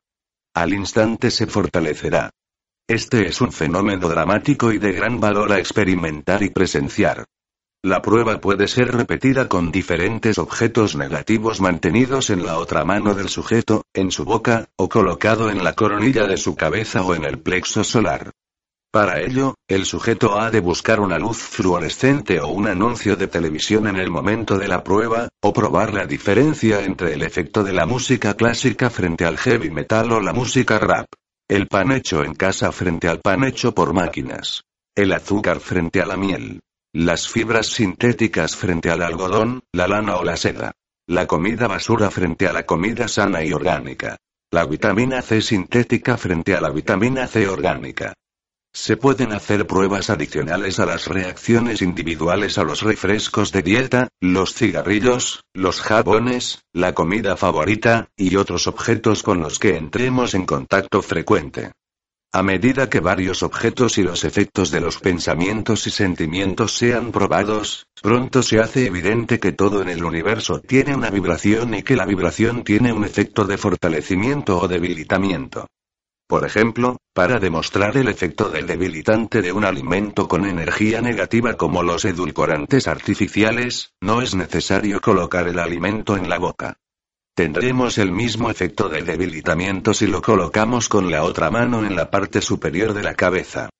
Al 0.54 0.74
instante 0.74 1.30
se 1.30 1.46
fortalecerá. 1.46 2.30
Este 2.86 3.28
es 3.28 3.40
un 3.40 3.52
fenómeno 3.52 4.10
dramático 4.10 4.72
y 4.72 4.78
de 4.78 4.92
gran 4.92 5.20
valor 5.20 5.52
a 5.52 5.58
experimentar 5.58 6.42
y 6.42 6.50
presenciar. 6.50 7.24
La 7.84 8.02
prueba 8.02 8.40
puede 8.40 8.66
ser 8.66 8.92
repetida 8.92 9.48
con 9.48 9.70
diferentes 9.70 10.38
objetos 10.38 10.96
negativos 10.96 11.60
mantenidos 11.60 12.28
en 12.30 12.44
la 12.44 12.58
otra 12.58 12.84
mano 12.84 13.14
del 13.14 13.28
sujeto, 13.28 13.84
en 13.94 14.10
su 14.10 14.24
boca, 14.24 14.68
o 14.74 14.88
colocado 14.88 15.48
en 15.48 15.62
la 15.62 15.74
coronilla 15.74 16.26
de 16.26 16.38
su 16.38 16.56
cabeza 16.56 17.02
o 17.02 17.14
en 17.14 17.24
el 17.24 17.38
plexo 17.38 17.84
solar. 17.84 18.32
Para 18.90 19.20
ello, 19.20 19.54
el 19.68 19.84
sujeto 19.84 20.40
ha 20.40 20.50
de 20.50 20.58
buscar 20.58 20.98
una 20.98 21.20
luz 21.20 21.38
fluorescente 21.38 22.40
o 22.40 22.48
un 22.48 22.66
anuncio 22.66 23.14
de 23.14 23.28
televisión 23.28 23.86
en 23.86 23.96
el 23.96 24.10
momento 24.10 24.58
de 24.58 24.66
la 24.66 24.82
prueba, 24.82 25.28
o 25.40 25.52
probar 25.52 25.94
la 25.94 26.04
diferencia 26.04 26.82
entre 26.82 27.14
el 27.14 27.22
efecto 27.22 27.62
de 27.62 27.74
la 27.74 27.86
música 27.86 28.34
clásica 28.34 28.90
frente 28.90 29.24
al 29.24 29.38
heavy 29.38 29.70
metal 29.70 30.10
o 30.10 30.20
la 30.20 30.32
música 30.32 30.80
rap. 30.80 31.06
El 31.48 31.68
pan 31.68 31.92
hecho 31.92 32.24
en 32.24 32.34
casa 32.34 32.72
frente 32.72 33.06
al 33.06 33.20
pan 33.20 33.44
hecho 33.44 33.72
por 33.72 33.92
máquinas. 33.92 34.64
El 34.96 35.12
azúcar 35.12 35.60
frente 35.60 36.00
a 36.02 36.06
la 36.06 36.16
miel. 36.16 36.60
Las 36.94 37.28
fibras 37.28 37.66
sintéticas 37.66 38.56
frente 38.56 38.90
al 38.90 39.02
algodón, 39.02 39.60
la 39.72 39.86
lana 39.86 40.16
o 40.16 40.24
la 40.24 40.38
seda. 40.38 40.72
La 41.06 41.26
comida 41.26 41.66
basura 41.66 42.10
frente 42.10 42.48
a 42.48 42.52
la 42.54 42.64
comida 42.64 43.08
sana 43.08 43.44
y 43.44 43.52
orgánica. 43.52 44.16
La 44.50 44.64
vitamina 44.64 45.20
C 45.20 45.42
sintética 45.42 46.16
frente 46.16 46.54
a 46.54 46.62
la 46.62 46.70
vitamina 46.70 47.26
C 47.26 47.46
orgánica. 47.46 48.14
Se 48.72 48.96
pueden 48.96 49.32
hacer 49.32 49.66
pruebas 49.66 50.08
adicionales 50.08 50.78
a 50.78 50.86
las 50.86 51.08
reacciones 51.08 51.82
individuales 51.82 52.56
a 52.56 52.64
los 52.64 52.80
refrescos 52.80 53.52
de 53.52 53.62
dieta, 53.62 54.08
los 54.20 54.54
cigarrillos, 54.54 55.44
los 55.52 55.82
jabones, 55.82 56.62
la 56.72 56.94
comida 56.94 57.36
favorita, 57.36 58.08
y 58.16 58.36
otros 58.36 58.66
objetos 58.66 59.22
con 59.22 59.40
los 59.40 59.58
que 59.58 59.76
entremos 59.76 60.32
en 60.32 60.46
contacto 60.46 61.02
frecuente. 61.02 61.72
A 62.30 62.42
medida 62.42 62.90
que 62.90 63.00
varios 63.00 63.42
objetos 63.42 63.96
y 63.96 64.02
los 64.02 64.22
efectos 64.22 64.70
de 64.70 64.82
los 64.82 64.98
pensamientos 64.98 65.86
y 65.86 65.90
sentimientos 65.90 66.72
sean 66.76 67.10
probados, 67.10 67.86
pronto 68.02 68.42
se 68.42 68.60
hace 68.60 68.84
evidente 68.84 69.40
que 69.40 69.52
todo 69.52 69.80
en 69.80 69.88
el 69.88 70.04
universo 70.04 70.60
tiene 70.60 70.94
una 70.94 71.08
vibración 71.08 71.72
y 71.72 71.82
que 71.82 71.96
la 71.96 72.04
vibración 72.04 72.64
tiene 72.64 72.92
un 72.92 73.04
efecto 73.04 73.46
de 73.46 73.56
fortalecimiento 73.56 74.58
o 74.58 74.68
debilitamiento. 74.68 75.68
Por 76.28 76.44
ejemplo, 76.44 76.98
para 77.14 77.38
demostrar 77.38 77.96
el 77.96 78.08
efecto 78.08 78.50
del 78.50 78.66
debilitante 78.66 79.40
de 79.40 79.50
un 79.50 79.64
alimento 79.64 80.28
con 80.28 80.44
energía 80.44 81.00
negativa 81.00 81.54
como 81.54 81.82
los 81.82 82.04
edulcorantes 82.04 82.88
artificiales, 82.88 83.94
no 84.02 84.20
es 84.20 84.34
necesario 84.34 85.00
colocar 85.00 85.48
el 85.48 85.58
alimento 85.58 86.18
en 86.18 86.28
la 86.28 86.38
boca. 86.38 86.76
Tendremos 87.38 87.98
el 87.98 88.10
mismo 88.10 88.50
efecto 88.50 88.88
de 88.88 89.00
debilitamiento 89.00 89.94
si 89.94 90.08
lo 90.08 90.20
colocamos 90.20 90.88
con 90.88 91.08
la 91.08 91.22
otra 91.22 91.52
mano 91.52 91.86
en 91.86 91.94
la 91.94 92.10
parte 92.10 92.42
superior 92.42 92.94
de 92.94 93.04
la 93.04 93.14
cabeza. 93.14 93.70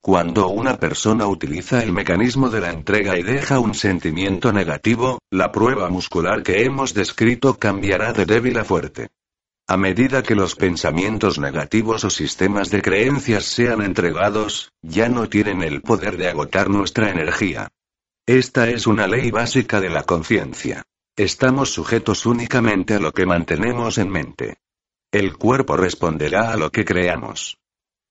Cuando 0.00 0.46
una 0.46 0.78
persona 0.78 1.26
utiliza 1.26 1.82
el 1.82 1.90
mecanismo 1.90 2.50
de 2.50 2.60
la 2.60 2.70
entrega 2.70 3.18
y 3.18 3.24
deja 3.24 3.58
un 3.58 3.74
sentimiento 3.74 4.52
negativo, 4.52 5.18
la 5.28 5.50
prueba 5.50 5.90
muscular 5.90 6.44
que 6.44 6.62
hemos 6.62 6.94
descrito 6.94 7.58
cambiará 7.58 8.12
de 8.12 8.26
débil 8.26 8.56
a 8.58 8.64
fuerte. 8.64 9.08
A 9.66 9.76
medida 9.76 10.22
que 10.22 10.36
los 10.36 10.54
pensamientos 10.54 11.40
negativos 11.40 12.04
o 12.04 12.10
sistemas 12.10 12.70
de 12.70 12.80
creencias 12.80 13.42
sean 13.44 13.82
entregados, 13.82 14.70
ya 14.82 15.08
no 15.08 15.28
tienen 15.28 15.64
el 15.64 15.82
poder 15.82 16.16
de 16.16 16.28
agotar 16.28 16.70
nuestra 16.70 17.10
energía. 17.10 17.70
Esta 18.24 18.70
es 18.70 18.86
una 18.86 19.08
ley 19.08 19.32
básica 19.32 19.80
de 19.80 19.90
la 19.90 20.04
conciencia. 20.04 20.84
Estamos 21.16 21.70
sujetos 21.72 22.24
únicamente 22.24 22.94
a 22.94 23.00
lo 23.00 23.12
que 23.12 23.26
mantenemos 23.26 23.98
en 23.98 24.08
mente. 24.10 24.58
El 25.12 25.36
cuerpo 25.36 25.76
responderá 25.76 26.52
a 26.52 26.56
lo 26.56 26.70
que 26.70 26.84
creamos. 26.84 27.58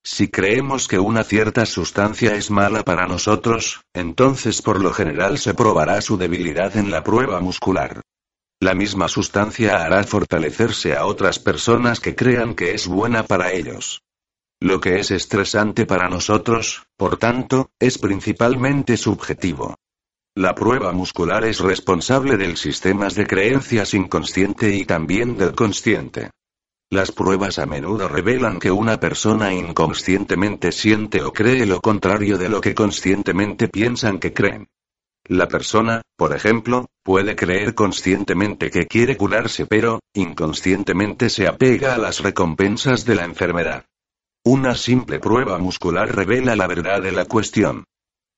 Si 0.03 0.29
creemos 0.29 0.87
que 0.87 0.99
una 0.99 1.23
cierta 1.23 1.65
sustancia 1.65 2.35
es 2.35 2.51
mala 2.51 2.83
para 2.83 3.07
nosotros, 3.07 3.81
entonces 3.93 4.61
por 4.61 4.81
lo 4.81 4.93
general 4.93 5.37
se 5.37 5.53
probará 5.53 6.01
su 6.01 6.17
debilidad 6.17 6.77
en 6.77 6.91
la 6.91 7.03
prueba 7.03 7.39
muscular. 7.41 8.01
La 8.61 8.73
misma 8.73 9.07
sustancia 9.07 9.83
hará 9.83 10.03
fortalecerse 10.03 10.95
a 10.95 11.05
otras 11.05 11.39
personas 11.39 11.99
que 11.99 12.15
crean 12.15 12.55
que 12.55 12.73
es 12.73 12.87
buena 12.87 13.23
para 13.23 13.53
ellos. 13.53 14.01
Lo 14.59 14.81
que 14.81 14.99
es 14.99 15.11
estresante 15.11 15.85
para 15.85 16.09
nosotros, 16.09 16.83
por 16.97 17.17
tanto, 17.17 17.71
es 17.79 17.97
principalmente 17.97 18.97
subjetivo. 18.97 19.77
La 20.35 20.55
prueba 20.55 20.91
muscular 20.93 21.43
es 21.43 21.59
responsable 21.59 22.37
del 22.37 22.55
sistemas 22.55 23.15
de 23.15 23.25
creencias 23.25 23.93
inconsciente 23.93 24.73
y 24.73 24.85
también 24.85 25.37
del 25.37 25.53
consciente. 25.53 26.29
Las 26.91 27.11
pruebas 27.11 27.59
a 27.59 27.65
menudo 27.65 28.07
revelan 28.07 28.59
que 28.59 28.71
una 28.71 28.99
persona 28.99 29.53
inconscientemente 29.53 30.71
siente 30.71 31.23
o 31.23 31.33
cree 31.33 31.65
lo 31.65 31.81
contrario 31.81 32.37
de 32.37 32.49
lo 32.49 32.61
que 32.61 32.73
conscientemente 32.73 33.67
piensan 33.67 34.19
que 34.19 34.33
creen. 34.33 34.67
La 35.25 35.47
persona, 35.47 36.01
por 36.15 36.35
ejemplo, 36.35 36.87
puede 37.03 37.35
creer 37.35 37.75
conscientemente 37.75 38.71
que 38.71 38.87
quiere 38.87 39.17
curarse 39.17 39.65
pero, 39.65 39.99
inconscientemente 40.13 41.29
se 41.29 41.47
apega 41.47 41.95
a 41.95 41.97
las 41.97 42.21
recompensas 42.21 43.05
de 43.05 43.15
la 43.15 43.25
enfermedad. 43.25 43.85
Una 44.43 44.73
simple 44.75 45.19
prueba 45.19 45.57
muscular 45.57 46.15
revela 46.15 46.55
la 46.55 46.65
verdad 46.65 47.01
de 47.01 47.11
la 47.11 47.25
cuestión. 47.25 47.83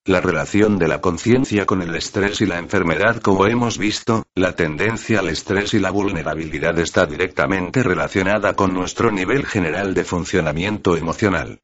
La 0.05 0.19
relación 0.19 0.79
de 0.79 0.87
la 0.87 0.99
conciencia 0.99 1.67
con 1.67 1.83
el 1.83 1.93
estrés 1.95 2.41
y 2.41 2.47
la 2.47 2.57
enfermedad 2.57 3.21
como 3.21 3.45
hemos 3.45 3.77
visto, 3.77 4.23
la 4.33 4.55
tendencia 4.55 5.19
al 5.19 5.29
estrés 5.29 5.75
y 5.75 5.79
la 5.79 5.91
vulnerabilidad 5.91 6.79
está 6.79 7.05
directamente 7.05 7.83
relacionada 7.83 8.55
con 8.55 8.73
nuestro 8.73 9.11
nivel 9.11 9.45
general 9.45 9.93
de 9.93 10.03
funcionamiento 10.03 10.97
emocional. 10.97 11.61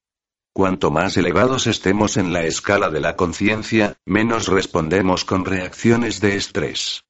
Cuanto 0.54 0.92
más 0.92 1.18
elevados 1.18 1.66
estemos 1.66 2.16
en 2.16 2.32
la 2.32 2.44
escala 2.44 2.92
de 2.92 3.00
la 3.00 3.16
conciencia, 3.16 3.98
menos 4.06 4.50
respondemos 4.50 5.26
con 5.26 5.44
reacciones 5.44 6.22
de 6.22 6.36
estrés. 6.36 7.06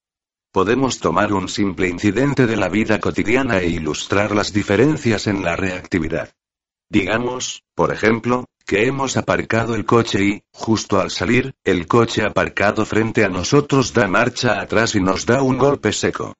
Podemos 0.50 0.98
tomar 0.98 1.34
un 1.34 1.50
simple 1.50 1.88
incidente 1.88 2.46
de 2.46 2.56
la 2.56 2.70
vida 2.70 3.00
cotidiana 3.00 3.58
e 3.58 3.68
ilustrar 3.68 4.34
las 4.34 4.54
diferencias 4.54 5.26
en 5.26 5.44
la 5.44 5.56
reactividad. 5.56 6.30
Digamos, 6.88 7.64
por 7.74 7.92
ejemplo, 7.92 8.46
que 8.68 8.86
hemos 8.86 9.16
aparcado 9.16 9.74
el 9.74 9.86
coche 9.86 10.22
y, 10.22 10.42
justo 10.52 11.00
al 11.00 11.10
salir, 11.10 11.54
el 11.64 11.86
coche 11.86 12.22
aparcado 12.22 12.84
frente 12.84 13.24
a 13.24 13.30
nosotros 13.30 13.94
da 13.94 14.06
marcha 14.08 14.60
atrás 14.60 14.94
y 14.94 15.00
nos 15.00 15.24
da 15.24 15.40
un 15.40 15.56
golpe 15.56 15.90
seco. 15.90 16.34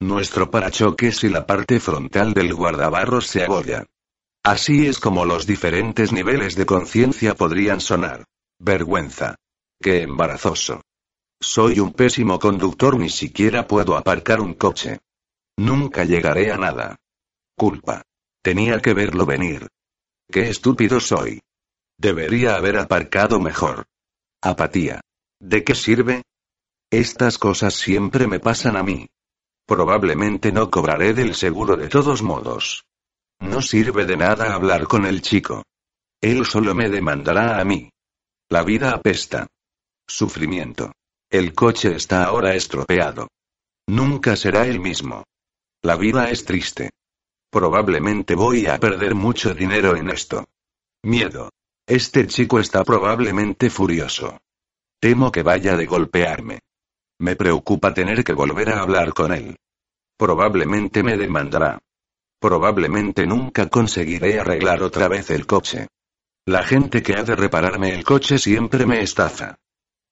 Nuestro 0.00 0.50
parachoques 0.50 1.22
y 1.24 1.28
la 1.28 1.44
parte 1.44 1.78
frontal 1.78 2.32
del 2.32 2.54
guardabarros 2.54 3.26
se 3.26 3.44
abolla. 3.44 3.84
Así 4.42 4.86
es 4.86 4.98
como 4.98 5.26
los 5.26 5.46
diferentes 5.46 6.12
niveles 6.12 6.56
de 6.56 6.64
conciencia 6.64 7.34
podrían 7.34 7.82
sonar. 7.82 8.24
Vergüenza. 8.58 9.36
Qué 9.78 10.00
embarazoso. 10.00 10.80
Soy 11.38 11.78
un 11.80 11.92
pésimo 11.92 12.38
conductor, 12.38 12.98
ni 12.98 13.10
siquiera 13.10 13.66
puedo 13.66 13.98
aparcar 13.98 14.40
un 14.40 14.54
coche. 14.54 15.00
Nunca 15.58 16.04
llegaré 16.04 16.50
a 16.50 16.56
nada. 16.56 16.96
Culpa. 17.54 18.00
Tenía 18.42 18.80
que 18.80 18.94
verlo 18.94 19.26
venir. 19.26 19.68
Qué 20.32 20.48
estúpido 20.48 21.00
soy. 21.00 21.42
Debería 21.98 22.56
haber 22.56 22.78
aparcado 22.78 23.40
mejor. 23.40 23.86
Apatía. 24.42 25.00
¿De 25.40 25.64
qué 25.64 25.74
sirve? 25.74 26.22
Estas 26.90 27.38
cosas 27.38 27.74
siempre 27.74 28.26
me 28.26 28.38
pasan 28.38 28.76
a 28.76 28.82
mí. 28.82 29.08
Probablemente 29.66 30.52
no 30.52 30.70
cobraré 30.70 31.14
del 31.14 31.34
seguro 31.34 31.76
de 31.76 31.88
todos 31.88 32.22
modos. 32.22 32.84
No 33.40 33.60
sirve 33.60 34.06
de 34.06 34.16
nada 34.16 34.54
hablar 34.54 34.86
con 34.86 35.04
el 35.04 35.22
chico. 35.22 35.64
Él 36.20 36.46
solo 36.46 36.74
me 36.74 36.88
demandará 36.88 37.60
a 37.60 37.64
mí. 37.64 37.90
La 38.48 38.62
vida 38.62 38.92
apesta. 38.92 39.46
Sufrimiento. 40.06 40.92
El 41.30 41.54
coche 41.54 41.96
está 41.96 42.24
ahora 42.24 42.54
estropeado. 42.54 43.28
Nunca 43.88 44.36
será 44.36 44.66
el 44.66 44.80
mismo. 44.80 45.24
La 45.82 45.96
vida 45.96 46.30
es 46.30 46.44
triste. 46.44 46.90
Probablemente 47.50 48.34
voy 48.34 48.66
a 48.66 48.78
perder 48.78 49.14
mucho 49.14 49.54
dinero 49.54 49.96
en 49.96 50.10
esto. 50.10 50.44
Miedo. 51.02 51.50
Este 51.88 52.26
chico 52.26 52.58
está 52.58 52.82
probablemente 52.82 53.70
furioso. 53.70 54.40
Temo 55.00 55.30
que 55.30 55.44
vaya 55.44 55.76
de 55.76 55.86
golpearme. 55.86 56.58
Me 57.20 57.36
preocupa 57.36 57.94
tener 57.94 58.24
que 58.24 58.32
volver 58.32 58.70
a 58.70 58.80
hablar 58.80 59.14
con 59.14 59.32
él. 59.32 59.56
Probablemente 60.18 61.04
me 61.04 61.16
demandará. 61.16 61.78
Probablemente 62.40 63.24
nunca 63.24 63.68
conseguiré 63.68 64.40
arreglar 64.40 64.82
otra 64.82 65.06
vez 65.06 65.30
el 65.30 65.46
coche. 65.46 65.86
La 66.44 66.64
gente 66.64 67.04
que 67.04 67.14
ha 67.14 67.22
de 67.22 67.36
repararme 67.36 67.90
el 67.94 68.02
coche 68.02 68.38
siempre 68.38 68.84
me 68.84 69.00
estafa. 69.00 69.54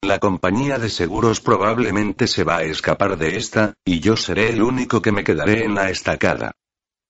La 0.00 0.20
compañía 0.20 0.78
de 0.78 0.90
seguros 0.90 1.40
probablemente 1.40 2.28
se 2.28 2.44
va 2.44 2.58
a 2.58 2.62
escapar 2.62 3.18
de 3.18 3.36
esta, 3.36 3.74
y 3.84 3.98
yo 3.98 4.16
seré 4.16 4.50
el 4.50 4.62
único 4.62 5.02
que 5.02 5.10
me 5.10 5.24
quedaré 5.24 5.64
en 5.64 5.74
la 5.74 5.90
estacada. 5.90 6.52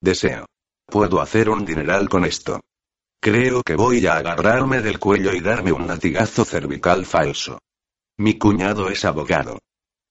Deseo. 0.00 0.46
Puedo 0.86 1.20
hacer 1.20 1.50
un 1.50 1.66
dineral 1.66 2.08
con 2.08 2.24
esto. 2.24 2.60
Creo 3.24 3.62
que 3.62 3.74
voy 3.74 4.06
a 4.06 4.16
agarrarme 4.16 4.82
del 4.82 4.98
cuello 4.98 5.32
y 5.32 5.40
darme 5.40 5.72
un 5.72 5.86
latigazo 5.86 6.44
cervical 6.44 7.06
falso. 7.06 7.58
Mi 8.18 8.36
cuñado 8.36 8.90
es 8.90 9.06
abogado. 9.06 9.60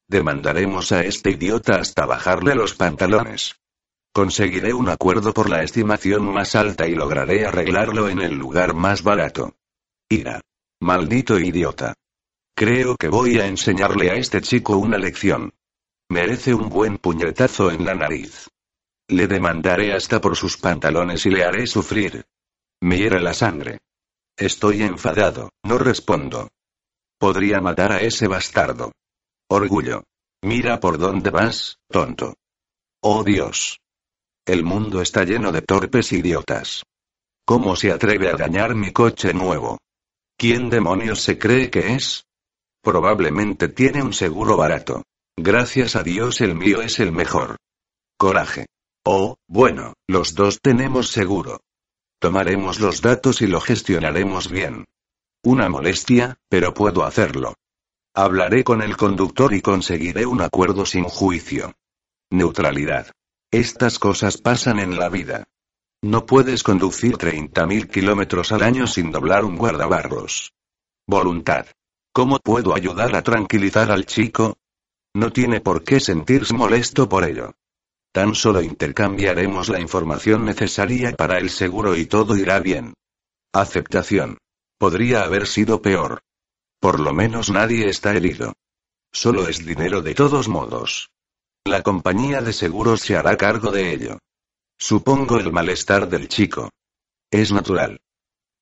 Demandaremos 0.09 0.91
a 0.91 1.03
este 1.03 1.30
idiota 1.30 1.76
hasta 1.76 2.07
bajarle 2.07 2.55
los 2.55 2.74
pantalones. 2.74 3.53
Conseguiré 4.11 4.74
un 4.74 4.89
acuerdo 4.89 5.32
por 5.32 5.47
la 5.47 5.61
estimación 5.61 6.26
más 6.26 6.55
alta 6.55 6.88
y 6.88 6.95
lograré 6.95 7.45
arreglarlo 7.45 8.09
en 8.09 8.20
el 8.20 8.34
lugar 8.34 8.74
más 8.74 9.03
barato. 9.03 9.57
Ira. 10.09 10.41
Maldito 10.82 11.38
idiota. 11.38 11.93
Creo 12.55 12.95
que 12.95 13.09
voy 13.09 13.39
a 13.39 13.45
enseñarle 13.45 14.09
a 14.09 14.16
este 14.16 14.41
chico 14.41 14.78
una 14.78 14.97
lección. 14.97 15.53
Merece 16.09 16.55
un 16.55 16.68
buen 16.68 16.97
puñetazo 16.97 17.70
en 17.70 17.86
la 17.86 17.93
nariz. 17.93 18.49
Le 19.07 19.28
demandaré 19.28 19.93
hasta 19.93 20.20
por 20.20 20.36
sus 20.36 20.57
pantalones 20.57 21.24
y 21.28 21.30
le 21.30 21.43
haré 21.43 21.68
sufrir. 21.68 22.26
Me 22.84 23.09
la 23.09 23.34
sangre. 23.34 23.77
Estoy 24.38 24.84
enfadado, 24.84 25.51
no 25.63 25.77
respondo. 25.77 26.49
Podría 27.17 27.61
matar 27.61 27.93
a 27.93 28.01
ese 28.01 28.27
bastardo. 28.27 28.91
Orgullo. 29.49 30.03
Mira 30.41 30.81
por 30.81 30.97
dónde 30.97 31.29
vas, 31.29 31.77
tonto. 31.89 32.34
Oh 33.01 33.23
Dios. 33.23 33.79
El 34.45 34.65
mundo 34.65 35.01
está 35.01 35.23
lleno 35.23 35.53
de 35.53 35.61
torpes 35.61 36.11
idiotas. 36.11 36.84
¿Cómo 37.45 37.77
se 37.77 37.89
atreve 37.89 38.27
a 38.27 38.36
dañar 38.36 38.75
mi 38.75 38.91
coche 38.91 39.34
nuevo? 39.34 39.77
¿Quién 40.38 40.69
demonios 40.69 41.21
se 41.21 41.39
cree 41.39 41.69
que 41.69 41.93
es? 41.93 42.25
Probablemente 42.81 43.69
tiene 43.69 44.03
un 44.03 44.11
seguro 44.11 44.57
barato. 44.57 45.03
Gracias 45.38 45.95
a 45.95 46.03
Dios 46.03 46.41
el 46.41 46.53
mío 46.53 46.81
es 46.81 46.99
el 46.99 47.13
mejor. 47.13 47.55
Coraje. 48.17 48.65
Oh, 49.05 49.38
bueno, 49.47 49.93
los 50.05 50.36
dos 50.36 50.59
tenemos 50.61 51.11
seguro. 51.11 51.61
Tomaremos 52.24 52.80
los 52.80 53.01
datos 53.01 53.41
y 53.41 53.47
lo 53.47 53.59
gestionaremos 53.59 54.49
bien. 54.49 54.86
Una 55.43 55.67
molestia, 55.67 56.38
pero 56.47 56.74
puedo 56.74 57.03
hacerlo. 57.03 57.55
Hablaré 58.15 58.63
con 58.63 58.82
el 58.82 58.95
conductor 58.95 59.53
y 59.53 59.61
conseguiré 59.61 60.26
un 60.26 60.41
acuerdo 60.41 60.86
sin 60.86 61.03
juicio. 61.03 61.74
Neutralidad. 62.32 63.11
Estas 63.51 63.99
cosas 63.99 64.38
pasan 64.38 64.80
en 64.80 64.97
la 64.97 65.09
vida. 65.09 65.43
No 66.01 66.26
puedes 66.26 66.63
conducir 66.63 67.17
30.000 67.17 67.89
kilómetros 67.89 68.53
al 68.53 68.63
año 68.63 68.88
sin 68.88 69.11
doblar 69.11 69.43
un 69.43 69.57
guardabarros. 69.57 70.53
Voluntad. 71.05 71.65
¿Cómo 72.13 72.39
puedo 72.39 72.74
ayudar 72.74 73.17
a 73.17 73.21
tranquilizar 73.21 73.91
al 73.91 74.05
chico? 74.05 74.55
No 75.13 75.34
tiene 75.34 75.59
por 75.59 75.84
qué 75.84 75.99
sentirse 75.99 76.53
molesto 76.53 77.09
por 77.09 77.26
ello. 77.26 77.51
Tan 78.14 78.36
solo 78.36 78.61
intercambiaremos 78.61 79.70
la 79.70 79.80
información 79.80 80.45
necesaria 80.45 81.14
para 81.14 81.39
el 81.39 81.49
seguro 81.49 81.95
y 81.95 82.05
todo 82.05 82.38
irá 82.38 82.59
bien. 82.59 82.93
Aceptación. 83.51 84.38
Podría 84.78 85.24
haber 85.24 85.47
sido 85.47 85.82
peor. 85.82 86.22
Por 86.80 86.99
lo 86.99 87.11
menos 87.11 87.49
nadie 87.49 87.89
está 87.89 88.14
herido. 88.14 88.53
Solo 89.11 89.47
es 89.47 89.66
dinero 89.66 90.03
de 90.03 90.14
todos 90.14 90.47
modos. 90.47 91.09
La 91.66 91.82
compañía 91.82 92.41
de 92.41 92.53
seguros 92.53 93.01
se 93.01 93.16
hará 93.16 93.36
cargo 93.36 93.72
de 93.72 93.91
ello. 93.91 94.20
Supongo 94.78 95.39
el 95.39 95.51
malestar 95.51 96.07
del 96.07 96.28
chico. 96.28 96.70
Es 97.32 97.51
natural. 97.51 97.99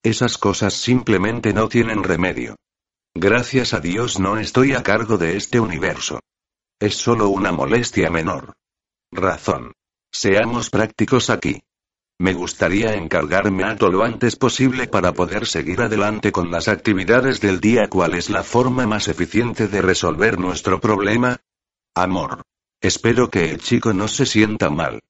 Esas 0.01 0.37
cosas 0.37 0.75
simplemente 0.75 1.51
no 1.51 1.67
tienen 1.67 2.03
remedio. 2.03 2.55
Gracias 3.13 3.73
a 3.73 3.81
Dios 3.81 4.17
no 4.17 4.37
estoy 4.37 4.75
a 4.75 4.83
cargo 4.83 5.17
de 5.17 5.35
este 5.35 5.59
universo. 5.59 6.21
Es 6.79 6.95
solo 6.95 7.27
una 7.27 7.51
molestia 7.51 8.09
menor. 8.09 8.53
Razón. 9.11 9.73
Seamos 10.11 10.69
prácticos 10.69 11.29
aquí. 11.29 11.61
Me 12.17 12.33
gustaría 12.33 12.93
encargarme 12.93 13.63
a 13.63 13.73
lo 13.73 14.03
antes 14.03 14.35
posible 14.35 14.87
para 14.87 15.11
poder 15.11 15.47
seguir 15.47 15.81
adelante 15.81 16.31
con 16.31 16.51
las 16.51 16.67
actividades 16.67 17.41
del 17.41 17.59
día. 17.59 17.89
¿Cuál 17.89 18.13
es 18.13 18.29
la 18.29 18.43
forma 18.43 18.85
más 18.85 19.07
eficiente 19.07 19.67
de 19.67 19.81
resolver 19.81 20.39
nuestro 20.39 20.79
problema? 20.79 21.41
Amor. 21.95 22.43
Espero 22.79 23.29
que 23.29 23.51
el 23.51 23.59
chico 23.59 23.93
no 23.93 24.07
se 24.07 24.25
sienta 24.25 24.69
mal. 24.69 25.01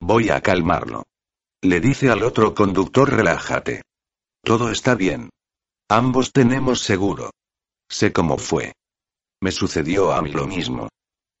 Voy 0.00 0.30
a 0.30 0.40
calmarlo. 0.40 1.04
Le 1.62 1.80
dice 1.80 2.10
al 2.10 2.22
otro 2.22 2.54
conductor 2.54 3.12
relájate. 3.12 3.82
Todo 4.42 4.70
está 4.70 4.94
bien. 4.94 5.30
Ambos 5.88 6.32
tenemos 6.32 6.80
seguro. 6.80 7.30
Sé 7.88 8.12
cómo 8.12 8.38
fue. 8.38 8.72
Me 9.40 9.52
sucedió 9.52 10.12
a 10.12 10.22
mí 10.22 10.30
lo 10.32 10.46
mismo. 10.46 10.88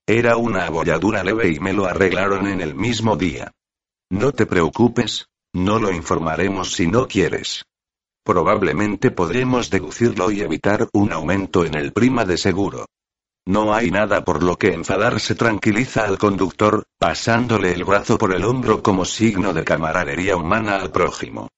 Era 0.06 0.36
una 0.36 0.66
abolladura 0.66 1.22
leve 1.22 1.50
y 1.50 1.60
me 1.60 1.72
lo 1.72 1.86
arreglaron 1.86 2.48
en 2.48 2.60
el 2.60 2.74
mismo 2.74 3.16
día. 3.16 3.52
No 4.10 4.32
te 4.32 4.46
preocupes, 4.46 5.26
no 5.54 5.78
lo 5.78 5.92
informaremos 5.92 6.72
si 6.72 6.88
no 6.88 7.06
quieres. 7.06 7.64
Probablemente 8.24 9.10
podremos 9.10 9.70
deducirlo 9.70 10.30
y 10.30 10.40
evitar 10.40 10.88
un 10.92 11.12
aumento 11.12 11.64
en 11.64 11.74
el 11.74 11.92
prima 11.92 12.24
de 12.24 12.36
seguro. 12.36 12.86
No 13.46 13.74
hay 13.74 13.90
nada 13.90 14.24
por 14.24 14.42
lo 14.42 14.56
que 14.56 14.72
enfadarse 14.72 15.34
tranquiliza 15.34 16.04
al 16.04 16.18
conductor, 16.18 16.84
pasándole 16.98 17.72
el 17.72 17.84
brazo 17.84 18.18
por 18.18 18.34
el 18.34 18.44
hombro 18.44 18.82
como 18.82 19.04
signo 19.04 19.52
de 19.52 19.64
camaradería 19.64 20.36
humana 20.36 20.76
al 20.76 20.90
prójimo. 20.90 21.48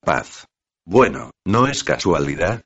Paz. 0.00 0.46
Bueno, 0.84 1.30
¿no 1.44 1.66
es 1.66 1.82
casualidad? 1.82 2.62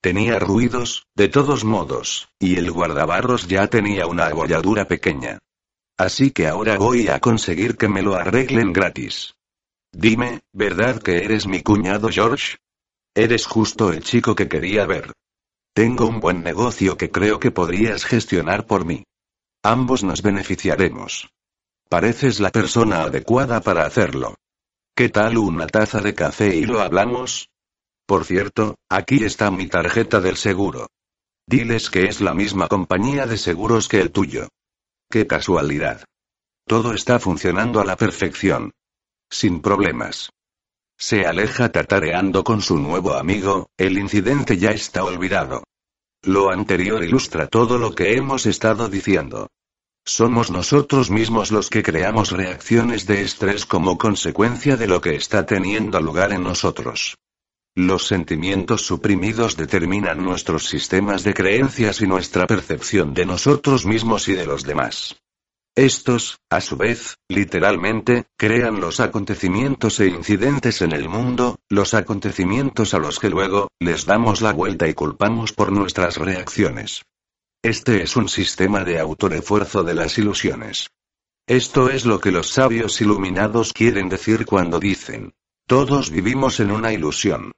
Tenía 0.00 0.38
ruidos, 0.38 1.06
de 1.14 1.28
todos 1.28 1.64
modos, 1.64 2.28
y 2.38 2.56
el 2.56 2.70
guardabarros 2.70 3.48
ya 3.48 3.66
tenía 3.66 4.06
una 4.06 4.26
abolladura 4.26 4.86
pequeña. 4.86 5.38
Así 5.98 6.30
que 6.30 6.46
ahora 6.46 6.76
voy 6.78 7.08
a 7.08 7.20
conseguir 7.20 7.76
que 7.76 7.88
me 7.88 8.02
lo 8.02 8.14
arreglen 8.14 8.72
gratis. 8.72 9.34
Dime, 9.92 10.40
¿verdad 10.52 11.00
que 11.02 11.24
eres 11.24 11.46
mi 11.46 11.62
cuñado 11.62 12.08
George? 12.10 12.58
Eres 13.14 13.46
justo 13.46 13.92
el 13.92 14.04
chico 14.04 14.34
que 14.34 14.48
quería 14.48 14.84
ver. 14.84 15.12
Tengo 15.74 16.06
un 16.06 16.20
buen 16.20 16.42
negocio 16.42 16.96
que 16.96 17.10
creo 17.10 17.40
que 17.40 17.50
podrías 17.50 18.04
gestionar 18.04 18.66
por 18.66 18.84
mí. 18.84 19.04
Ambos 19.62 20.04
nos 20.04 20.22
beneficiaremos. 20.22 21.30
Pareces 21.88 22.40
la 22.40 22.50
persona 22.50 23.02
adecuada 23.02 23.60
para 23.60 23.86
hacerlo. 23.86 24.34
¿Qué 24.94 25.08
tal 25.08 25.38
una 25.38 25.66
taza 25.66 26.00
de 26.00 26.14
café 26.14 26.54
y 26.54 26.64
lo 26.64 26.80
hablamos? 26.80 27.48
Por 28.06 28.24
cierto, 28.24 28.76
aquí 28.88 29.24
está 29.24 29.50
mi 29.50 29.66
tarjeta 29.66 30.20
del 30.20 30.36
seguro. 30.36 30.86
Diles 31.48 31.90
que 31.90 32.04
es 32.04 32.20
la 32.20 32.34
misma 32.34 32.68
compañía 32.68 33.26
de 33.26 33.36
seguros 33.36 33.88
que 33.88 34.00
el 34.00 34.12
tuyo. 34.12 34.48
Qué 35.10 35.26
casualidad. 35.26 36.04
Todo 36.66 36.92
está 36.92 37.18
funcionando 37.18 37.80
a 37.80 37.84
la 37.84 37.96
perfección. 37.96 38.72
Sin 39.28 39.60
problemas. 39.60 40.30
Se 40.98 41.26
aleja 41.26 41.70
tatareando 41.70 42.42
con 42.44 42.62
su 42.62 42.78
nuevo 42.78 43.14
amigo, 43.14 43.68
el 43.76 43.98
incidente 43.98 44.56
ya 44.56 44.70
está 44.70 45.04
olvidado. 45.04 45.64
Lo 46.22 46.50
anterior 46.50 47.04
ilustra 47.04 47.48
todo 47.48 47.76
lo 47.76 47.94
que 47.94 48.14
hemos 48.14 48.46
estado 48.46 48.88
diciendo. 48.88 49.48
Somos 50.04 50.50
nosotros 50.52 51.10
mismos 51.10 51.50
los 51.50 51.70
que 51.70 51.82
creamos 51.82 52.30
reacciones 52.30 53.06
de 53.06 53.22
estrés 53.22 53.66
como 53.66 53.98
consecuencia 53.98 54.76
de 54.76 54.86
lo 54.86 55.00
que 55.00 55.16
está 55.16 55.44
teniendo 55.44 56.00
lugar 56.00 56.32
en 56.32 56.44
nosotros. 56.44 57.16
Los 57.78 58.06
sentimientos 58.06 58.86
suprimidos 58.86 59.54
determinan 59.54 60.24
nuestros 60.24 60.66
sistemas 60.66 61.24
de 61.24 61.34
creencias 61.34 62.00
y 62.00 62.06
nuestra 62.06 62.46
percepción 62.46 63.12
de 63.12 63.26
nosotros 63.26 63.84
mismos 63.84 64.28
y 64.28 64.32
de 64.32 64.46
los 64.46 64.62
demás. 64.62 65.16
Estos, 65.74 66.38
a 66.48 66.62
su 66.62 66.78
vez, 66.78 67.18
literalmente, 67.28 68.24
crean 68.38 68.80
los 68.80 68.98
acontecimientos 68.98 70.00
e 70.00 70.06
incidentes 70.06 70.80
en 70.80 70.92
el 70.92 71.10
mundo, 71.10 71.58
los 71.68 71.92
acontecimientos 71.92 72.94
a 72.94 72.98
los 72.98 73.18
que 73.18 73.28
luego, 73.28 73.68
les 73.78 74.06
damos 74.06 74.40
la 74.40 74.54
vuelta 74.54 74.88
y 74.88 74.94
culpamos 74.94 75.52
por 75.52 75.70
nuestras 75.70 76.16
reacciones. 76.16 77.02
Este 77.62 78.02
es 78.02 78.16
un 78.16 78.30
sistema 78.30 78.84
de 78.84 78.98
autorefuerzo 78.98 79.84
de 79.84 79.94
las 79.94 80.16
ilusiones. 80.16 80.88
Esto 81.46 81.90
es 81.90 82.06
lo 82.06 82.20
que 82.20 82.32
los 82.32 82.48
sabios 82.48 83.02
iluminados 83.02 83.74
quieren 83.74 84.08
decir 84.08 84.46
cuando 84.46 84.80
dicen, 84.80 85.34
todos 85.66 86.10
vivimos 86.10 86.58
en 86.60 86.70
una 86.70 86.94
ilusión. 86.94 87.52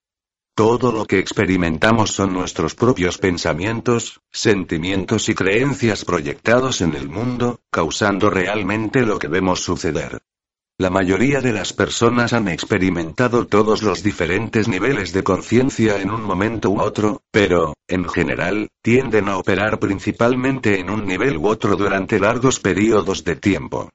Todo 0.59 0.91
lo 0.91 1.05
que 1.05 1.21
experimentamos 1.21 2.11
son 2.11 2.33
nuestros 2.33 2.75
propios 2.75 3.17
pensamientos, 3.17 4.21
sentimientos 4.33 5.29
y 5.29 5.35
creencias 5.37 6.05
proyectados 6.05 6.81
en 6.81 6.97
el 6.97 7.09
mundo, 7.09 7.61
causando 7.71 8.29
realmente 8.29 9.07
lo 9.07 9.21
que 9.21 9.29
vemos 9.29 9.61
suceder. 9.61 10.19
La 10.77 10.91
mayoría 10.91 11.41
de 11.41 11.53
las 11.53 11.73
personas 11.73 12.33
han 12.33 12.49
experimentado 12.49 13.47
todos 13.47 13.85
los 13.85 14.03
diferentes 14.03 14.67
niveles 14.67 15.13
de 15.13 15.23
conciencia 15.23 16.03
en 16.03 16.11
un 16.11 16.23
momento 16.23 16.71
u 16.71 16.81
otro, 16.81 17.23
pero, 17.31 17.75
en 17.87 18.09
general, 18.09 18.67
tienden 18.83 19.29
a 19.29 19.37
operar 19.37 19.79
principalmente 19.79 20.81
en 20.81 20.91
un 20.91 21.07
nivel 21.07 21.37
u 21.37 21.47
otro 21.47 21.77
durante 21.77 22.19
largos 22.19 22.59
periodos 22.59 23.23
de 23.23 23.37
tiempo. 23.37 23.91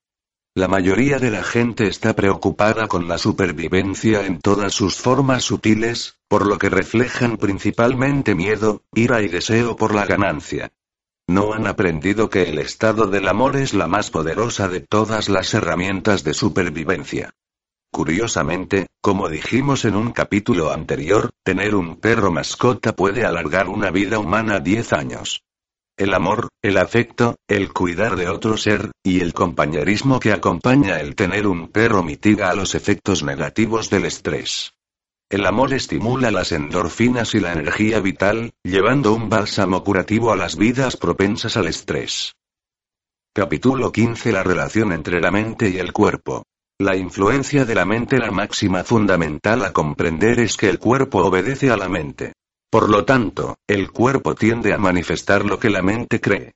La 0.56 0.68
mayoría 0.68 1.18
de 1.18 1.32
la 1.32 1.42
gente 1.42 1.88
está 1.88 2.16
preocupada 2.16 2.88
con 2.88 3.08
la 3.08 3.18
supervivencia 3.18 4.24
en 4.28 4.40
todas 4.40 4.72
sus 4.72 4.98
formas 4.98 5.44
sutiles, 5.44 6.20
por 6.28 6.46
lo 6.46 6.60
que 6.60 6.70
reflejan 6.70 7.38
principalmente 7.38 8.36
miedo, 8.36 8.84
ira 8.94 9.24
y 9.24 9.30
deseo 9.30 9.76
por 9.76 9.96
la 9.96 10.06
ganancia. 10.06 10.72
No 11.28 11.54
han 11.54 11.66
aprendido 11.66 12.30
que 12.30 12.44
el 12.44 12.60
estado 12.60 13.08
del 13.08 13.28
amor 13.30 13.56
es 13.56 13.74
la 13.74 13.88
más 13.88 14.12
poderosa 14.12 14.68
de 14.68 14.82
todas 14.82 15.28
las 15.28 15.56
herramientas 15.56 16.24
de 16.24 16.36
supervivencia. 16.36 17.34
Curiosamente, 17.92 18.86
como 19.02 19.30
dijimos 19.30 19.86
en 19.86 19.96
un 19.96 20.12
capítulo 20.12 20.72
anterior, 20.72 21.32
tener 21.42 21.74
un 21.74 21.96
perro 21.96 22.32
mascota 22.32 22.96
puede 22.96 23.26
alargar 23.26 23.70
una 23.70 23.90
vida 23.90 24.20
humana 24.20 24.60
10 24.60 24.94
años. 24.94 25.44
El 26.04 26.14
amor, 26.14 26.50
el 26.62 26.78
afecto, 26.80 27.38
el 27.48 27.72
cuidar 27.72 28.18
de 28.18 28.28
otro 28.28 28.58
ser, 28.58 28.92
y 29.06 29.22
el 29.22 29.34
compañerismo 29.34 30.20
que 30.20 30.34
acompaña 30.34 31.00
el 31.00 31.16
tener 31.16 31.48
un 31.48 31.70
perro 31.70 32.04
mitiga 32.04 32.50
a 32.50 32.56
los 32.56 32.76
efectos 32.76 33.24
negativos 33.24 33.90
del 33.90 34.04
estrés. 34.04 34.74
El 35.30 35.46
amor 35.46 35.74
estimula 35.74 36.30
las 36.30 36.52
endorfinas 36.52 37.36
y 37.36 37.40
la 37.40 37.54
energía 37.54 38.02
vital, 38.02 38.52
llevando 38.66 39.14
un 39.14 39.30
bálsamo 39.30 39.82
curativo 39.86 40.34
a 40.34 40.36
las 40.36 40.58
vidas 40.58 40.98
propensas 40.98 41.56
al 41.56 41.68
estrés. 41.68 42.34
Capítulo 43.34 43.94
15 43.94 44.34
La 44.34 44.44
relación 44.44 44.92
entre 44.92 45.22
la 45.22 45.32
mente 45.32 45.70
y 45.70 45.78
el 45.78 45.94
cuerpo. 45.94 46.44
La 46.80 46.98
influencia 46.98 47.64
de 47.64 47.76
la 47.76 47.86
mente 47.86 48.18
La 48.18 48.30
máxima 48.30 48.84
fundamental 48.84 49.64
a 49.64 49.72
comprender 49.72 50.42
es 50.42 50.58
que 50.58 50.68
el 50.68 50.80
cuerpo 50.80 51.20
obedece 51.20 51.72
a 51.72 51.78
la 51.78 51.88
mente. 51.88 52.34
Por 52.74 52.90
lo 52.90 53.06
tanto, 53.06 53.60
el 53.68 53.92
cuerpo 53.92 54.34
tiende 54.34 54.74
a 54.74 54.80
manifestar 54.80 55.46
lo 55.46 55.60
que 55.60 55.70
la 55.70 55.84
mente 55.84 56.20
cree. 56.20 56.56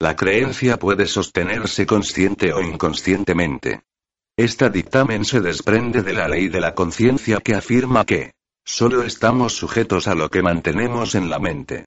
La 0.00 0.16
creencia 0.16 0.76
puede 0.76 1.06
sostenerse 1.06 1.86
consciente 1.86 2.52
o 2.52 2.60
inconscientemente. 2.60 3.82
Esta 4.36 4.70
dictamen 4.70 5.24
se 5.24 5.40
desprende 5.40 6.02
de 6.02 6.14
la 6.14 6.26
ley 6.26 6.48
de 6.48 6.58
la 6.58 6.74
conciencia 6.74 7.38
que 7.38 7.54
afirma 7.54 8.04
que 8.04 8.32
solo 8.64 9.04
estamos 9.04 9.52
sujetos 9.52 10.08
a 10.08 10.16
lo 10.16 10.30
que 10.30 10.42
mantenemos 10.42 11.14
en 11.14 11.30
la 11.30 11.38
mente. 11.38 11.84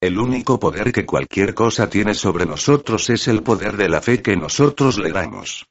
El 0.00 0.18
único 0.18 0.58
poder 0.58 0.90
que 0.90 1.04
cualquier 1.04 1.52
cosa 1.52 1.90
tiene 1.90 2.14
sobre 2.14 2.46
nosotros 2.46 3.10
es 3.10 3.28
el 3.28 3.42
poder 3.42 3.76
de 3.76 3.90
la 3.90 4.00
fe 4.00 4.22
que 4.22 4.34
nosotros 4.34 4.98
le 4.98 5.12
damos. 5.12 5.66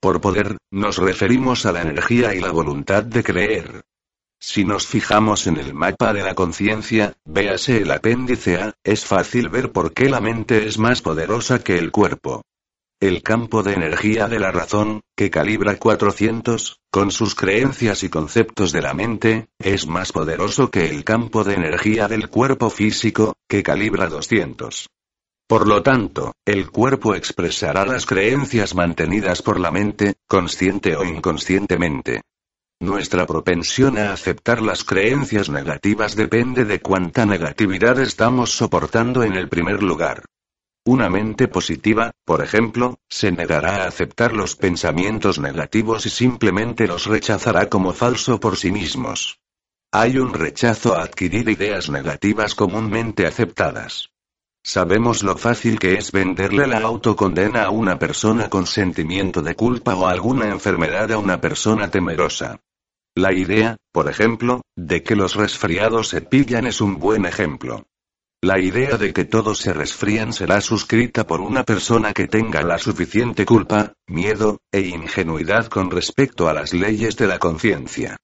Por 0.00 0.22
poder, 0.22 0.56
nos 0.70 0.96
referimos 0.96 1.66
a 1.66 1.72
la 1.72 1.82
energía 1.82 2.34
y 2.34 2.40
la 2.40 2.52
voluntad 2.52 3.04
de 3.04 3.22
creer. 3.22 3.82
Si 4.48 4.64
nos 4.64 4.86
fijamos 4.86 5.48
en 5.48 5.56
el 5.56 5.74
mapa 5.74 6.12
de 6.12 6.22
la 6.22 6.36
conciencia, 6.36 7.14
véase 7.24 7.78
el 7.78 7.90
apéndice 7.90 8.58
A, 8.58 8.74
es 8.84 9.04
fácil 9.04 9.48
ver 9.48 9.72
por 9.72 9.92
qué 9.92 10.08
la 10.08 10.20
mente 10.20 10.68
es 10.68 10.78
más 10.78 11.02
poderosa 11.02 11.64
que 11.64 11.76
el 11.76 11.90
cuerpo. 11.90 12.42
El 13.00 13.24
campo 13.24 13.64
de 13.64 13.72
energía 13.72 14.28
de 14.28 14.38
la 14.38 14.52
razón, 14.52 15.00
que 15.16 15.30
calibra 15.30 15.76
400, 15.80 16.78
con 16.92 17.10
sus 17.10 17.34
creencias 17.34 18.04
y 18.04 18.08
conceptos 18.08 18.70
de 18.70 18.82
la 18.82 18.94
mente, 18.94 19.48
es 19.58 19.88
más 19.88 20.12
poderoso 20.12 20.70
que 20.70 20.90
el 20.90 21.02
campo 21.02 21.42
de 21.42 21.54
energía 21.54 22.06
del 22.06 22.28
cuerpo 22.28 22.70
físico, 22.70 23.34
que 23.48 23.64
calibra 23.64 24.06
200. 24.06 24.88
Por 25.48 25.66
lo 25.66 25.82
tanto, 25.82 26.34
el 26.44 26.70
cuerpo 26.70 27.16
expresará 27.16 27.84
las 27.84 28.06
creencias 28.06 28.76
mantenidas 28.76 29.42
por 29.42 29.58
la 29.58 29.72
mente, 29.72 30.14
consciente 30.28 30.94
o 30.94 31.04
inconscientemente. 31.04 32.22
Nuestra 32.80 33.26
propensión 33.26 33.96
a 33.96 34.12
aceptar 34.12 34.60
las 34.60 34.84
creencias 34.84 35.48
negativas 35.48 36.14
depende 36.14 36.66
de 36.66 36.80
cuánta 36.80 37.24
negatividad 37.24 37.98
estamos 37.98 38.50
soportando 38.50 39.22
en 39.22 39.32
el 39.32 39.48
primer 39.48 39.82
lugar. 39.82 40.24
Una 40.84 41.08
mente 41.08 41.48
positiva, 41.48 42.12
por 42.24 42.44
ejemplo, 42.44 43.00
se 43.08 43.32
negará 43.32 43.82
a 43.82 43.88
aceptar 43.88 44.34
los 44.34 44.56
pensamientos 44.56 45.38
negativos 45.38 46.04
y 46.04 46.10
simplemente 46.10 46.86
los 46.86 47.06
rechazará 47.06 47.70
como 47.70 47.94
falso 47.94 48.38
por 48.38 48.56
sí 48.58 48.70
mismos. 48.70 49.40
Hay 49.90 50.18
un 50.18 50.34
rechazo 50.34 50.94
a 50.94 51.02
adquirir 51.02 51.48
ideas 51.48 51.88
negativas 51.88 52.54
comúnmente 52.54 53.26
aceptadas. 53.26 54.10
Sabemos 54.68 55.22
lo 55.22 55.36
fácil 55.36 55.78
que 55.78 55.94
es 55.94 56.10
venderle 56.10 56.66
la 56.66 56.78
autocondena 56.78 57.62
a 57.62 57.70
una 57.70 58.00
persona 58.00 58.50
con 58.50 58.66
sentimiento 58.66 59.40
de 59.40 59.54
culpa 59.54 59.94
o 59.94 60.08
alguna 60.08 60.48
enfermedad 60.48 61.12
a 61.12 61.18
una 61.18 61.40
persona 61.40 61.88
temerosa. 61.88 62.62
La 63.14 63.32
idea, 63.32 63.76
por 63.92 64.10
ejemplo, 64.10 64.62
de 64.74 65.04
que 65.04 65.14
los 65.14 65.36
resfriados 65.36 66.08
se 66.08 66.20
pillan 66.20 66.66
es 66.66 66.80
un 66.80 66.98
buen 66.98 67.26
ejemplo. 67.26 67.86
La 68.42 68.58
idea 68.58 68.96
de 68.96 69.12
que 69.12 69.24
todos 69.24 69.58
se 69.58 69.72
resfrían 69.72 70.32
será 70.32 70.60
suscrita 70.60 71.28
por 71.28 71.40
una 71.42 71.62
persona 71.62 72.12
que 72.12 72.26
tenga 72.26 72.62
la 72.62 72.78
suficiente 72.78 73.46
culpa, 73.46 73.92
miedo, 74.08 74.58
e 74.72 74.80
ingenuidad 74.80 75.66
con 75.66 75.92
respecto 75.92 76.48
a 76.48 76.52
las 76.52 76.74
leyes 76.74 77.16
de 77.16 77.28
la 77.28 77.38
conciencia. 77.38 78.16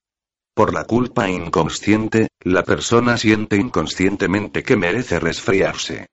Por 0.53 0.73
la 0.73 0.83
culpa 0.83 1.29
inconsciente, 1.29 2.27
la 2.41 2.63
persona 2.63 3.15
siente 3.15 3.55
inconscientemente 3.55 4.61
que 4.61 4.75
merece 4.75 5.21
resfriarse. 5.21 6.07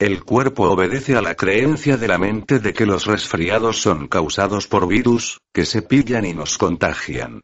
El 0.00 0.22
cuerpo 0.22 0.70
obedece 0.70 1.16
a 1.16 1.22
la 1.22 1.34
creencia 1.34 1.96
de 1.96 2.06
la 2.06 2.18
mente 2.18 2.60
de 2.60 2.72
que 2.72 2.86
los 2.86 3.06
resfriados 3.06 3.82
son 3.82 4.06
causados 4.06 4.68
por 4.68 4.86
virus, 4.86 5.40
que 5.52 5.64
se 5.64 5.82
pillan 5.82 6.24
y 6.24 6.34
nos 6.34 6.56
contagian. 6.56 7.40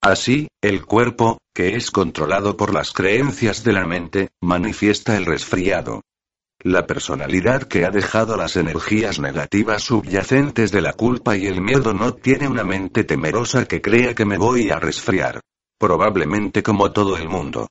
Así, 0.00 0.48
el 0.62 0.86
cuerpo, 0.86 1.36
que 1.54 1.76
es 1.76 1.90
controlado 1.90 2.56
por 2.56 2.72
las 2.72 2.92
creencias 2.92 3.64
de 3.64 3.74
la 3.74 3.84
mente, 3.84 4.30
manifiesta 4.40 5.18
el 5.18 5.26
resfriado. 5.26 6.00
La 6.62 6.86
personalidad 6.86 7.64
que 7.64 7.84
ha 7.84 7.90
dejado 7.90 8.34
las 8.38 8.56
energías 8.56 9.18
negativas 9.18 9.82
subyacentes 9.82 10.72
de 10.72 10.80
la 10.80 10.94
culpa 10.94 11.36
y 11.36 11.48
el 11.48 11.60
miedo 11.60 11.92
no 11.92 12.14
tiene 12.14 12.48
una 12.48 12.64
mente 12.64 13.04
temerosa 13.04 13.66
que 13.66 13.82
crea 13.82 14.14
que 14.14 14.24
me 14.24 14.38
voy 14.38 14.70
a 14.70 14.78
resfriar. 14.78 15.42
Probablemente 15.78 16.62
como 16.62 16.92
todo 16.92 17.18
el 17.18 17.28
mundo. 17.28 17.68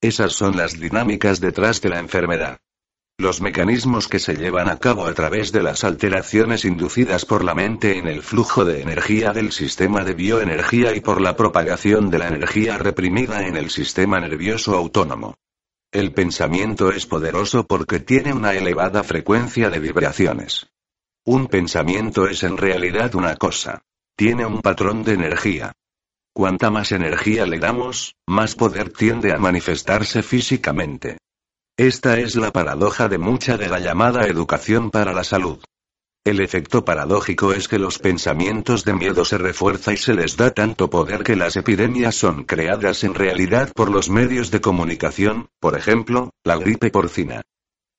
Esas 0.00 0.32
son 0.32 0.56
las 0.56 0.80
dinámicas 0.80 1.40
detrás 1.40 1.82
de 1.82 1.90
la 1.90 1.98
enfermedad. 1.98 2.58
Los 3.18 3.40
mecanismos 3.40 4.08
que 4.08 4.18
se 4.18 4.36
llevan 4.36 4.68
a 4.68 4.78
cabo 4.78 5.06
a 5.06 5.14
través 5.14 5.50
de 5.50 5.62
las 5.62 5.84
alteraciones 5.84 6.66
inducidas 6.66 7.24
por 7.24 7.44
la 7.44 7.54
mente 7.54 7.96
en 7.96 8.08
el 8.08 8.22
flujo 8.22 8.66
de 8.66 8.82
energía 8.82 9.32
del 9.32 9.52
sistema 9.52 10.04
de 10.04 10.12
bioenergía 10.12 10.94
y 10.94 11.00
por 11.00 11.22
la 11.22 11.34
propagación 11.34 12.10
de 12.10 12.18
la 12.18 12.28
energía 12.28 12.76
reprimida 12.76 13.46
en 13.46 13.56
el 13.56 13.70
sistema 13.70 14.20
nervioso 14.20 14.74
autónomo. 14.74 15.34
El 15.90 16.12
pensamiento 16.12 16.90
es 16.90 17.06
poderoso 17.06 17.66
porque 17.66 18.00
tiene 18.00 18.34
una 18.34 18.52
elevada 18.52 19.02
frecuencia 19.02 19.70
de 19.70 19.78
vibraciones. 19.78 20.66
Un 21.24 21.46
pensamiento 21.46 22.28
es 22.28 22.42
en 22.42 22.58
realidad 22.58 23.14
una 23.14 23.36
cosa. 23.36 23.80
Tiene 24.14 24.44
un 24.44 24.60
patrón 24.60 25.04
de 25.04 25.14
energía. 25.14 25.72
Cuanta 26.34 26.70
más 26.70 26.92
energía 26.92 27.46
le 27.46 27.60
damos, 27.60 28.14
más 28.26 28.54
poder 28.54 28.90
tiende 28.90 29.32
a 29.32 29.38
manifestarse 29.38 30.22
físicamente. 30.22 31.16
Esta 31.78 32.18
es 32.18 32.36
la 32.36 32.54
paradoja 32.54 33.06
de 33.06 33.18
mucha 33.18 33.58
de 33.58 33.68
la 33.68 33.78
llamada 33.78 34.26
educación 34.26 34.90
para 34.90 35.12
la 35.12 35.24
salud. 35.24 35.58
El 36.24 36.40
efecto 36.40 36.86
paradójico 36.86 37.52
es 37.52 37.68
que 37.68 37.78
los 37.78 37.98
pensamientos 37.98 38.82
de 38.86 38.94
miedo 38.94 39.26
se 39.26 39.36
refuerza 39.36 39.92
y 39.92 39.98
se 39.98 40.14
les 40.14 40.38
da 40.38 40.52
tanto 40.52 40.88
poder 40.88 41.22
que 41.22 41.36
las 41.36 41.54
epidemias 41.54 42.14
son 42.14 42.44
creadas 42.44 43.04
en 43.04 43.14
realidad 43.14 43.72
por 43.74 43.90
los 43.90 44.08
medios 44.08 44.50
de 44.50 44.62
comunicación, 44.62 45.50
por 45.60 45.76
ejemplo, 45.76 46.30
la 46.44 46.56
gripe 46.56 46.90
porcina. 46.90 47.42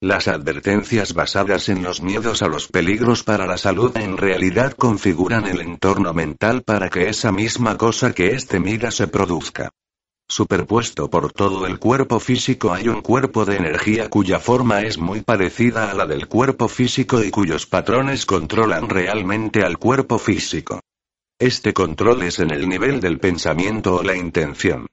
Las 0.01 0.27
advertencias 0.27 1.13
basadas 1.13 1.69
en 1.69 1.83
los 1.83 2.01
miedos 2.01 2.41
a 2.41 2.47
los 2.47 2.67
peligros 2.69 3.23
para 3.23 3.45
la 3.45 3.59
salud 3.59 3.95
en 3.95 4.17
realidad 4.17 4.73
configuran 4.73 5.45
el 5.45 5.61
entorno 5.61 6.15
mental 6.15 6.63
para 6.63 6.89
que 6.89 7.09
esa 7.09 7.31
misma 7.31 7.77
cosa 7.77 8.11
que 8.11 8.29
es 8.29 8.47
temida 8.47 8.89
se 8.89 9.07
produzca. 9.07 9.69
Superpuesto 10.29 11.09
por 11.09 11.31
todo 11.31 11.65
el 11.65 11.79
cuerpo 11.79 12.19
físico 12.19 12.73
hay 12.73 12.89
un 12.89 13.01
cuerpo 13.01 13.45
de 13.45 13.55
energía 13.55 14.09
cuya 14.09 14.39
forma 14.39 14.81
es 14.81 14.97
muy 14.97 15.21
parecida 15.21 15.89
a 15.89 15.93
la 15.93 16.05
del 16.05 16.27
cuerpo 16.27 16.67
físico 16.67 17.23
y 17.23 17.31
cuyos 17.31 17.65
patrones 17.65 18.25
controlan 18.25 18.89
realmente 18.89 19.63
al 19.63 19.77
cuerpo 19.77 20.19
físico. 20.19 20.81
Este 21.39 21.73
control 21.73 22.23
es 22.23 22.39
en 22.39 22.51
el 22.51 22.67
nivel 22.67 22.99
del 22.99 23.19
pensamiento 23.19 23.95
o 23.95 24.03
la 24.03 24.17
intención. 24.17 24.87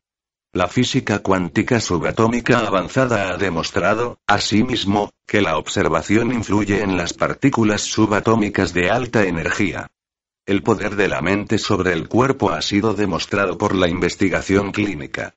La 0.53 0.69
física 0.69 1.19
cuántica 1.19 1.81
subatómica 1.81 2.61
avanzada 2.61 3.31
ha 3.31 3.37
demostrado, 3.37 4.19
asimismo, 4.29 5.11
que 5.27 5.43
la 5.43 5.59
observación 5.59 6.33
influye 6.33 6.81
en 6.81 6.97
las 6.97 7.13
partículas 7.13 7.83
subatómicas 7.83 8.73
de 8.73 8.89
alta 8.89 9.25
energía. 9.25 9.89
El 10.47 10.63
poder 10.63 10.95
de 10.95 11.09
la 11.09 11.23
mente 11.23 11.57
sobre 11.57 11.95
el 11.95 12.07
cuerpo 12.07 12.51
ha 12.51 12.61
sido 12.61 12.93
demostrado 12.93 13.57
por 13.57 13.75
la 13.75 13.89
investigación 13.89 14.73
clínica. 14.73 15.35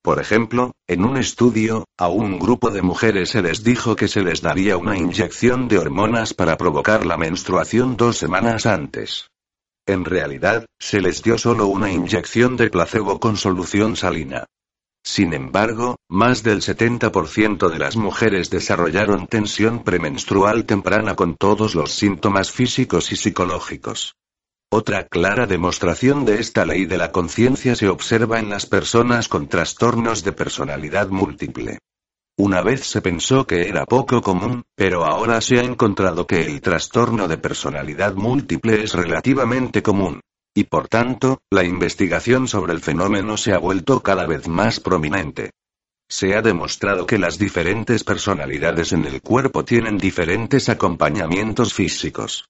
Por 0.00 0.18
ejemplo, 0.18 0.72
en 0.86 1.04
un 1.04 1.18
estudio, 1.18 1.84
a 1.98 2.08
un 2.08 2.38
grupo 2.38 2.70
de 2.70 2.80
mujeres 2.80 3.28
se 3.28 3.42
les 3.42 3.62
dijo 3.62 3.96
que 3.96 4.08
se 4.08 4.22
les 4.22 4.40
daría 4.40 4.78
una 4.78 4.96
inyección 4.96 5.68
de 5.68 5.76
hormonas 5.76 6.32
para 6.32 6.56
provocar 6.56 7.04
la 7.04 7.18
menstruación 7.18 7.98
dos 7.98 8.16
semanas 8.16 8.64
antes. 8.64 9.28
En 9.84 10.06
realidad, 10.06 10.64
se 10.78 11.02
les 11.02 11.22
dio 11.22 11.36
solo 11.36 11.66
una 11.66 11.92
inyección 11.92 12.56
de 12.56 12.70
placebo 12.70 13.20
con 13.20 13.36
solución 13.36 13.94
salina. 13.94 14.46
Sin 15.04 15.34
embargo, 15.34 15.96
más 16.08 16.42
del 16.42 16.62
70% 16.62 17.68
de 17.68 17.78
las 17.78 17.96
mujeres 17.96 18.48
desarrollaron 18.48 19.26
tensión 19.26 19.84
premenstrual 19.84 20.64
temprana 20.64 21.14
con 21.14 21.36
todos 21.36 21.74
los 21.74 21.92
síntomas 21.92 22.50
físicos 22.50 23.12
y 23.12 23.16
psicológicos. 23.16 24.14
Otra 24.78 25.06
clara 25.06 25.46
demostración 25.46 26.26
de 26.26 26.38
esta 26.38 26.66
ley 26.66 26.84
de 26.84 26.98
la 26.98 27.10
conciencia 27.10 27.74
se 27.74 27.88
observa 27.88 28.40
en 28.40 28.50
las 28.50 28.66
personas 28.66 29.26
con 29.26 29.48
trastornos 29.48 30.22
de 30.22 30.32
personalidad 30.32 31.08
múltiple. 31.08 31.78
Una 32.36 32.60
vez 32.60 32.84
se 32.86 33.00
pensó 33.00 33.46
que 33.46 33.70
era 33.70 33.86
poco 33.86 34.20
común, 34.20 34.64
pero 34.74 35.06
ahora 35.06 35.40
se 35.40 35.58
ha 35.58 35.62
encontrado 35.62 36.26
que 36.26 36.42
el 36.42 36.60
trastorno 36.60 37.26
de 37.26 37.38
personalidad 37.38 38.16
múltiple 38.16 38.82
es 38.82 38.92
relativamente 38.92 39.82
común. 39.82 40.20
Y 40.54 40.64
por 40.64 40.88
tanto, 40.88 41.38
la 41.50 41.64
investigación 41.64 42.46
sobre 42.46 42.74
el 42.74 42.80
fenómeno 42.80 43.38
se 43.38 43.54
ha 43.54 43.58
vuelto 43.58 44.02
cada 44.02 44.26
vez 44.26 44.46
más 44.46 44.78
prominente. 44.78 45.52
Se 46.06 46.34
ha 46.34 46.42
demostrado 46.42 47.06
que 47.06 47.16
las 47.16 47.38
diferentes 47.38 48.04
personalidades 48.04 48.92
en 48.92 49.06
el 49.06 49.22
cuerpo 49.22 49.64
tienen 49.64 49.96
diferentes 49.96 50.68
acompañamientos 50.68 51.72
físicos. 51.72 52.44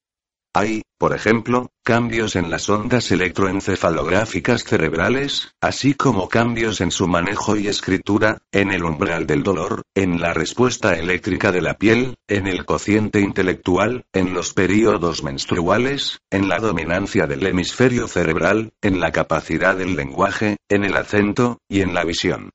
Hay, 0.59 0.81
por 0.97 1.15
ejemplo, 1.15 1.69
cambios 1.85 2.35
en 2.35 2.49
las 2.49 2.71
ondas 2.71 3.11
electroencefalográficas 3.11 4.65
cerebrales, 4.65 5.51
así 5.61 5.93
como 5.93 6.31
cambios 6.31 6.81
en 6.81 6.91
su 6.91 7.07
manejo 7.07 7.57
y 7.57 7.69
escritura, 7.69 8.39
en 8.53 8.73
el 8.73 8.83
umbral 8.83 9.27
del 9.27 9.43
dolor, 9.43 9.83
en 9.95 10.19
la 10.19 10.33
respuesta 10.33 10.95
eléctrica 10.99 11.53
de 11.53 11.61
la 11.61 11.75
piel, 11.75 12.15
en 12.27 12.47
el 12.47 12.65
cociente 12.65 13.21
intelectual, 13.21 14.07
en 14.15 14.33
los 14.33 14.55
períodos 14.55 15.23
menstruales, 15.23 16.21
en 16.31 16.49
la 16.49 16.59
dominancia 16.59 17.27
del 17.27 17.47
hemisferio 17.47 18.09
cerebral, 18.09 18.71
en 18.81 18.99
la 18.99 19.13
capacidad 19.13 19.77
del 19.77 19.95
lenguaje, 19.95 20.57
en 20.71 20.85
el 20.87 20.97
acento, 20.97 21.59
y 21.69 21.83
en 21.83 21.93
la 21.93 22.05
visión. 22.05 22.49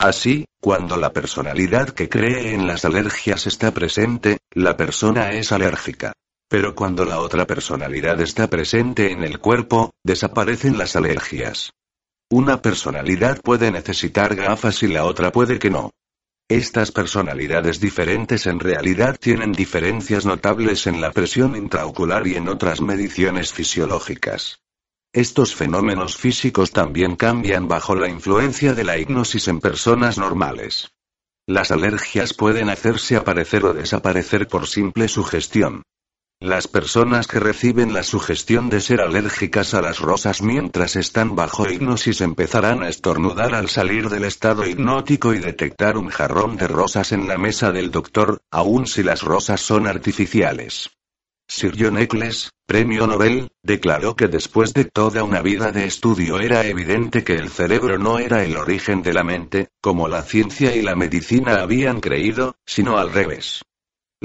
Así, 0.00 0.46
cuando 0.60 0.96
la 0.96 1.12
personalidad 1.12 1.90
que 1.90 2.08
cree 2.08 2.54
en 2.54 2.66
las 2.66 2.84
alergias 2.84 3.46
está 3.46 3.70
presente, 3.70 4.38
la 4.50 4.76
persona 4.76 5.30
es 5.30 5.52
alérgica. 5.52 6.12
Pero 6.48 6.74
cuando 6.74 7.04
la 7.04 7.20
otra 7.20 7.46
personalidad 7.46 8.20
está 8.20 8.48
presente 8.48 9.10
en 9.10 9.24
el 9.24 9.38
cuerpo, 9.40 9.92
desaparecen 10.04 10.78
las 10.78 10.94
alergias. 10.94 11.72
Una 12.30 12.62
personalidad 12.62 13.40
puede 13.40 13.70
necesitar 13.70 14.34
gafas 14.34 14.82
y 14.82 14.88
la 14.88 15.04
otra 15.04 15.32
puede 15.32 15.58
que 15.58 15.70
no. 15.70 15.90
Estas 16.48 16.92
personalidades 16.92 17.80
diferentes 17.80 18.46
en 18.46 18.60
realidad 18.60 19.16
tienen 19.18 19.50
diferencias 19.50 20.24
notables 20.24 20.86
en 20.86 21.00
la 21.00 21.10
presión 21.10 21.56
intraocular 21.56 22.24
y 22.28 22.36
en 22.36 22.48
otras 22.48 22.80
mediciones 22.80 23.52
fisiológicas. 23.52 24.60
Estos 25.12 25.56
fenómenos 25.56 26.16
físicos 26.16 26.70
también 26.70 27.16
cambian 27.16 27.66
bajo 27.66 27.96
la 27.96 28.08
influencia 28.08 28.74
de 28.74 28.84
la 28.84 28.98
hipnosis 28.98 29.48
en 29.48 29.60
personas 29.60 30.18
normales. 30.18 30.92
Las 31.48 31.72
alergias 31.72 32.34
pueden 32.34 32.68
hacerse 32.68 33.16
aparecer 33.16 33.64
o 33.64 33.72
desaparecer 33.72 34.46
por 34.46 34.68
simple 34.68 35.08
sugestión. 35.08 35.82
Las 36.40 36.68
personas 36.68 37.26
que 37.26 37.40
reciben 37.40 37.94
la 37.94 38.02
sugestión 38.02 38.68
de 38.68 38.82
ser 38.82 39.00
alérgicas 39.00 39.72
a 39.72 39.80
las 39.80 40.00
rosas 40.00 40.42
mientras 40.42 40.94
están 40.94 41.34
bajo 41.34 41.66
hipnosis 41.66 42.20
empezarán 42.20 42.82
a 42.82 42.90
estornudar 42.90 43.54
al 43.54 43.70
salir 43.70 44.10
del 44.10 44.24
estado 44.24 44.66
hipnótico 44.66 45.32
y 45.32 45.38
detectar 45.38 45.96
un 45.96 46.08
jarrón 46.08 46.58
de 46.58 46.68
rosas 46.68 47.12
en 47.12 47.26
la 47.26 47.38
mesa 47.38 47.72
del 47.72 47.90
doctor, 47.90 48.42
aun 48.50 48.86
si 48.86 49.02
las 49.02 49.22
rosas 49.22 49.62
son 49.62 49.86
artificiales. 49.86 50.90
Sir 51.48 51.74
John 51.78 51.96
Eccles, 51.96 52.50
premio 52.66 53.06
Nobel, 53.06 53.48
declaró 53.62 54.14
que 54.14 54.28
después 54.28 54.74
de 54.74 54.84
toda 54.84 55.24
una 55.24 55.40
vida 55.40 55.72
de 55.72 55.86
estudio 55.86 56.38
era 56.38 56.66
evidente 56.66 57.24
que 57.24 57.34
el 57.34 57.48
cerebro 57.48 57.96
no 57.96 58.18
era 58.18 58.44
el 58.44 58.58
origen 58.58 59.02
de 59.02 59.14
la 59.14 59.24
mente, 59.24 59.68
como 59.80 60.06
la 60.06 60.22
ciencia 60.22 60.76
y 60.76 60.82
la 60.82 60.96
medicina 60.96 61.62
habían 61.62 62.00
creído, 62.00 62.56
sino 62.66 62.98
al 62.98 63.10
revés. 63.10 63.62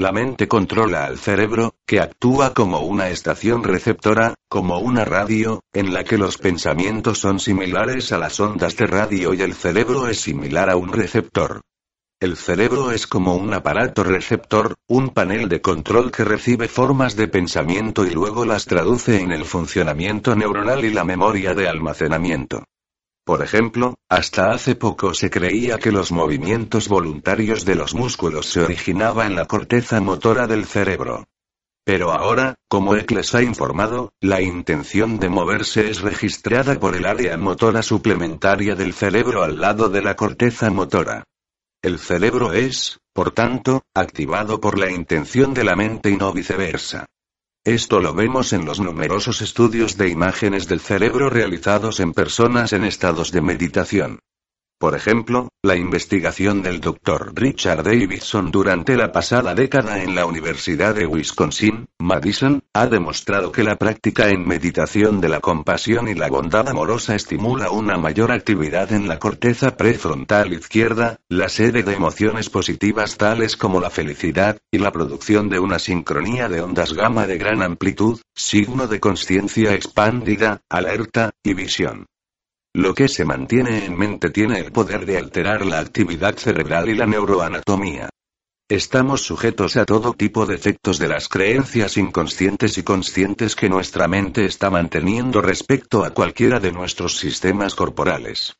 La 0.02 0.10
mente 0.10 0.48
controla 0.48 1.04
al 1.04 1.16
cerebro, 1.16 1.76
que 1.86 2.00
actúa 2.00 2.54
como 2.54 2.80
una 2.80 3.10
estación 3.10 3.62
receptora, 3.62 4.34
como 4.48 4.80
una 4.80 5.04
radio, 5.04 5.60
en 5.72 5.94
la 5.94 6.02
que 6.02 6.18
los 6.18 6.38
pensamientos 6.38 7.20
son 7.20 7.38
similares 7.38 8.10
a 8.10 8.18
las 8.18 8.40
ondas 8.40 8.76
de 8.76 8.88
radio 8.88 9.32
y 9.32 9.42
el 9.42 9.54
cerebro 9.54 10.08
es 10.08 10.18
similar 10.20 10.70
a 10.70 10.74
un 10.74 10.92
receptor. 10.92 11.60
El 12.18 12.36
cerebro 12.36 12.90
es 12.90 13.06
como 13.06 13.36
un 13.36 13.54
aparato 13.54 14.02
receptor, 14.02 14.74
un 14.88 15.10
panel 15.10 15.48
de 15.48 15.60
control 15.60 16.10
que 16.10 16.24
recibe 16.24 16.66
formas 16.66 17.14
de 17.14 17.28
pensamiento 17.28 18.04
y 18.04 18.10
luego 18.10 18.44
las 18.44 18.66
traduce 18.66 19.20
en 19.20 19.30
el 19.30 19.44
funcionamiento 19.44 20.34
neuronal 20.34 20.84
y 20.84 20.92
la 20.92 21.04
memoria 21.04 21.54
de 21.54 21.68
almacenamiento. 21.68 22.64
Por 23.24 23.42
ejemplo, 23.42 23.94
hasta 24.08 24.50
hace 24.50 24.74
poco 24.74 25.14
se 25.14 25.30
creía 25.30 25.78
que 25.78 25.92
los 25.92 26.10
movimientos 26.10 26.88
voluntarios 26.88 27.64
de 27.64 27.76
los 27.76 27.94
músculos 27.94 28.46
se 28.46 28.60
originaba 28.60 29.26
en 29.26 29.36
la 29.36 29.46
corteza 29.46 30.00
motora 30.00 30.48
del 30.48 30.64
cerebro. 30.66 31.24
Pero 31.84 32.12
ahora, 32.12 32.56
como 32.68 32.96
Eccles 32.96 33.34
ha 33.34 33.42
informado, 33.42 34.12
la 34.20 34.40
intención 34.40 35.18
de 35.18 35.28
moverse 35.28 35.88
es 35.88 36.00
registrada 36.00 36.78
por 36.78 36.96
el 36.96 37.06
área 37.06 37.36
motora 37.36 37.82
suplementaria 37.82 38.74
del 38.74 38.92
cerebro 38.92 39.42
al 39.42 39.60
lado 39.60 39.88
de 39.88 40.02
la 40.02 40.16
corteza 40.16 40.70
motora. 40.70 41.24
El 41.80 41.98
cerebro 41.98 42.52
es, 42.52 43.00
por 43.12 43.32
tanto, 43.32 43.82
activado 43.94 44.60
por 44.60 44.78
la 44.78 44.90
intención 44.90 45.54
de 45.54 45.64
la 45.64 45.74
mente 45.74 46.10
y 46.10 46.16
no 46.16 46.32
viceversa. 46.32 47.06
Esto 47.64 48.00
lo 48.00 48.12
vemos 48.12 48.52
en 48.52 48.64
los 48.64 48.80
numerosos 48.80 49.40
estudios 49.40 49.96
de 49.96 50.08
imágenes 50.08 50.66
del 50.66 50.80
cerebro 50.80 51.30
realizados 51.30 52.00
en 52.00 52.12
personas 52.12 52.72
en 52.72 52.82
estados 52.82 53.30
de 53.30 53.40
meditación. 53.40 54.18
Por 54.82 54.96
ejemplo, 54.96 55.48
la 55.62 55.76
investigación 55.76 56.60
del 56.60 56.80
Dr. 56.80 57.30
Richard 57.36 57.84
Davidson 57.84 58.50
durante 58.50 58.96
la 58.96 59.12
pasada 59.12 59.54
década 59.54 60.02
en 60.02 60.16
la 60.16 60.26
Universidad 60.26 60.92
de 60.92 61.06
Wisconsin, 61.06 61.86
Madison, 62.00 62.64
ha 62.72 62.88
demostrado 62.88 63.52
que 63.52 63.62
la 63.62 63.76
práctica 63.76 64.28
en 64.28 64.44
meditación 64.44 65.20
de 65.20 65.28
la 65.28 65.38
compasión 65.38 66.08
y 66.08 66.14
la 66.14 66.26
bondad 66.26 66.68
amorosa 66.68 67.14
estimula 67.14 67.70
una 67.70 67.96
mayor 67.96 68.32
actividad 68.32 68.92
en 68.92 69.06
la 69.06 69.20
corteza 69.20 69.76
prefrontal 69.76 70.52
izquierda, 70.52 71.20
la 71.28 71.48
sede 71.48 71.84
de 71.84 71.94
emociones 71.94 72.50
positivas 72.50 73.16
tales 73.16 73.56
como 73.56 73.78
la 73.78 73.90
felicidad, 73.90 74.58
y 74.72 74.78
la 74.78 74.90
producción 74.90 75.48
de 75.48 75.60
una 75.60 75.78
sincronía 75.78 76.48
de 76.48 76.60
ondas 76.60 76.92
gamma 76.92 77.28
de 77.28 77.38
gran 77.38 77.62
amplitud, 77.62 78.20
signo 78.34 78.88
de 78.88 78.98
conciencia 78.98 79.74
expandida, 79.74 80.60
alerta, 80.68 81.30
y 81.44 81.54
visión. 81.54 82.08
Lo 82.74 82.94
que 82.94 83.06
se 83.06 83.26
mantiene 83.26 83.84
en 83.84 83.98
mente 83.98 84.30
tiene 84.30 84.58
el 84.58 84.72
poder 84.72 85.04
de 85.04 85.18
alterar 85.18 85.66
la 85.66 85.78
actividad 85.78 86.36
cerebral 86.36 86.88
y 86.88 86.94
la 86.94 87.06
neuroanatomía. 87.06 88.08
Estamos 88.66 89.20
sujetos 89.20 89.76
a 89.76 89.84
todo 89.84 90.14
tipo 90.14 90.46
de 90.46 90.54
efectos 90.54 90.98
de 90.98 91.08
las 91.08 91.28
creencias 91.28 91.98
inconscientes 91.98 92.78
y 92.78 92.82
conscientes 92.82 93.54
que 93.54 93.68
nuestra 93.68 94.08
mente 94.08 94.46
está 94.46 94.70
manteniendo 94.70 95.42
respecto 95.42 96.02
a 96.02 96.14
cualquiera 96.14 96.60
de 96.60 96.72
nuestros 96.72 97.18
sistemas 97.18 97.74
corporales. 97.74 98.56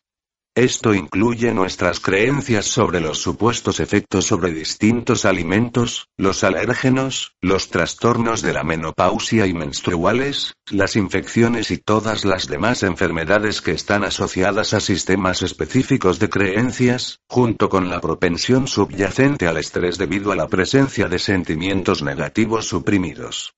Esto 0.55 0.93
incluye 0.93 1.55
nuestras 1.55 1.99
creencias 1.99 2.67
sobre 2.67 3.01
los 3.01 3.17
supuestos 3.17 3.81
efectos 3.81 4.27
sobre 4.27 4.53
distintos 4.53 5.25
alimentos, 5.25 6.09
los 6.19 6.45
alérgenos, 6.45 7.37
los 7.41 7.71
trastornos 7.71 8.43
de 8.43 8.53
la 8.53 8.63
menopausia 8.63 9.47
y 9.47 9.55
menstruales, 9.55 10.53
las 10.71 10.95
infecciones 10.97 11.71
y 11.71 11.79
todas 11.79 12.27
las 12.27 12.49
demás 12.49 12.83
enfermedades 12.83 13.63
que 13.63 13.71
están 13.71 14.05
asociadas 14.05 14.75
a 14.75 14.81
sistemas 14.81 15.41
específicos 15.41 16.19
de 16.19 16.29
creencias, 16.29 17.21
junto 17.31 17.71
con 17.71 17.89
la 17.89 18.03
propensión 18.03 18.69
subyacente 18.69 19.47
al 19.47 19.57
estrés 19.57 19.97
debido 19.97 20.33
a 20.33 20.37
la 20.37 20.49
presencia 20.49 21.09
de 21.09 21.19
sentimientos 21.19 22.03
negativos 22.03 22.67
suprimidos. 22.67 23.55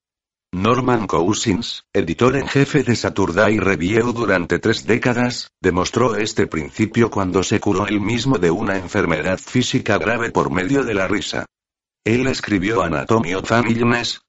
Norman 0.54 1.08
Cousins, 1.08 1.82
editor 1.92 2.36
en 2.36 2.46
jefe 2.46 2.84
de 2.84 2.94
Saturday 2.94 3.58
Review 3.58 4.12
durante 4.12 4.60
tres 4.60 4.86
décadas, 4.86 5.50
demostró 5.60 6.14
este 6.14 6.46
principio 6.46 7.10
cuando 7.10 7.42
se 7.42 7.58
curó 7.58 7.88
él 7.88 8.00
mismo 8.00 8.38
de 8.38 8.52
una 8.52 8.76
enfermedad 8.76 9.40
física 9.40 9.98
grave 9.98 10.30
por 10.30 10.52
medio 10.52 10.84
de 10.84 10.94
la 10.94 11.08
risa. 11.08 11.46
Él 12.04 12.28
escribió 12.28 12.84
Anatomy 12.84 13.34
of 13.34 13.50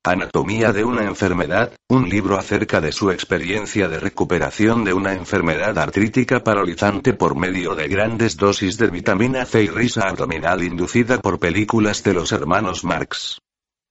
Anatomía 0.03 0.73
de 0.73 0.83
una 0.83 1.03
enfermedad, 1.03 1.73
un 1.89 2.09
libro 2.09 2.39
acerca 2.39 2.81
de 2.81 2.91
su 2.91 3.11
experiencia 3.11 3.87
de 3.87 3.99
recuperación 3.99 4.83
de 4.83 4.93
una 4.93 5.13
enfermedad 5.13 5.77
artrítica 5.77 6.43
paralizante 6.43 7.13
por 7.13 7.37
medio 7.37 7.75
de 7.75 7.87
grandes 7.87 8.35
dosis 8.35 8.79
de 8.79 8.87
vitamina 8.87 9.45
C 9.45 9.65
y 9.65 9.67
risa 9.67 10.07
abdominal 10.07 10.63
inducida 10.63 11.21
por 11.21 11.37
películas 11.37 12.01
de 12.01 12.15
los 12.15 12.31
hermanos 12.31 12.83
Marx. 12.83 13.37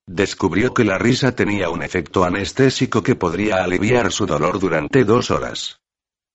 Descubrió 0.07 0.75
que 0.75 0.85
la 0.85 0.99
risa 0.99 1.35
tenía 1.35 1.71
un 1.71 1.83
efecto 1.83 2.25
anestésico 2.25 3.03
que 3.03 3.15
podría 3.15 3.65
aliviar 3.65 4.13
su 4.13 4.27
dolor 4.27 4.59
durante 4.59 5.05
dos 5.05 5.31
horas. 5.31 5.81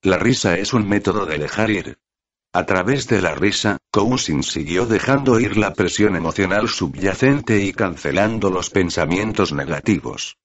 La 0.01 0.17
risa 0.17 0.57
es 0.57 0.73
un 0.73 0.87
método 0.87 1.25
de 1.25 1.37
dejar 1.37 1.69
ir. 1.69 1.99
A 2.51 2.65
través 2.65 3.07
de 3.07 3.21
la 3.21 3.35
risa, 3.35 3.77
Cousins 3.91 4.47
siguió 4.47 4.87
dejando 4.87 5.39
ir 5.39 5.55
la 5.55 5.73
presión 5.73 6.15
emocional 6.15 6.67
subyacente 6.67 7.59
y 7.59 7.73
cancelando 7.73 8.49
los 8.49 8.71
pensamientos 8.71 9.53
negativos. 9.53 10.37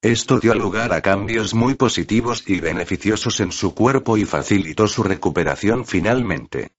Esto 0.00 0.38
dio 0.38 0.54
lugar 0.54 0.92
a 0.92 1.00
cambios 1.00 1.54
muy 1.54 1.74
positivos 1.74 2.44
y 2.46 2.60
beneficiosos 2.60 3.40
en 3.40 3.50
su 3.50 3.74
cuerpo 3.74 4.16
y 4.16 4.24
facilitó 4.24 4.86
su 4.86 5.02
recuperación 5.02 5.84
finalmente. 5.84 6.70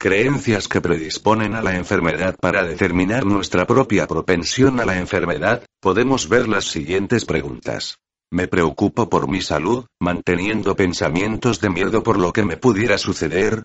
Creencias 0.00 0.68
que 0.68 0.80
predisponen 0.80 1.56
a 1.56 1.62
la 1.62 1.74
enfermedad 1.74 2.36
para 2.40 2.62
determinar 2.62 3.26
nuestra 3.26 3.66
propia 3.66 4.06
propensión 4.06 4.78
a 4.78 4.84
la 4.84 4.96
enfermedad, 4.96 5.64
podemos 5.80 6.28
ver 6.28 6.46
las 6.46 6.66
siguientes 6.66 7.24
preguntas. 7.24 7.98
Me 8.30 8.46
preocupo 8.46 9.08
por 9.08 9.28
mi 9.28 9.42
salud, 9.42 9.86
manteniendo 9.98 10.76
pensamientos 10.76 11.60
de 11.60 11.70
miedo 11.70 12.04
por 12.04 12.16
lo 12.16 12.32
que 12.32 12.44
me 12.44 12.56
pudiera 12.56 12.96
suceder. 12.96 13.64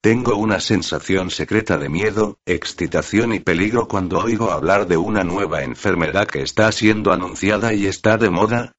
Tengo 0.00 0.36
una 0.36 0.60
sensación 0.60 1.28
secreta 1.30 1.76
de 1.76 1.90
miedo, 1.90 2.38
excitación 2.46 3.34
y 3.34 3.40
peligro 3.40 3.86
cuando 3.86 4.20
oigo 4.20 4.52
hablar 4.52 4.86
de 4.86 4.96
una 4.96 5.24
nueva 5.24 5.62
enfermedad 5.62 6.26
que 6.26 6.40
está 6.40 6.72
siendo 6.72 7.12
anunciada 7.12 7.74
y 7.74 7.86
está 7.86 8.16
de 8.16 8.30
moda. 8.30 8.75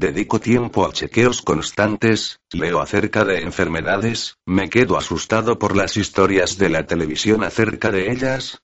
Dedico 0.00 0.40
tiempo 0.40 0.86
a 0.86 0.94
chequeos 0.94 1.42
constantes, 1.42 2.40
leo 2.52 2.80
acerca 2.80 3.22
de 3.22 3.42
enfermedades, 3.42 4.38
me 4.46 4.70
quedo 4.70 4.96
asustado 4.96 5.58
por 5.58 5.76
las 5.76 5.98
historias 5.98 6.56
de 6.56 6.70
la 6.70 6.86
televisión 6.86 7.44
acerca 7.44 7.90
de 7.90 8.10
ellas. 8.10 8.62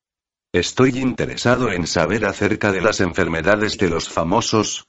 Estoy 0.50 0.98
interesado 0.98 1.70
en 1.70 1.86
saber 1.86 2.24
acerca 2.24 2.72
de 2.72 2.80
las 2.80 3.02
enfermedades 3.02 3.76
de 3.76 3.90
los 3.90 4.08
famosos. 4.08 4.86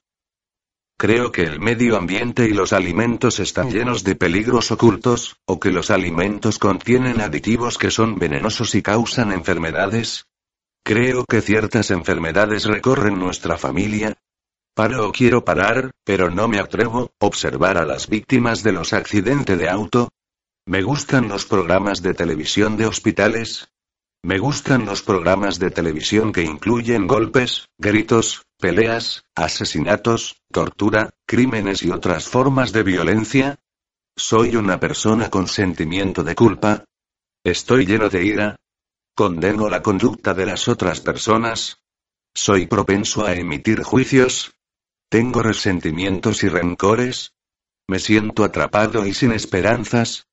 Creo 0.97 1.33
que 1.33 1.43
el 1.43 1.59
medio 1.59 1.97
ambiente 1.97 2.45
y 2.45 2.53
los 2.53 2.71
alimentos 2.71 3.41
están 3.41 3.69
llenos 3.69 4.05
de 4.05 4.15
peligros 4.15 4.71
ocultos, 4.71 5.35
o 5.43 5.59
que 5.59 5.71
los 5.71 5.91
alimentos 5.91 6.59
contienen 6.59 7.19
aditivos 7.19 7.77
que 7.77 7.91
son 7.91 8.19
venenosos 8.19 8.73
y 8.73 8.81
causan 8.81 9.33
enfermedades. 9.33 10.27
Creo 10.85 11.25
que 11.25 11.41
ciertas 11.41 11.91
enfermedades 11.91 12.63
recorren 12.63 13.19
nuestra 13.19 13.57
familia, 13.57 14.17
Paro 14.77 15.07
o 15.07 15.11
quiero 15.11 15.43
parar, 15.43 15.89
pero 16.03 16.29
no 16.29 16.47
me 16.47 16.59
atrevo, 16.59 17.09
observar 17.17 17.79
a 17.79 17.85
las 17.87 18.07
víctimas 18.07 18.61
de 18.61 18.73
los 18.73 18.93
accidentes 18.93 19.57
de 19.57 19.67
auto. 19.67 20.09
Me 20.67 20.83
gustan 20.83 21.27
los 21.27 21.47
programas 21.47 22.03
de 22.03 22.13
televisión 22.13 22.77
de 22.77 22.85
hospitales. 22.85 23.69
Me 24.21 24.37
gustan 24.37 24.85
los 24.85 25.01
programas 25.01 25.57
de 25.57 25.71
televisión 25.71 26.31
que 26.31 26.43
incluyen 26.43 27.07
golpes, 27.07 27.69
gritos, 27.79 28.43
peleas, 28.59 29.23
asesinatos, 29.33 30.43
tortura, 30.51 31.09
crímenes 31.25 31.81
y 31.81 31.89
otras 31.89 32.29
formas 32.29 32.71
de 32.71 32.83
violencia. 32.83 33.55
Soy 34.15 34.57
una 34.57 34.79
persona 34.79 35.31
con 35.31 35.47
sentimiento 35.47 36.23
de 36.23 36.35
culpa. 36.35 36.85
Estoy 37.43 37.87
lleno 37.87 38.09
de 38.09 38.23
ira. 38.23 38.55
¿Condeno 39.15 39.69
la 39.69 39.81
conducta 39.81 40.35
de 40.35 40.45
las 40.45 40.67
otras 40.67 41.01
personas? 41.01 41.81
¿Soy 42.35 42.67
propenso 42.67 43.25
a 43.25 43.33
emitir 43.33 43.81
juicios? 43.81 44.53
¿Tengo 45.09 45.41
resentimientos 45.41 46.43
y 46.43 46.49
rencores? 46.49 47.31
¿Me 47.87 47.99
siento 47.99 48.43
atrapado 48.43 49.05
y 49.05 49.13
sin 49.13 49.31
esperanzas? 49.31 50.27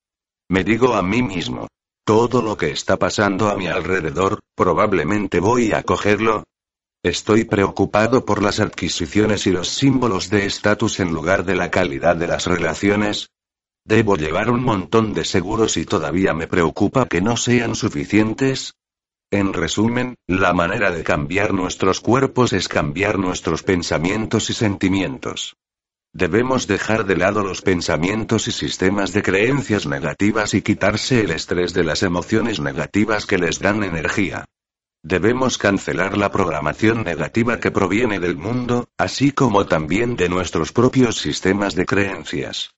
Me 0.49 0.65
digo 0.65 0.95
a 0.95 1.03
mí 1.03 1.23
mismo. 1.23 1.69
Todo 2.05 2.43
lo 2.43 2.57
que 2.57 2.71
está 2.71 2.99
pasando 2.99 3.49
a 3.49 3.57
mi 3.57 3.69
alrededor, 3.69 4.41
probablemente 4.57 5.39
voy 5.39 5.73
a 5.73 5.85
cogerlo. 5.85 6.43
Estoy 7.05 7.45
preocupado 7.45 8.25
por 8.25 8.43
las 8.43 8.59
adquisiciones 8.59 9.47
y 9.47 9.53
los 9.53 9.69
símbolos 9.69 10.29
de 10.29 10.45
estatus 10.45 10.99
en 10.99 11.13
lugar 11.13 11.45
de 11.45 11.55
la 11.55 11.71
calidad 11.71 12.17
de 12.17 12.27
las 12.27 12.47
relaciones. 12.47 13.29
Debo 13.85 14.17
llevar 14.17 14.51
un 14.51 14.65
montón 14.65 15.15
de 15.15 15.25
seguros 15.25 15.77
y 15.77 15.87
todavía 15.87 16.35
me 16.35 16.49
preocupa 16.49 17.07
que 17.07 17.21
no 17.21 17.37
sean 17.37 17.77
suficientes. 17.77 18.75
En 19.31 19.53
resumen, 19.53 20.15
la 20.27 20.53
manera 20.53 20.91
de 20.91 21.03
cambiar 21.03 21.53
nuestros 21.53 22.01
cuerpos 22.01 22.53
es 22.53 22.69
cambiar 22.69 23.19
nuestros 23.19 23.63
pensamientos 23.63 24.51
y 24.51 24.55
sentimientos. 24.55 25.57
Debemos 26.13 26.69
dejar 26.69 27.07
de 27.07 27.17
lado 27.17 27.43
los 27.43 27.61
pensamientos 27.61 28.47
y 28.47 28.53
sistemas 28.53 29.13
de 29.13 29.23
creencias 29.23 29.87
negativas 29.87 30.55
y 30.55 30.63
quitarse 30.63 31.23
el 31.23 31.33
estrés 31.33 31.75
de 31.75 31.83
las 31.83 32.05
emociones 32.05 32.61
negativas 32.61 33.27
que 33.27 33.39
les 33.39 33.59
dan 33.59 33.83
energía. 33.83 34.45
Debemos 35.03 35.59
cancelar 35.59 36.17
la 36.17 36.31
programación 36.31 37.03
negativa 37.03 37.59
que 37.59 37.73
proviene 37.73 38.21
del 38.21 38.37
mundo, 38.37 38.89
así 38.97 39.33
como 39.33 39.67
también 39.67 40.15
de 40.15 40.29
nuestros 40.29 40.73
propios 40.73 41.17
sistemas 41.17 41.75
de 41.75 41.85
creencias. 41.85 42.71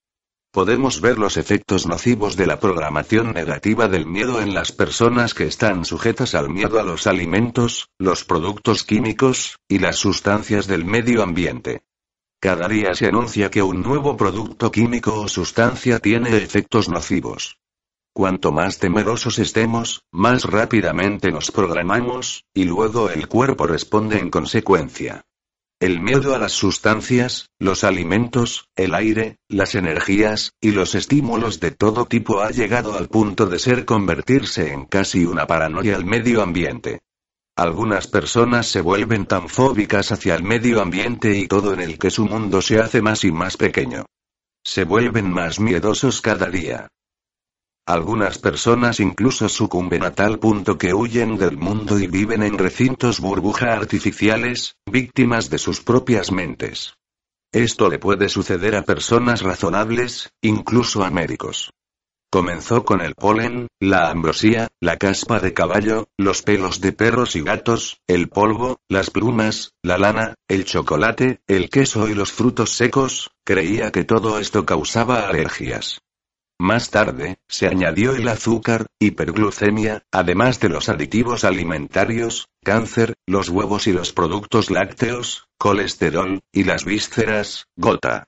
Podemos 0.51 1.01
ver 1.01 1.19
los 1.19 1.37
efectos 1.37 1.85
nocivos 1.85 2.35
de 2.35 2.47
la 2.47 2.59
programación 2.59 3.33
negativa 3.33 3.87
del 3.87 4.05
miedo 4.05 4.41
en 4.41 4.53
las 4.53 4.71
personas 4.71 5.33
que 5.33 5.45
están 5.45 5.85
sujetas 5.85 6.33
al 6.35 6.49
miedo 6.49 6.79
a 6.79 6.83
los 6.83 7.05
alimentos, 7.05 7.89
los 7.99 8.23
productos 8.23 8.83
químicos, 8.83 9.59
y 9.67 9.79
las 9.79 9.97
sustancias 9.97 10.65
del 10.67 10.85
medio 10.85 11.21
ambiente. 11.21 11.83
Cada 12.39 12.67
día 12.67 12.93
se 12.93 13.07
anuncia 13.07 13.51
que 13.51 13.61
un 13.61 13.81
nuevo 13.81 14.15
producto 14.15 14.71
químico 14.71 15.21
o 15.21 15.27
sustancia 15.27 15.99
tiene 15.99 16.37
efectos 16.37 16.87
nocivos. 16.87 17.59
Cuanto 18.13 18.51
más 18.51 18.79
temerosos 18.79 19.37
estemos, 19.37 20.01
más 20.11 20.43
rápidamente 20.43 21.31
nos 21.31 21.51
programamos, 21.51 22.45
y 22.53 22.63
luego 22.63 23.11
el 23.11 23.27
cuerpo 23.27 23.67
responde 23.67 24.17
en 24.17 24.31
consecuencia. 24.31 25.26
El 25.79 26.01
miedo 26.01 26.33
a 26.33 26.39
las 26.39 26.53
sustancias, 26.53 27.51
los 27.59 27.83
alimentos, 27.83 28.67
el 28.75 28.95
aire, 28.95 29.37
las 29.47 29.75
energías, 29.75 30.53
y 30.59 30.71
los 30.71 30.95
estímulos 30.95 31.59
de 31.59 31.69
todo 31.69 32.05
tipo 32.05 32.41
ha 32.41 32.49
llegado 32.49 32.97
al 32.97 33.09
punto 33.09 33.45
de 33.45 33.59
ser 33.59 33.85
convertirse 33.85 34.73
en 34.73 34.85
casi 34.85 35.23
una 35.25 35.45
paranoia 35.45 35.95
al 35.95 36.03
medio 36.03 36.41
ambiente. 36.41 37.01
Algunas 37.55 38.07
personas 38.07 38.65
se 38.65 38.81
vuelven 38.81 39.27
tan 39.27 39.49
fóbicas 39.49 40.11
hacia 40.11 40.33
el 40.33 40.41
medio 40.41 40.81
ambiente 40.81 41.37
y 41.37 41.47
todo 41.47 41.75
en 41.75 41.81
el 41.81 41.99
que 41.99 42.09
su 42.09 42.25
mundo 42.25 42.63
se 42.63 42.79
hace 42.79 43.03
más 43.03 43.23
y 43.23 43.31
más 43.31 43.55
pequeño. 43.55 44.07
Se 44.63 44.83
vuelven 44.83 45.31
más 45.31 45.59
miedosos 45.59 46.21
cada 46.21 46.47
día. 46.47 46.87
Algunas 47.87 48.37
personas 48.37 48.99
incluso 48.99 49.47
sucumben 49.47 50.03
a 50.03 50.11
tal 50.11 50.39
punto 50.39 50.77
que 50.77 50.93
huyen 50.93 51.37
del 51.37 51.55
mundo 51.55 51.97
y 51.97 52.07
viven 52.07 52.43
en 52.43 52.57
recintos 52.57 53.21
burbuja 53.21 53.71
artificiales, 53.71 54.75
víctimas 54.85 55.49
de 55.49 55.57
sus 55.57 55.79
propias 55.79 56.33
mentes. 56.33 56.95
Esto 57.53 57.89
le 57.89 57.97
puede 57.97 58.27
suceder 58.27 58.75
a 58.75 58.81
personas 58.81 59.41
razonables, 59.41 60.33
incluso 60.41 61.05
a 61.05 61.11
médicos. 61.11 61.71
Comenzó 62.29 62.83
con 62.83 62.99
el 62.99 63.15
polen, 63.15 63.69
la 63.79 64.09
ambrosía, 64.09 64.67
la 64.81 64.97
caspa 64.97 65.39
de 65.39 65.53
caballo, 65.53 66.09
los 66.17 66.41
pelos 66.41 66.81
de 66.81 66.91
perros 66.91 67.37
y 67.37 67.41
gatos, 67.41 68.01
el 68.05 68.27
polvo, 68.27 68.81
las 68.89 69.11
plumas, 69.11 69.71
la 69.81 69.97
lana, 69.97 70.35
el 70.49 70.65
chocolate, 70.65 71.39
el 71.47 71.69
queso 71.69 72.09
y 72.09 72.15
los 72.15 72.33
frutos 72.33 72.71
secos, 72.71 73.31
creía 73.45 73.93
que 73.93 74.03
todo 74.03 74.39
esto 74.39 74.65
causaba 74.65 75.29
alergias. 75.29 76.01
Más 76.59 76.89
tarde, 76.89 77.37
se 77.47 77.67
añadió 77.67 78.15
el 78.15 78.27
azúcar, 78.27 78.87
hiperglucemia, 78.99 80.03
además 80.11 80.59
de 80.59 80.69
los 80.69 80.89
aditivos 80.89 81.43
alimentarios, 81.43 82.49
cáncer, 82.63 83.13
los 83.27 83.49
huevos 83.49 83.85
y 83.85 83.93
los 83.93 84.11
productos 84.11 84.71
lácteos, 84.71 85.47
colesterol, 85.59 86.41
y 86.51 86.63
las 86.63 86.83
vísceras, 86.83 87.67
gota. 87.75 88.27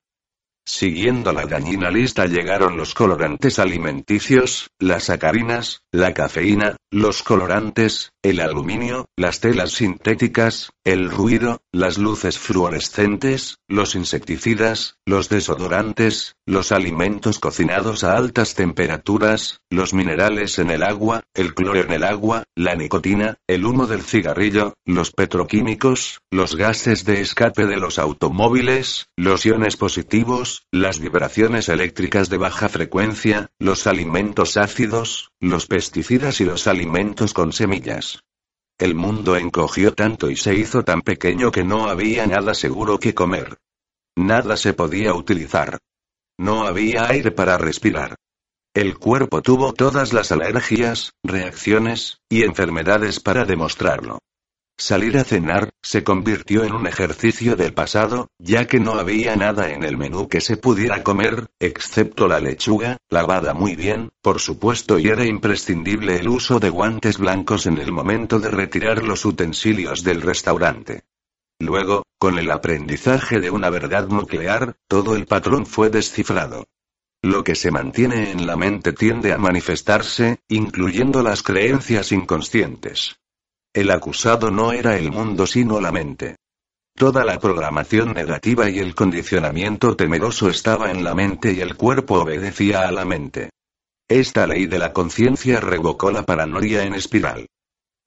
Siguiendo 0.71 1.33
la 1.33 1.47
dañina 1.47 1.89
lista 1.89 2.27
llegaron 2.27 2.77
los 2.77 2.93
colorantes 2.93 3.57
alimenticios, 3.57 4.69
las 4.77 5.05
sacarinas, 5.05 5.81
la 5.91 6.13
cafeína, 6.13 6.77
los 6.91 7.23
colorantes, 7.23 8.11
el 8.21 8.39
aluminio, 8.39 9.07
las 9.15 9.39
telas 9.39 9.71
sintéticas, 9.71 10.71
el 10.83 11.09
ruido, 11.09 11.63
las 11.71 11.97
luces 11.97 12.37
fluorescentes, 12.37 13.57
los 13.67 13.95
insecticidas, 13.95 14.99
los 15.07 15.27
desodorantes, 15.29 16.35
los 16.49 16.71
alimentos 16.71 17.37
cocinados 17.37 18.03
a 18.03 18.17
altas 18.17 18.55
temperaturas, 18.55 19.61
los 19.69 19.93
minerales 19.93 20.57
en 20.57 20.71
el 20.71 20.81
agua, 20.81 21.21
el 21.35 21.53
cloro 21.53 21.79
en 21.79 21.91
el 21.91 22.03
agua, 22.03 22.45
la 22.55 22.73
nicotina, 22.73 23.37
el 23.45 23.65
humo 23.65 23.85
del 23.85 24.01
cigarrillo, 24.01 24.73
los 24.83 25.11
petroquímicos, 25.11 26.21
los 26.31 26.55
gases 26.55 27.05
de 27.05 27.21
escape 27.21 27.67
de 27.67 27.77
los 27.77 27.99
automóviles, 27.99 29.09
los 29.15 29.45
iones 29.45 29.77
positivos, 29.77 30.63
las 30.71 30.97
vibraciones 30.97 31.69
eléctricas 31.69 32.31
de 32.31 32.37
baja 32.37 32.67
frecuencia, 32.67 33.51
los 33.59 33.85
alimentos 33.85 34.57
ácidos, 34.57 35.29
los 35.39 35.67
pesticidas 35.67 36.41
y 36.41 36.45
los 36.45 36.65
alimentos 36.65 37.35
con 37.35 37.53
semillas. 37.53 38.23
El 38.79 38.95
mundo 38.95 39.37
encogió 39.37 39.93
tanto 39.93 40.31
y 40.31 40.35
se 40.35 40.55
hizo 40.55 40.83
tan 40.83 41.03
pequeño 41.03 41.51
que 41.51 41.63
no 41.63 41.89
había 41.89 42.25
nada 42.25 42.55
seguro 42.55 42.97
que 42.97 43.13
comer. 43.13 43.59
Nada 44.15 44.57
se 44.57 44.73
podía 44.73 45.13
utilizar. 45.13 45.77
No 46.39 46.63
había 46.63 47.09
aire 47.09 47.31
para 47.31 47.57
respirar. 47.57 48.15
El 48.73 48.97
cuerpo 48.97 49.41
tuvo 49.41 49.73
todas 49.73 50.13
las 50.13 50.31
alergias, 50.31 51.11
reacciones, 51.21 52.21
y 52.29 52.43
enfermedades 52.43 53.19
para 53.19 53.43
demostrarlo. 53.43 54.19
Salir 54.77 55.17
a 55.17 55.25
cenar, 55.25 55.71
se 55.83 56.05
convirtió 56.05 56.63
en 56.63 56.71
un 56.71 56.87
ejercicio 56.87 57.57
del 57.57 57.73
pasado, 57.73 58.29
ya 58.39 58.67
que 58.67 58.79
no 58.79 58.93
había 58.93 59.35
nada 59.35 59.73
en 59.73 59.83
el 59.83 59.97
menú 59.97 60.29
que 60.29 60.39
se 60.39 60.55
pudiera 60.55 61.03
comer, 61.03 61.47
excepto 61.59 62.29
la 62.29 62.39
lechuga, 62.39 62.95
lavada 63.09 63.53
muy 63.53 63.75
bien, 63.75 64.11
por 64.21 64.39
supuesto 64.39 64.97
y 64.97 65.09
era 65.09 65.25
imprescindible 65.25 66.15
el 66.15 66.29
uso 66.29 66.61
de 66.61 66.69
guantes 66.69 67.17
blancos 67.17 67.65
en 67.65 67.79
el 67.79 67.91
momento 67.91 68.39
de 68.39 68.49
retirar 68.49 69.03
los 69.03 69.25
utensilios 69.25 70.05
del 70.05 70.21
restaurante. 70.21 71.03
Luego, 71.59 72.03
con 72.17 72.39
el 72.39 72.49
aprendizaje 72.51 73.39
de 73.39 73.51
una 73.51 73.69
verdad 73.69 74.07
nuclear, 74.07 74.77
todo 74.87 75.15
el 75.15 75.25
patrón 75.25 75.65
fue 75.65 75.89
descifrado. 75.89 76.65
Lo 77.21 77.43
que 77.43 77.55
se 77.55 77.69
mantiene 77.69 78.31
en 78.31 78.47
la 78.47 78.55
mente 78.55 78.93
tiende 78.93 79.33
a 79.33 79.37
manifestarse, 79.37 80.39
incluyendo 80.47 81.21
las 81.21 81.43
creencias 81.43 82.13
inconscientes. 82.13 83.17
El 83.73 83.91
acusado 83.91 84.51
no 84.51 84.71
era 84.71 84.97
el 84.97 85.11
mundo 85.11 85.45
sino 85.45 85.81
la 85.81 85.91
mente. 85.91 86.37
Toda 86.95 87.23
la 87.25 87.39
programación 87.39 88.13
negativa 88.13 88.69
y 88.69 88.79
el 88.79 88.95
condicionamiento 88.95 89.95
temeroso 89.95 90.49
estaba 90.49 90.91
en 90.91 91.03
la 91.03 91.13
mente 91.13 91.53
y 91.53 91.59
el 91.59 91.75
cuerpo 91.75 92.21
obedecía 92.21 92.87
a 92.87 92.91
la 92.91 93.05
mente. 93.05 93.51
Esta 94.07 94.47
ley 94.47 94.65
de 94.65 94.79
la 94.79 94.91
conciencia 94.91 95.59
revocó 95.59 96.09
la 96.09 96.23
paranoia 96.23 96.83
en 96.83 96.95
espiral. 96.95 97.47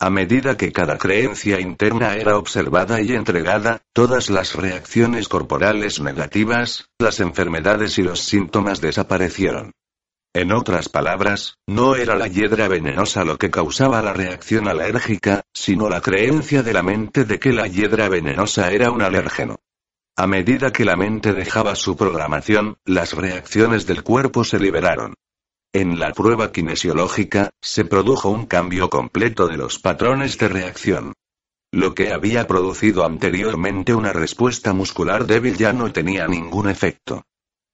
A 0.02 0.10
medida 0.10 0.56
que 0.56 0.72
cada 0.72 0.98
creencia 0.98 1.60
interna 1.60 2.16
era 2.16 2.36
observada 2.36 3.00
y 3.00 3.12
entregada, 3.12 3.82
todas 3.92 4.30
las 4.30 4.56
reacciones 4.56 5.28
corporales 5.28 6.00
negativas, 6.00 6.88
las 6.98 7.20
enfermedades 7.20 7.98
y 7.98 8.02
los 8.02 8.18
síntomas 8.18 8.80
desaparecieron. 8.80 9.74
En 10.34 10.50
otras 10.50 10.88
palabras, 10.88 11.58
no 11.68 11.94
era 11.94 12.16
la 12.16 12.26
hiedra 12.26 12.66
venenosa 12.66 13.24
lo 13.24 13.38
que 13.38 13.52
causaba 13.52 14.02
la 14.02 14.12
reacción 14.12 14.66
alérgica, 14.66 15.42
sino 15.54 15.88
la 15.88 16.00
creencia 16.00 16.64
de 16.64 16.72
la 16.72 16.82
mente 16.82 17.24
de 17.24 17.38
que 17.38 17.52
la 17.52 17.68
hiedra 17.68 18.08
venenosa 18.08 18.72
era 18.72 18.90
un 18.90 19.02
alérgeno. 19.02 19.60
A 20.16 20.26
medida 20.26 20.72
que 20.72 20.84
la 20.84 20.96
mente 20.96 21.32
dejaba 21.32 21.76
su 21.76 21.96
programación, 21.96 22.76
las 22.84 23.12
reacciones 23.12 23.86
del 23.86 24.02
cuerpo 24.02 24.42
se 24.42 24.58
liberaron. 24.58 25.14
En 25.74 25.98
la 25.98 26.12
prueba 26.12 26.52
kinesiológica, 26.52 27.48
se 27.62 27.86
produjo 27.86 28.28
un 28.28 28.44
cambio 28.44 28.90
completo 28.90 29.48
de 29.48 29.56
los 29.56 29.78
patrones 29.78 30.36
de 30.36 30.48
reacción. 30.48 31.14
Lo 31.72 31.94
que 31.94 32.12
había 32.12 32.46
producido 32.46 33.06
anteriormente 33.06 33.94
una 33.94 34.12
respuesta 34.12 34.74
muscular 34.74 35.26
débil 35.26 35.56
ya 35.56 35.72
no 35.72 35.90
tenía 35.90 36.28
ningún 36.28 36.68
efecto. 36.68 37.24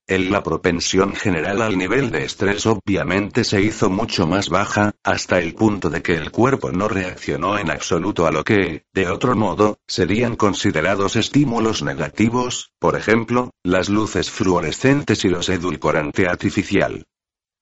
En 0.07 0.31
la 0.31 0.45
propensión 0.45 1.17
general 1.17 1.61
al 1.61 1.77
nivel 1.77 2.13
de 2.13 2.23
estrés 2.23 2.67
obviamente 2.67 3.43
se 3.43 3.63
hizo 3.63 3.91
mucho 3.91 4.29
más 4.29 4.49
baja, 4.49 4.93
hasta 5.03 5.41
el 5.41 5.57
punto 5.57 5.91
de 5.91 6.01
que 6.01 6.15
el 6.15 6.31
cuerpo 6.31 6.71
no 6.71 6.87
reaccionó 6.87 7.59
en 7.59 7.69
absoluto 7.69 8.29
a 8.29 8.31
lo 8.31 8.45
que, 8.45 8.85
de 8.95 9.09
otro 9.11 9.35
modo, 9.35 9.81
serían 9.89 10.37
considerados 10.37 11.17
estímulos 11.17 11.83
negativos, 11.83 12.71
por 12.79 12.95
ejemplo, 12.95 13.51
las 13.65 13.89
luces 13.89 14.31
fluorescentes 14.31 15.25
y 15.25 15.29
los 15.29 15.49
edulcorante 15.49 16.29
artificial. 16.29 17.05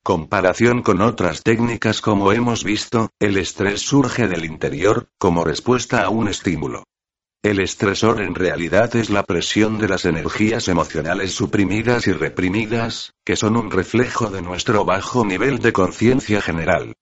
Comparación 0.06 0.82
con 0.82 1.00
otras 1.00 1.42
técnicas 1.42 2.00
como 2.00 2.30
hemos 2.30 2.62
visto, 2.62 3.10
el 3.18 3.36
estrés 3.36 3.80
surge 3.80 4.28
del 4.28 4.44
interior, 4.44 5.08
como 5.18 5.42
respuesta 5.42 6.04
a 6.04 6.10
un 6.10 6.28
estímulo. 6.28 6.84
El 7.42 7.58
estresor 7.58 8.20
en 8.20 8.36
realidad 8.36 8.94
es 8.94 9.10
la 9.10 9.24
presión 9.24 9.78
de 9.78 9.88
las 9.88 10.04
energías 10.04 10.68
emocionales 10.68 11.32
suprimidas 11.32 12.06
y 12.06 12.12
reprimidas, 12.12 13.14
que 13.24 13.34
son 13.34 13.56
un 13.56 13.68
reflejo 13.68 14.30
de 14.30 14.42
nuestro 14.42 14.84
bajo 14.84 15.24
nivel 15.24 15.58
de 15.58 15.72
conciencia 15.72 16.40
general. 16.40 16.94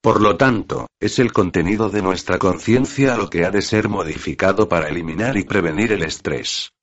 Por 0.00 0.20
lo 0.20 0.36
tanto, 0.36 0.86
es 1.00 1.18
el 1.18 1.32
contenido 1.32 1.90
de 1.90 2.02
nuestra 2.02 2.38
conciencia 2.38 3.16
lo 3.16 3.30
que 3.30 3.44
ha 3.44 3.50
de 3.50 3.62
ser 3.62 3.88
modificado 3.88 4.68
para 4.68 4.90
eliminar 4.90 5.36
y 5.36 5.42
prevenir 5.42 5.90
el 5.90 6.04
estrés. 6.04 6.73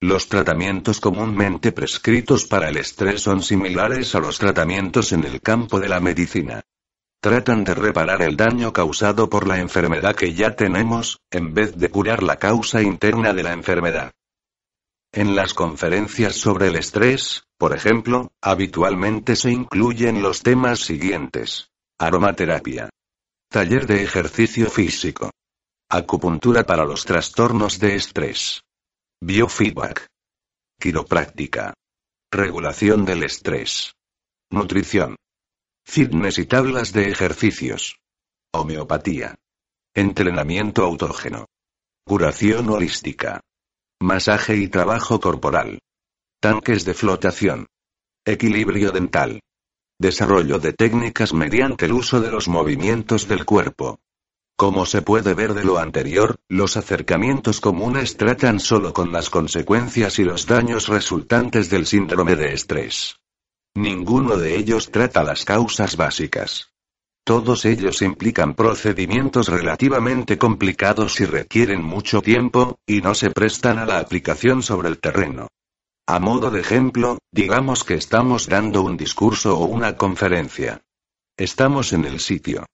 Los 0.00 0.28
tratamientos 0.28 1.00
comúnmente 1.00 1.72
prescritos 1.72 2.44
para 2.44 2.68
el 2.68 2.76
estrés 2.76 3.22
son 3.22 3.42
similares 3.42 4.14
a 4.14 4.20
los 4.20 4.38
tratamientos 4.38 5.12
en 5.12 5.24
el 5.24 5.40
campo 5.40 5.80
de 5.80 5.88
la 5.88 6.00
medicina. 6.00 6.62
Tratan 7.22 7.64
de 7.64 7.74
reparar 7.74 8.20
el 8.20 8.36
daño 8.36 8.74
causado 8.74 9.30
por 9.30 9.48
la 9.48 9.58
enfermedad 9.58 10.14
que 10.14 10.34
ya 10.34 10.54
tenemos, 10.54 11.18
en 11.30 11.54
vez 11.54 11.76
de 11.76 11.88
curar 11.88 12.22
la 12.22 12.36
causa 12.36 12.82
interna 12.82 13.32
de 13.32 13.42
la 13.42 13.52
enfermedad. 13.52 14.12
En 15.12 15.34
las 15.34 15.54
conferencias 15.54 16.36
sobre 16.36 16.68
el 16.68 16.76
estrés, 16.76 17.44
por 17.56 17.74
ejemplo, 17.74 18.32
habitualmente 18.42 19.34
se 19.34 19.50
incluyen 19.50 20.22
los 20.22 20.42
temas 20.42 20.80
siguientes. 20.80 21.70
Aromaterapia. 21.98 22.90
Taller 23.48 23.86
de 23.86 24.02
ejercicio 24.02 24.68
físico. 24.68 25.30
Acupuntura 25.88 26.66
para 26.66 26.84
los 26.84 27.06
trastornos 27.06 27.78
de 27.78 27.94
estrés. 27.94 28.65
Biofeedback. 29.28 30.06
Quiropráctica. 30.78 31.74
Regulación 32.30 33.04
del 33.04 33.24
estrés. 33.24 33.92
Nutrición. 34.52 35.16
Fitness 35.84 36.38
y 36.38 36.46
tablas 36.46 36.92
de 36.92 37.10
ejercicios. 37.10 37.96
Homeopatía. 38.54 39.34
Entrenamiento 39.96 40.84
autógeno. 40.84 41.46
Curación 42.04 42.70
holística. 42.70 43.40
Masaje 44.00 44.58
y 44.58 44.68
trabajo 44.68 45.18
corporal. 45.18 45.80
Tanques 46.40 46.84
de 46.84 46.94
flotación. 46.94 47.66
Equilibrio 48.24 48.92
dental. 48.92 49.40
Desarrollo 49.98 50.60
de 50.60 50.72
técnicas 50.72 51.34
mediante 51.34 51.86
el 51.86 51.94
uso 51.94 52.20
de 52.20 52.30
los 52.30 52.46
movimientos 52.46 53.26
del 53.26 53.44
cuerpo. 53.44 53.98
Como 54.56 54.86
se 54.86 55.02
puede 55.02 55.34
ver 55.34 55.52
de 55.52 55.64
lo 55.64 55.78
anterior, 55.78 56.36
los 56.48 56.78
acercamientos 56.78 57.60
comunes 57.60 58.16
tratan 58.16 58.58
solo 58.58 58.94
con 58.94 59.12
las 59.12 59.28
consecuencias 59.28 60.18
y 60.18 60.24
los 60.24 60.46
daños 60.46 60.88
resultantes 60.88 61.68
del 61.68 61.84
síndrome 61.84 62.36
de 62.36 62.54
estrés. 62.54 63.20
Ninguno 63.74 64.38
de 64.38 64.56
ellos 64.56 64.90
trata 64.90 65.22
las 65.22 65.44
causas 65.44 65.98
básicas. 65.98 66.72
Todos 67.22 67.66
ellos 67.66 68.00
implican 68.00 68.54
procedimientos 68.54 69.48
relativamente 69.48 70.38
complicados 70.38 71.20
y 71.20 71.26
requieren 71.26 71.82
mucho 71.82 72.22
tiempo, 72.22 72.78
y 72.86 73.02
no 73.02 73.14
se 73.14 73.30
prestan 73.30 73.78
a 73.78 73.84
la 73.84 73.98
aplicación 73.98 74.62
sobre 74.62 74.88
el 74.88 75.00
terreno. 75.00 75.48
A 76.06 76.18
modo 76.18 76.50
de 76.50 76.60
ejemplo, 76.60 77.18
digamos 77.30 77.84
que 77.84 77.94
estamos 77.94 78.46
dando 78.48 78.80
un 78.80 78.96
discurso 78.96 79.58
o 79.58 79.66
una 79.66 79.98
conferencia. 79.98 80.80
Estamos 81.36 81.92
en 81.92 82.06
el 82.06 82.20
sitio. 82.20 82.64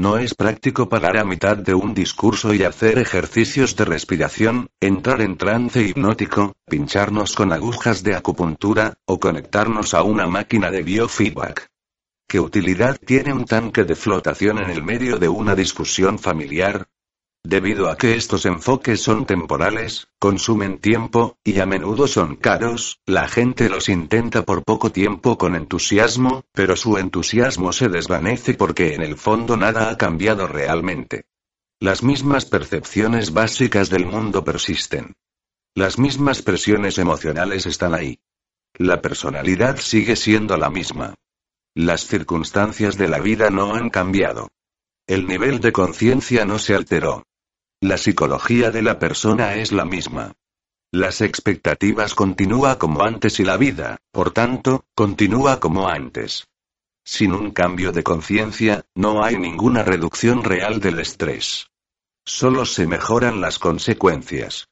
No 0.00 0.16
es 0.16 0.34
práctico 0.34 0.88
parar 0.88 1.16
a 1.16 1.24
mitad 1.24 1.56
de 1.56 1.74
un 1.74 1.92
discurso 1.92 2.54
y 2.54 2.62
hacer 2.62 3.00
ejercicios 3.00 3.74
de 3.74 3.84
respiración, 3.84 4.70
entrar 4.78 5.20
en 5.20 5.36
trance 5.36 5.82
hipnótico, 5.82 6.54
pincharnos 6.66 7.34
con 7.34 7.52
agujas 7.52 8.04
de 8.04 8.14
acupuntura, 8.14 8.94
o 9.06 9.18
conectarnos 9.18 9.94
a 9.94 10.04
una 10.04 10.28
máquina 10.28 10.70
de 10.70 10.84
biofeedback. 10.84 11.68
¿Qué 12.28 12.38
utilidad 12.38 12.96
tiene 13.04 13.32
un 13.32 13.44
tanque 13.44 13.82
de 13.82 13.96
flotación 13.96 14.58
en 14.58 14.70
el 14.70 14.84
medio 14.84 15.18
de 15.18 15.28
una 15.28 15.56
discusión 15.56 16.20
familiar? 16.20 16.86
Debido 17.44 17.88
a 17.88 17.96
que 17.96 18.14
estos 18.14 18.44
enfoques 18.46 19.00
son 19.00 19.24
temporales, 19.24 20.08
consumen 20.18 20.78
tiempo, 20.78 21.38
y 21.44 21.60
a 21.60 21.66
menudo 21.66 22.06
son 22.06 22.36
caros, 22.36 23.00
la 23.06 23.28
gente 23.28 23.68
los 23.68 23.88
intenta 23.88 24.44
por 24.44 24.64
poco 24.64 24.90
tiempo 24.90 25.38
con 25.38 25.54
entusiasmo, 25.54 26.44
pero 26.52 26.76
su 26.76 26.98
entusiasmo 26.98 27.72
se 27.72 27.88
desvanece 27.88 28.54
porque 28.54 28.94
en 28.94 29.02
el 29.02 29.16
fondo 29.16 29.56
nada 29.56 29.90
ha 29.90 29.96
cambiado 29.96 30.46
realmente. 30.46 31.24
Las 31.80 32.02
mismas 32.02 32.44
percepciones 32.44 33.32
básicas 33.32 33.88
del 33.88 34.04
mundo 34.04 34.44
persisten. 34.44 35.14
Las 35.74 35.96
mismas 35.98 36.42
presiones 36.42 36.98
emocionales 36.98 37.66
están 37.66 37.94
ahí. 37.94 38.18
La 38.74 39.00
personalidad 39.00 39.78
sigue 39.78 40.16
siendo 40.16 40.56
la 40.56 40.70
misma. 40.70 41.14
Las 41.74 42.04
circunstancias 42.06 42.98
de 42.98 43.06
la 43.06 43.20
vida 43.20 43.50
no 43.50 43.74
han 43.74 43.90
cambiado. 43.90 44.48
El 45.08 45.26
nivel 45.26 45.60
de 45.60 45.72
conciencia 45.72 46.44
no 46.44 46.58
se 46.58 46.74
alteró. 46.74 47.24
La 47.80 47.96
psicología 47.96 48.70
de 48.70 48.82
la 48.82 48.98
persona 48.98 49.54
es 49.54 49.72
la 49.72 49.86
misma. 49.86 50.34
Las 50.92 51.22
expectativas 51.22 52.14
continúa 52.14 52.78
como 52.78 53.02
antes 53.02 53.40
y 53.40 53.44
la 53.44 53.56
vida, 53.56 53.96
por 54.12 54.32
tanto, 54.32 54.84
continúa 54.94 55.60
como 55.60 55.88
antes. 55.88 56.46
Sin 57.06 57.32
un 57.32 57.52
cambio 57.52 57.90
de 57.90 58.02
conciencia, 58.02 58.84
no 58.94 59.24
hay 59.24 59.38
ninguna 59.38 59.82
reducción 59.82 60.44
real 60.44 60.78
del 60.78 60.98
estrés. 60.98 61.68
Solo 62.26 62.66
se 62.66 62.86
mejoran 62.86 63.40
las 63.40 63.58
consecuencias. 63.58 64.68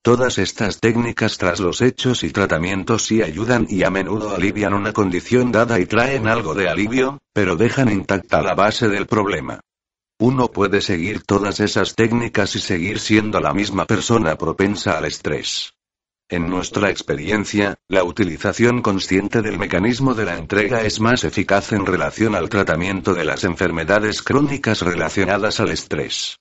Todas 0.00 0.38
estas 0.38 0.80
técnicas 0.80 1.36
tras 1.36 1.60
los 1.60 1.82
hechos 1.82 2.24
y 2.24 2.30
tratamientos 2.30 3.04
sí 3.04 3.20
ayudan 3.20 3.66
y 3.68 3.82
a 3.82 3.90
menudo 3.90 4.34
alivian 4.34 4.72
una 4.72 4.94
condición 4.94 5.52
dada 5.52 5.78
y 5.78 5.84
traen 5.84 6.26
algo 6.26 6.54
de 6.54 6.70
alivio, 6.70 7.18
pero 7.34 7.56
dejan 7.56 7.92
intacta 7.92 8.40
la 8.40 8.54
base 8.54 8.88
del 8.88 9.06
problema. 9.06 9.60
Uno 10.26 10.50
puede 10.50 10.80
seguir 10.80 11.22
todas 11.22 11.60
esas 11.60 11.94
técnicas 11.94 12.56
y 12.56 12.58
seguir 12.58 12.98
siendo 12.98 13.40
la 13.40 13.52
misma 13.52 13.84
persona 13.84 14.36
propensa 14.36 14.96
al 14.96 15.04
estrés. 15.04 15.74
En 16.30 16.48
nuestra 16.48 16.88
experiencia, 16.88 17.74
la 17.88 18.04
utilización 18.04 18.80
consciente 18.80 19.42
del 19.42 19.58
mecanismo 19.58 20.14
de 20.14 20.24
la 20.24 20.38
entrega 20.38 20.80
es 20.80 20.98
más 20.98 21.24
eficaz 21.24 21.72
en 21.72 21.84
relación 21.84 22.34
al 22.34 22.48
tratamiento 22.48 23.12
de 23.12 23.26
las 23.26 23.44
enfermedades 23.44 24.22
crónicas 24.22 24.80
relacionadas 24.80 25.60
al 25.60 25.68
estrés. 25.68 26.38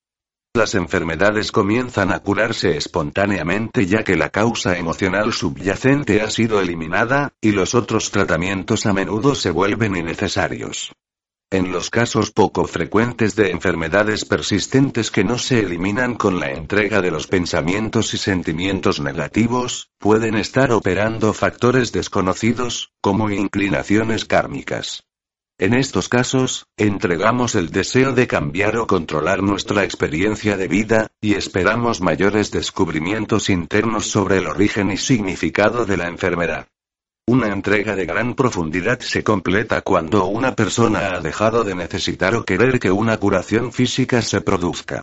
Las 0.53 0.75
enfermedades 0.75 1.51
comienzan 1.51 2.13
a 2.13 2.19
curarse 2.19 2.77
espontáneamente 2.77 3.86
ya 3.86 4.05
que 4.05 4.15
la 4.15 4.29
causa 4.29 4.77
emocional 4.77 5.34
subyacente 5.34 6.21
ha 6.21 6.29
sido 6.29 6.61
eliminada, 6.61 7.34
y 7.41 7.51
los 7.51 7.75
otros 7.75 8.11
tratamientos 8.11 8.86
a 8.86 8.93
menudo 8.93 9.36
se 9.36 9.51
vuelven 9.51 9.97
innecesarios. 9.97 10.93
En 11.54 11.72
los 11.72 11.91
casos 11.91 12.32
poco 12.32 12.66
frecuentes 12.66 13.36
de 13.36 13.51
enfermedades 13.51 14.26
persistentes 14.26 15.12
que 15.12 15.24
no 15.24 15.38
se 15.38 15.60
eliminan 15.60 16.16
con 16.16 16.39
la 16.39 16.49
entrega 16.49 16.99
de 16.99 17.12
los 17.12 17.28
pensamientos 17.28 18.16
y 18.16 18.18
sentimientos 18.18 18.99
negativos, 18.99 19.91
pueden 19.99 20.34
estar 20.34 20.72
operando 20.72 21.32
factores 21.32 21.91
desconocidos, 21.91 22.91
como 23.01 23.30
inclinaciones 23.30 24.26
kármicas. 24.26 25.04
En 25.60 25.76
estos 25.76 26.10
casos, 26.10 26.66
entregamos 26.76 27.54
el 27.54 27.70
deseo 27.70 28.14
de 28.14 28.26
cambiar 28.26 28.76
o 28.78 28.88
controlar 28.88 29.43
nuestra 29.43 29.84
experiencia 29.84 30.58
de 30.58 30.68
vida, 30.68 31.12
y 31.22 31.36
esperamos 31.36 32.01
mayores 32.01 32.49
descubrimientos 32.49 33.51
internos 33.51 34.08
sobre 34.08 34.39
el 34.39 34.47
origen 34.47 34.89
y 34.89 34.97
significado 34.97 35.86
de 35.86 35.97
la 35.97 36.08
enfermedad. 36.08 36.68
Una 37.26 37.47
entrega 37.47 37.95
de 37.95 38.05
gran 38.05 38.36
profundidad 38.36 38.99
se 38.99 39.24
completa 39.24 39.82
cuando 39.82 40.26
una 40.26 40.55
persona 40.55 41.13
ha 41.13 41.21
dejado 41.21 41.63
de 41.63 41.74
necesitar 41.74 42.36
o 42.36 42.43
querer 42.43 42.82
que 42.82 42.91
una 42.91 43.17
curación 43.17 43.71
física 43.71 44.21
se 44.21 44.41
produzca. 44.41 45.01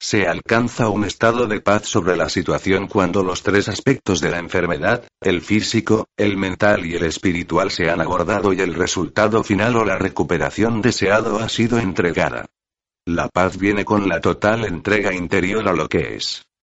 Se 0.00 0.26
alcanza 0.26 0.88
un 0.88 1.04
estado 1.04 1.46
de 1.46 1.60
paz 1.60 1.86
sobre 1.86 2.16
la 2.16 2.28
situación 2.28 2.88
cuando 2.88 3.22
los 3.22 3.44
tres 3.44 3.68
aspectos 3.68 4.20
de 4.20 4.32
la 4.32 4.40
enfermedad, 4.40 5.04
el 5.20 5.40
físico, 5.40 6.08
el 6.16 6.36
mental 6.36 6.84
y 6.84 6.96
el 6.96 7.04
espiritual 7.04 7.70
se 7.70 7.88
han 7.88 8.00
abordado 8.00 8.52
y 8.52 8.60
el 8.60 8.74
resultado 8.74 9.44
final 9.44 9.76
o 9.76 9.84
la 9.84 9.98
recuperación 9.98 10.82
deseado 10.82 11.38
ha 11.38 11.48
sido 11.48 11.78
entregada. 11.78 12.46
La 13.06 13.28
paz 13.28 13.56
viene 13.56 13.84
con 13.84 14.08
la 14.08 14.20
total 14.20 14.64
entrega 14.64 15.14
interior 15.14 15.68
a 15.68 15.72
lo 15.72 15.88
que 15.88 16.16
es. 16.16 16.42